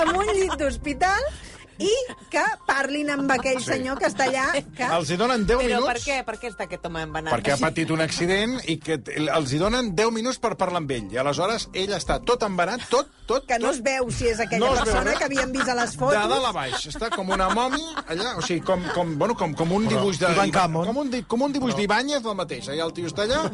amb 0.00 0.16
un 0.16 0.26
llit 0.34 0.56
d'hospital 0.58 1.22
i 1.80 1.90
que 2.30 2.42
parlin 2.66 3.10
amb 3.14 3.30
aquell 3.32 3.58
Sí. 3.60 3.70
senyor 3.72 3.98
que 3.98 4.06
està 4.10 4.26
allà. 4.28 4.46
Que... 4.76 4.84
Els 4.84 5.10
hi 5.10 5.16
donen 5.20 5.46
10 5.46 5.58
Però 5.58 5.68
per 5.68 5.80
minuts 5.80 6.06
què? 6.06 6.18
Per 6.26 6.36
què 6.38 6.50
està 6.52 6.64
aquest 6.68 6.84
home 6.86 7.02
embanat? 7.06 7.32
perquè 7.34 7.54
ha 7.54 7.60
patit 7.60 7.90
un 7.90 8.00
accident 8.04 8.58
i 8.68 8.76
que 8.78 8.98
els 9.20 9.52
hi 9.52 9.58
donen 9.58 9.94
10 9.96 10.12
minuts 10.12 10.38
per 10.38 10.54
parlar 10.60 10.82
amb 10.82 10.90
ell. 10.90 11.08
I 11.12 11.18
aleshores 11.22 11.68
ell 11.72 11.92
està 11.96 12.20
tot 12.24 12.42
embanat, 12.46 12.84
tot, 12.90 13.08
tot... 13.26 13.46
Que 13.48 13.58
no 13.58 13.70
tot, 13.70 13.74
es 13.78 13.82
veu 13.82 14.10
si 14.10 14.28
és 14.28 14.40
aquella 14.40 14.66
No 14.66 14.72
es 14.74 14.80
veu 14.80 14.84
persona 14.84 15.10
res. 15.10 15.18
que 15.18 15.24
havíem 15.24 15.52
vist 15.52 15.68
a 15.68 15.74
les 15.74 15.92
de 15.92 15.98
fotos. 15.98 16.28
dalt 16.34 16.46
a 16.46 16.52
baix. 16.52 16.86
Està 16.92 17.10
com 17.14 17.28
una 17.30 17.48
mòmia 17.54 18.04
allà, 18.06 18.36
o 18.38 18.42
sigui, 18.42 18.60
com, 18.66 18.82
com, 18.94 19.16
bueno, 19.18 19.34
com, 19.36 19.54
com 19.54 19.72
un 19.72 19.88
dibuix 19.88 20.18
de... 20.20 20.26
Com 20.60 20.96
un, 21.04 21.10
com 21.26 21.42
un 21.48 21.52
dibuix 21.52 21.74
d'Ibáñez 21.76 22.22
del 22.22 22.34
mateix. 22.36 22.68
Allà 22.68 22.84
el 22.86 22.92
tio 22.92 23.06
està 23.08 23.24
allà 23.24 23.44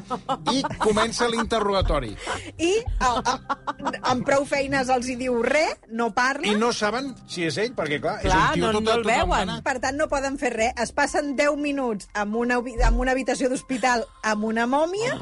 i 0.52 0.62
comença 0.82 1.28
l'interrogatori. 1.28 2.14
I 2.58 2.72
el, 2.80 3.20
el, 3.22 4.00
amb 4.02 4.24
prou 4.26 4.44
feines 4.48 4.88
els 4.92 5.08
hi 5.12 5.16
diu 5.20 5.40
res, 5.42 5.76
no 5.90 6.10
parla. 6.16 6.46
I 6.48 6.54
no 6.58 6.72
saben 6.72 7.12
si 7.28 7.44
és 7.46 7.56
ell, 7.62 7.72
perquè, 7.76 8.00
clar, 8.02 8.15
Clar, 8.22 8.48
un 8.48 8.54
tio 8.54 8.66
no- 8.66 8.72
tot, 8.72 8.84
no 8.84 8.92
el 8.96 9.02
tot 9.02 9.10
veuen. 9.10 9.52
Per 9.66 9.76
tant, 9.80 9.96
no 9.96 10.08
poden 10.08 10.38
fer 10.38 10.52
res. 10.54 10.72
Es 10.82 10.92
passen 10.92 11.34
10 11.36 11.56
minuts 11.60 12.08
en 12.14 12.34
una, 12.34 12.58
en 12.58 12.98
una 13.00 13.12
habitació 13.16 13.48
d'hospital 13.52 14.06
amb 14.22 14.44
una 14.44 14.66
mòmia 14.66 15.16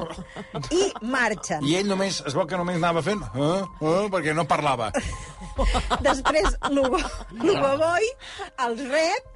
i 0.71 0.91
marxen. 1.01 1.63
I 1.65 1.75
ell 1.81 1.87
només, 1.91 2.21
es 2.25 2.33
veu 2.37 2.47
que 2.47 2.57
només 2.57 2.77
anava 2.81 3.01
fent... 3.05 3.21
Eh, 3.35 3.61
eh, 3.63 4.07
perquè 4.11 4.33
no 4.35 4.45
parlava. 4.47 4.91
Després, 6.03 6.55
Lugo, 6.71 6.99
Lugo 7.41 7.75
Boy 7.79 8.09
els 8.65 8.81
rep, 8.89 9.29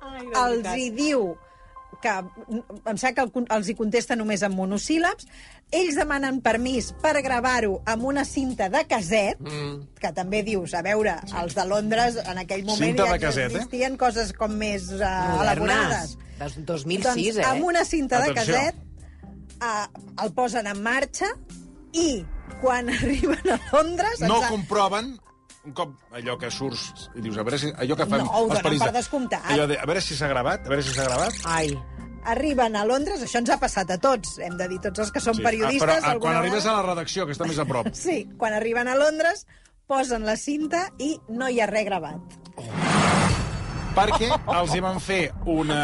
els 0.46 0.68
hi 0.76 0.90
diu 0.96 1.30
que 2.02 2.14
em 2.90 2.98
sap 2.98 3.16
que 3.18 3.24
el 3.26 3.32
els 3.58 3.70
hi 3.70 3.76
contesta 3.76 4.16
només 4.16 4.42
en 4.46 4.54
monosíl·labs, 4.56 5.28
ells 5.76 5.98
demanen 6.00 6.40
permís 6.42 6.92
per 7.02 7.14
gravar-ho 7.22 7.82
amb 7.86 8.06
una 8.10 8.24
cinta 8.26 8.70
de 8.74 8.86
caset, 8.90 9.40
Mm. 9.40 9.84
que 10.00 10.12
també 10.14 10.42
dius, 10.44 10.74
a 10.74 10.82
veure, 10.82 11.18
els 11.42 11.56
de 11.56 11.66
Londres 11.66 12.18
en 12.26 12.38
aquell 12.42 12.64
moment 12.66 12.90
Cinta 12.96 13.06
ja 13.06 13.14
de 13.14 13.20
caset, 13.20 13.52
eh? 13.52 13.56
existien 13.58 13.98
coses 13.98 14.34
com 14.34 14.52
més 14.58 14.90
uh, 14.94 15.04
Modernes. 15.38 15.44
elaborades. 15.44 16.18
Des 16.40 16.58
2006, 16.66 17.04
doncs, 17.04 17.38
eh? 17.38 17.46
amb 17.46 17.64
una 17.66 17.84
cinta 17.86 18.22
de 18.24 18.32
Atenció. 18.32 18.54
caset 18.56 18.76
uh, 19.62 20.24
el 20.24 20.32
posen 20.34 20.68
en 20.68 20.82
marxa 20.82 21.28
i 21.94 22.24
quan 22.62 22.90
arriben 22.96 23.52
a 23.52 23.60
Londres... 23.74 24.22
No 24.22 24.40
ens 24.42 24.50
comproven 24.52 25.18
un 25.66 25.74
cop 25.76 25.92
allò 26.16 26.38
que 26.40 26.50
surts 26.52 27.10
i 27.16 27.22
dius, 27.22 27.38
a 27.38 27.44
veure 27.44 27.58
si 27.60 27.68
allò 27.76 27.96
que 28.00 28.06
fan 28.08 28.22
No, 28.24 28.30
ho 28.32 28.44
els 28.44 28.50
donen 28.50 28.64
periodistes, 28.64 28.92
per 28.92 28.96
descomptat. 29.00 29.46
Allò 29.54 29.66
de, 29.68 29.78
a 29.80 29.86
veure 29.86 30.02
si 30.02 30.16
s'ha 30.16 30.28
gravat, 30.32 30.66
a 30.66 30.70
veure 30.70 30.84
si 30.84 30.94
s'ha 30.96 31.04
gravat. 31.10 31.34
Ai. 31.46 31.74
arriben 32.30 32.76
a 32.76 32.84
Londres, 32.86 33.22
això 33.24 33.40
ens 33.40 33.50
ha 33.50 33.58
passat 33.60 33.90
a 33.92 33.98
tots, 33.98 34.38
hem 34.44 34.58
de 34.60 34.68
dir, 34.68 34.80
tots 34.84 35.00
els 35.00 35.12
que 35.12 35.22
som 35.24 35.34
Sí. 35.36 35.42
periodistes... 35.44 35.82
Ah, 35.82 35.86
però 35.88 36.08
ah, 36.08 36.12
alguna 36.12 36.20
quan 36.34 36.38
arribes 36.42 36.64
vegada- 36.64 36.80
a 36.80 36.84
la 36.84 36.94
redacció, 36.94 37.26
que 37.26 37.32
està 37.32 37.48
més 37.48 37.60
a 37.60 37.66
prop. 37.66 37.88
Sí, 38.06 38.30
quan 38.38 38.54
arriben 38.54 38.88
a 38.88 38.96
Londres, 38.96 39.46
posen 39.88 40.26
la 40.26 40.36
cinta 40.36 40.90
i 41.00 41.18
no 41.30 41.48
hi 41.50 41.62
ha 41.62 41.66
res 41.72 41.86
gravat. 41.86 42.99
Perquè 43.96 44.30
els 44.32 44.74
hi 44.76 44.82
van 44.84 45.00
fer 45.04 45.20
una... 45.50 45.80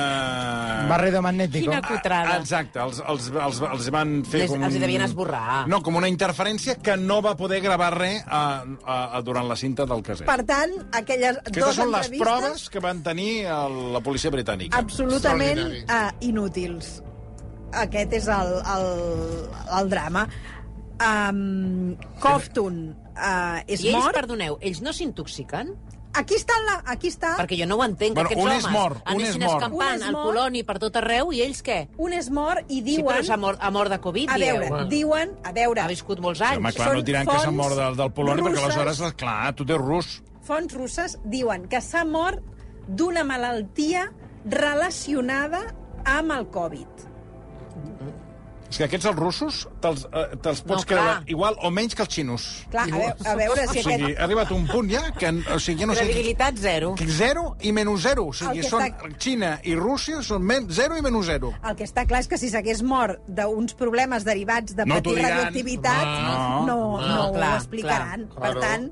Barrido 0.90 1.22
magnético. 1.26 1.70
Quina 1.70 1.82
cutrada. 1.86 2.38
Exacte, 2.40 2.80
els, 2.84 3.02
els, 3.08 3.30
els, 3.34 3.62
els 3.70 3.90
van 3.94 4.14
fer 4.28 4.44
Les- 4.44 4.52
com... 4.54 4.64
els 4.68 4.78
devien 4.82 5.06
esborrar. 5.06 5.66
No, 5.72 5.82
com 5.86 5.98
una 6.00 6.10
interferència 6.12 6.78
que 6.82 6.96
no 7.02 7.22
va 7.26 7.36
poder 7.40 7.62
gravar 7.66 7.92
res 7.98 8.24
a, 8.28 8.44
a, 8.86 8.98
a, 9.18 9.22
durant 9.26 9.48
la 9.50 9.58
cinta 9.60 9.86
del 9.90 10.04
caset. 10.06 10.28
Per 10.30 10.42
tant, 10.48 10.76
aquelles 10.96 11.40
Aquestes 11.42 11.62
dues 11.64 11.80
són 11.82 11.94
les 11.96 12.12
proves 12.20 12.68
que 12.74 12.84
van 12.84 13.02
tenir 13.06 13.46
el, 13.50 13.80
la 13.96 14.02
policia 14.06 14.32
britànica. 14.34 14.78
absolutament 14.78 15.64
uh, 15.86 16.10
inútils. 16.26 17.00
Aquest 17.76 18.14
és 18.22 18.28
el, 18.32 18.54
el, 18.76 18.86
el 19.82 19.90
drama. 19.92 20.28
Um, 20.96 21.98
Koftun 22.24 22.78
uh, 23.18 23.60
és 23.68 23.82
I 23.84 23.90
ells, 23.92 23.98
mort. 23.98 24.16
perdoneu, 24.16 24.56
ells 24.64 24.80
no 24.86 24.94
s'intoxiquen? 24.96 25.74
Aquí 26.18 26.36
està, 26.40 26.54
la, 26.66 26.76
aquí 26.94 27.10
està. 27.12 27.34
Perquè 27.38 27.58
jo 27.60 27.66
no 27.68 27.76
ho 27.76 27.84
entenc, 27.84 28.16
que 28.16 28.24
Bueno, 28.24 28.30
aquests 28.30 28.44
un 28.44 28.50
homes 28.50 28.64
és 28.66 28.72
mort, 28.72 29.02
un 29.12 29.22
és 29.22 29.38
mort. 29.38 29.52
Un 29.52 29.64
escampant 29.64 30.02
és 30.02 30.12
mort. 30.12 30.26
poloni 30.30 30.64
per 30.64 30.78
tot 30.80 30.96
arreu 31.02 31.32
i 31.36 31.42
ells 31.44 31.62
què? 31.66 31.78
Un 31.98 32.14
és 32.14 32.30
mort 32.32 32.64
i 32.72 32.76
Sí, 32.80 32.82
diuen... 32.82 33.10
però 33.10 33.24
s'ha 33.28 33.38
mort, 33.38 33.60
ha 33.62 33.72
mort 33.72 33.92
de 33.92 34.00
Covid, 34.00 34.30
A 34.32 34.38
dieu. 34.40 34.60
veure, 34.64 34.86
diuen... 34.90 35.34
A 35.44 35.52
veure... 35.52 35.82
Ha 35.82 35.88
viscut 35.92 36.20
molts 36.24 36.40
Sí, 36.40 36.46
anys. 36.46 36.58
home, 36.62 36.72
clar, 36.78 36.88
no 36.94 37.00
Són 37.02 37.06
diran 37.12 37.26
que 37.28 37.40
s'ha 37.40 37.52
mort 37.52 37.76
del, 37.76 37.96
del 38.00 38.12
Poloni, 38.12 38.42
perquè 38.42 38.56
russes. 38.56 38.78
aleshores, 38.78 39.14
clar, 39.20 39.54
tu 39.56 39.64
ets 39.68 39.78
rus. 39.82 40.22
fonts 40.46 40.74
russes 40.78 41.18
diuen 41.26 41.68
que 41.68 41.82
s'ha 41.82 42.06
mort 42.06 42.40
d'una 42.88 43.24
malaltia 43.26 44.12
relacionada 44.46 45.64
amb 46.06 46.32
el 46.32 46.48
Covid. 46.54 46.88
És 48.76 48.80
que 48.82 48.88
aquests, 48.90 49.06
els 49.08 49.16
russos, 49.16 49.58
te'ls 49.80 50.02
eh, 50.12 50.24
te 50.36 50.52
pots 50.68 50.82
No, 50.84 50.88
creure 50.90 51.12
igual 51.32 51.56
o 51.64 51.70
menys 51.72 51.96
que 51.96 52.04
els 52.04 52.12
xinos. 52.12 52.46
Clar, 52.74 52.84
a, 52.84 52.92
veure, 52.92 53.14
a 53.32 53.36
veure 53.40 53.68
si 53.70 53.80
o 53.80 53.84
sigui, 53.86 53.94
aquest... 53.96 54.20
ha 54.20 54.26
arribat 54.26 54.52
un 54.52 54.66
punt 54.68 54.90
ja 54.92 55.04
que, 55.16 55.30
o 55.56 55.60
sigui, 55.64 55.80
ja 55.80 55.88
no 55.88 55.96
sé... 55.96 56.04
Credibilitat 56.04 56.60
zero. 56.60 56.90
Zero 57.16 57.46
i 57.64 57.72
menys 57.72 58.04
zero. 58.04 58.26
O 58.28 58.34
El 58.34 58.40
sigui, 58.42 58.66
són 58.68 58.84
està- 58.84 59.12
Xina 59.24 59.54
i 59.64 59.78
Rússia 59.80 60.20
són 60.28 60.44
men 60.44 60.68
zero 60.76 60.98
i 61.00 61.06
menys 61.06 61.30
zero. 61.32 61.54
El 61.64 61.78
que 61.80 61.88
està 61.88 62.04
clar 62.10 62.20
és 62.26 62.28
que 62.28 62.38
si 62.42 62.50
s'hagués 62.52 62.84
mort 62.84 63.24
d'uns 63.32 63.78
problemes 63.80 64.28
derivats 64.28 64.76
de 64.76 64.84
No 64.86 65.00
patir 65.00 65.16
radioactivitat, 65.22 66.04
No, 66.04 66.66
no, 66.68 66.78
no, 67.00 67.08
no, 67.08 67.24
ho 67.30 67.34
clar, 67.40 67.54
explicaran. 67.62 68.28
clar. 68.36 68.44
Per 68.52 68.62
tant, 68.68 68.90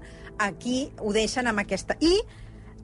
aquí 0.48 0.86
ho 1.04 1.12
deixen 1.12 1.52
amb 1.52 1.60
aquesta... 1.66 2.00
I 2.00 2.16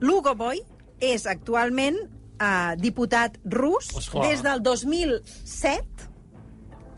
Lugo 0.04 0.34
Boy 0.36 0.60
és 1.00 1.24
actualment 1.24 1.96
eh, 1.96 2.76
diputat 2.76 3.40
rus 3.48 3.88
Esclar. 3.96 4.28
des 4.28 4.44
del 4.44 4.60
2007, 4.62 6.09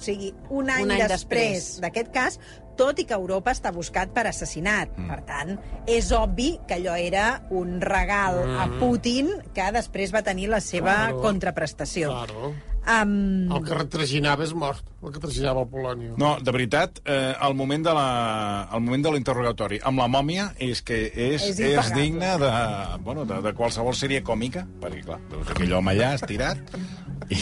o 0.02 0.04
sigui, 0.04 0.32
un 0.50 0.68
any, 0.74 0.82
Un 0.88 0.96
any 0.96 1.04
després 1.06 1.54
després. 1.62 1.80
d'aquest 1.84 2.10
cas, 2.12 2.40
tot 2.76 2.98
i 2.98 3.04
que 3.06 3.14
Europa 3.14 3.52
està 3.54 3.70
buscat 3.70 4.10
per 4.16 4.24
assassinat. 4.26 4.90
Mm. 4.96 5.06
Per 5.12 5.20
tant, 5.28 5.54
és 5.86 6.10
obvi 6.16 6.56
que 6.66 6.80
allò 6.80 6.96
era 6.98 7.28
un 7.54 7.78
regal 7.84 8.40
mm. 8.42 8.58
a 8.58 8.66
Putin 8.80 9.30
que 9.54 9.70
després 9.76 10.10
va 10.14 10.24
tenir 10.26 10.48
la 10.50 10.60
seva 10.64 10.96
Claro. 11.06 11.22
contraprestació. 11.22 12.10
Claro. 12.10 12.52
Um, 12.82 13.46
El 13.54 13.62
que 13.62 13.76
retraginava 13.78 14.42
és 14.42 14.50
mort, 14.58 14.82
el 15.06 15.12
que 15.14 15.20
traginava 15.22 15.60
el 15.62 15.68
Polònia. 15.70 16.16
No, 16.18 16.32
de 16.42 16.50
veritat, 16.50 16.98
eh, 17.06 17.30
el 17.46 17.54
moment 17.54 17.84
de 17.86 17.92
la, 17.94 18.06
el 18.74 18.82
moment 18.82 19.04
de 19.04 19.12
l'interrogatori 19.14 19.78
amb 19.86 20.02
la 20.02 20.08
mòmia 20.10 20.48
és 20.58 20.82
que 20.82 20.98
és, 21.14 21.44
És 21.52 21.60
és, 21.62 21.92
digne 21.94 22.32
de, 22.42 22.50
bueno, 23.06 23.22
de, 23.24 23.38
de 23.44 23.52
qualsevol 23.54 23.94
sèrie 23.94 24.24
còmica, 24.26 24.64
perquè, 24.82 25.04
clar, 25.06 25.20
veus 25.30 25.52
aquell 25.54 25.76
home 25.78 25.94
allà 25.94 26.14
estirat 26.18 26.58
i, 27.30 27.38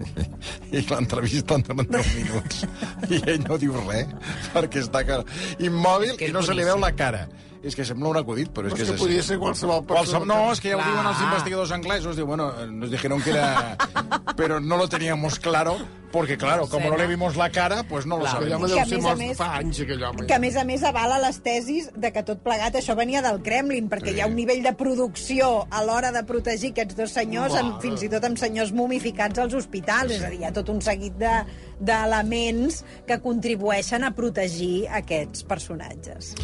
i 0.76 0.82
l'entrevisten 0.88 1.64
durant 1.66 1.88
10 1.88 2.12
minuts 2.18 2.66
i 3.10 3.22
ell 3.26 3.42
no 3.46 3.58
diu 3.60 3.76
res 3.86 4.10
perquè 4.54 4.82
està 4.82 5.02
immòbil 5.62 6.16
Que 6.18 6.28
i 6.30 6.34
no 6.34 6.42
se 6.42 6.54
li 6.56 6.64
veu 6.66 6.78
la 6.80 6.92
cara. 6.96 7.26
És 7.62 7.76
que 7.78 7.84
sembla 7.86 8.10
un 8.10 8.16
acudit, 8.18 8.48
però 8.50 8.66
és 8.66 8.72
Però 8.72 8.76
que 8.76 8.82
és 8.82 8.88
és 8.88 8.90
que 8.90 8.94
així. 8.96 9.04
podia 9.06 9.22
ser 9.22 9.36
qualsevol 9.38 9.84
persona. 9.86 10.00
Qualsevol, 10.02 10.26
no, 10.26 10.52
és 10.52 10.60
que 10.60 10.72
ja 10.72 10.78
ho 10.80 10.82
diuen 10.82 11.06
els 11.06 11.20
investigadors 11.22 11.70
anglesos. 11.76 12.16
Diu, 12.18 12.26
bueno, 12.26 12.48
nos 12.66 12.90
dijeron 12.90 13.22
que 13.22 13.30
era... 13.30 13.76
Pero 14.36 14.58
no 14.58 14.76
lo 14.76 14.88
teníamos 14.88 15.38
claro. 15.38 15.76
Porque, 16.12 16.36
claro, 16.36 16.68
como 16.68 16.90
no 16.90 16.96
le 16.98 17.06
vimos 17.06 17.36
la 17.36 17.48
cara, 17.50 17.82
pues 17.84 18.04
no 18.04 18.18
lo 18.18 18.26
Aquell 18.26 18.50
sabemos. 18.50 18.70
home 18.70 18.84
Que 18.84 18.96
deu 18.98 19.08
a 19.08 19.16
més 19.16 19.36
fa 19.38 19.56
anys, 19.56 19.80
aquell 19.80 20.02
home. 20.04 20.26
que 20.26 20.34
a 20.34 20.38
més 20.38 20.56
a 20.56 20.64
més 20.64 20.82
avala 20.84 21.18
les 21.18 21.40
tesis 21.42 21.88
de 21.96 22.12
que 22.12 22.22
tot 22.22 22.42
plegat 22.44 22.74
això 22.76 22.94
venia 22.94 23.22
del 23.22 23.40
Kremlin, 23.42 23.88
perquè 23.88 24.12
hi 24.14 24.20
ha 24.20 24.26
un 24.28 24.36
nivell 24.36 24.62
de 24.62 24.74
producció 24.74 25.66
a 25.70 25.82
l'hora 25.84 26.12
de 26.12 26.22
protegir 26.28 26.70
aquests 26.72 26.96
dos 26.96 27.10
senyors, 27.16 27.54
amb, 27.56 27.80
fins 27.80 28.02
i 28.02 28.10
tot 28.12 28.24
amb 28.28 28.36
senyors 28.38 28.72
mumificats 28.72 29.38
als 29.38 29.54
hospitals. 29.54 30.12
És 30.12 30.22
a 30.22 30.28
dir, 30.28 30.40
hi 30.40 30.44
ha 30.44 30.52
tot 30.52 30.68
un 30.68 30.80
seguit 30.84 31.16
de 31.16 31.32
d'elements 31.82 32.84
que 33.08 33.16
contribueixen 33.18 34.04
a 34.04 34.12
protegir 34.14 34.86
aquests 34.88 35.42
personatges. 35.48 36.34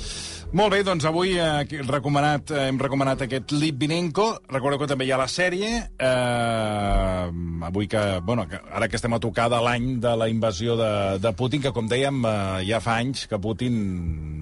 Molt 0.51 0.73
bé, 0.73 0.81
doncs 0.83 1.05
avui 1.05 1.35
eh, 1.39 1.83
recomanat, 1.87 2.51
eh, 2.51 2.69
hem 2.71 2.79
recomanat 2.81 3.21
aquest 3.27 3.53
Litvinenko. 3.53 4.41
Recordeu 4.49 4.81
que 4.81 4.87
també 4.89 5.05
hi 5.05 5.13
ha 5.13 5.19
la 5.21 5.29
sèrie. 5.29 5.69
Eh, 6.01 7.65
avui 7.69 7.87
que, 7.87 8.01
bueno, 8.25 8.49
que 8.49 8.59
ara 8.73 8.89
que 8.89 8.97
estem 8.97 9.13
a 9.13 9.21
tocar 9.21 9.51
de 9.53 9.58
l'any 9.63 9.99
de 10.03 10.15
la 10.19 10.29
invasió 10.31 10.77
de, 10.79 10.91
de 11.23 11.33
Putin, 11.37 11.63
que 11.65 11.73
com 11.75 11.89
dèiem 11.91 12.21
eh, 12.25 12.35
ja 12.69 12.81
fa 12.85 12.99
anys 13.03 13.27
que 13.31 13.41
Putin 13.43 13.79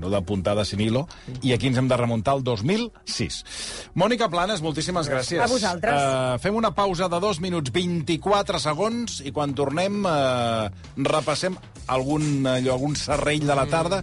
no 0.00 0.10
de 0.12 0.20
puntada 0.26 0.64
sin 0.68 0.82
hilo, 0.84 1.06
i 1.42 1.54
aquí 1.54 1.70
ens 1.70 1.80
hem 1.80 1.88
de 1.90 1.98
remuntar 1.98 2.36
al 2.36 2.44
2006. 2.46 3.40
Mònica 3.98 4.28
Planes, 4.32 4.62
moltíssimes 4.64 5.10
gràcies. 5.10 5.42
A 5.42 5.50
vosaltres. 5.50 6.02
Eh, 6.02 6.36
fem 6.44 6.58
una 6.58 6.74
pausa 6.76 7.10
de 7.12 7.20
2 7.22 7.40
minuts 7.44 7.72
24 7.74 8.60
segons 8.62 9.20
i 9.24 9.32
quan 9.32 9.56
tornem 9.56 10.04
eh, 10.06 10.68
repassem 11.08 11.56
algun, 11.86 12.46
allò, 12.46 12.76
algun 12.76 12.96
serrell 12.98 13.46
de 13.46 13.56
la 13.56 13.66
tarda 13.70 14.02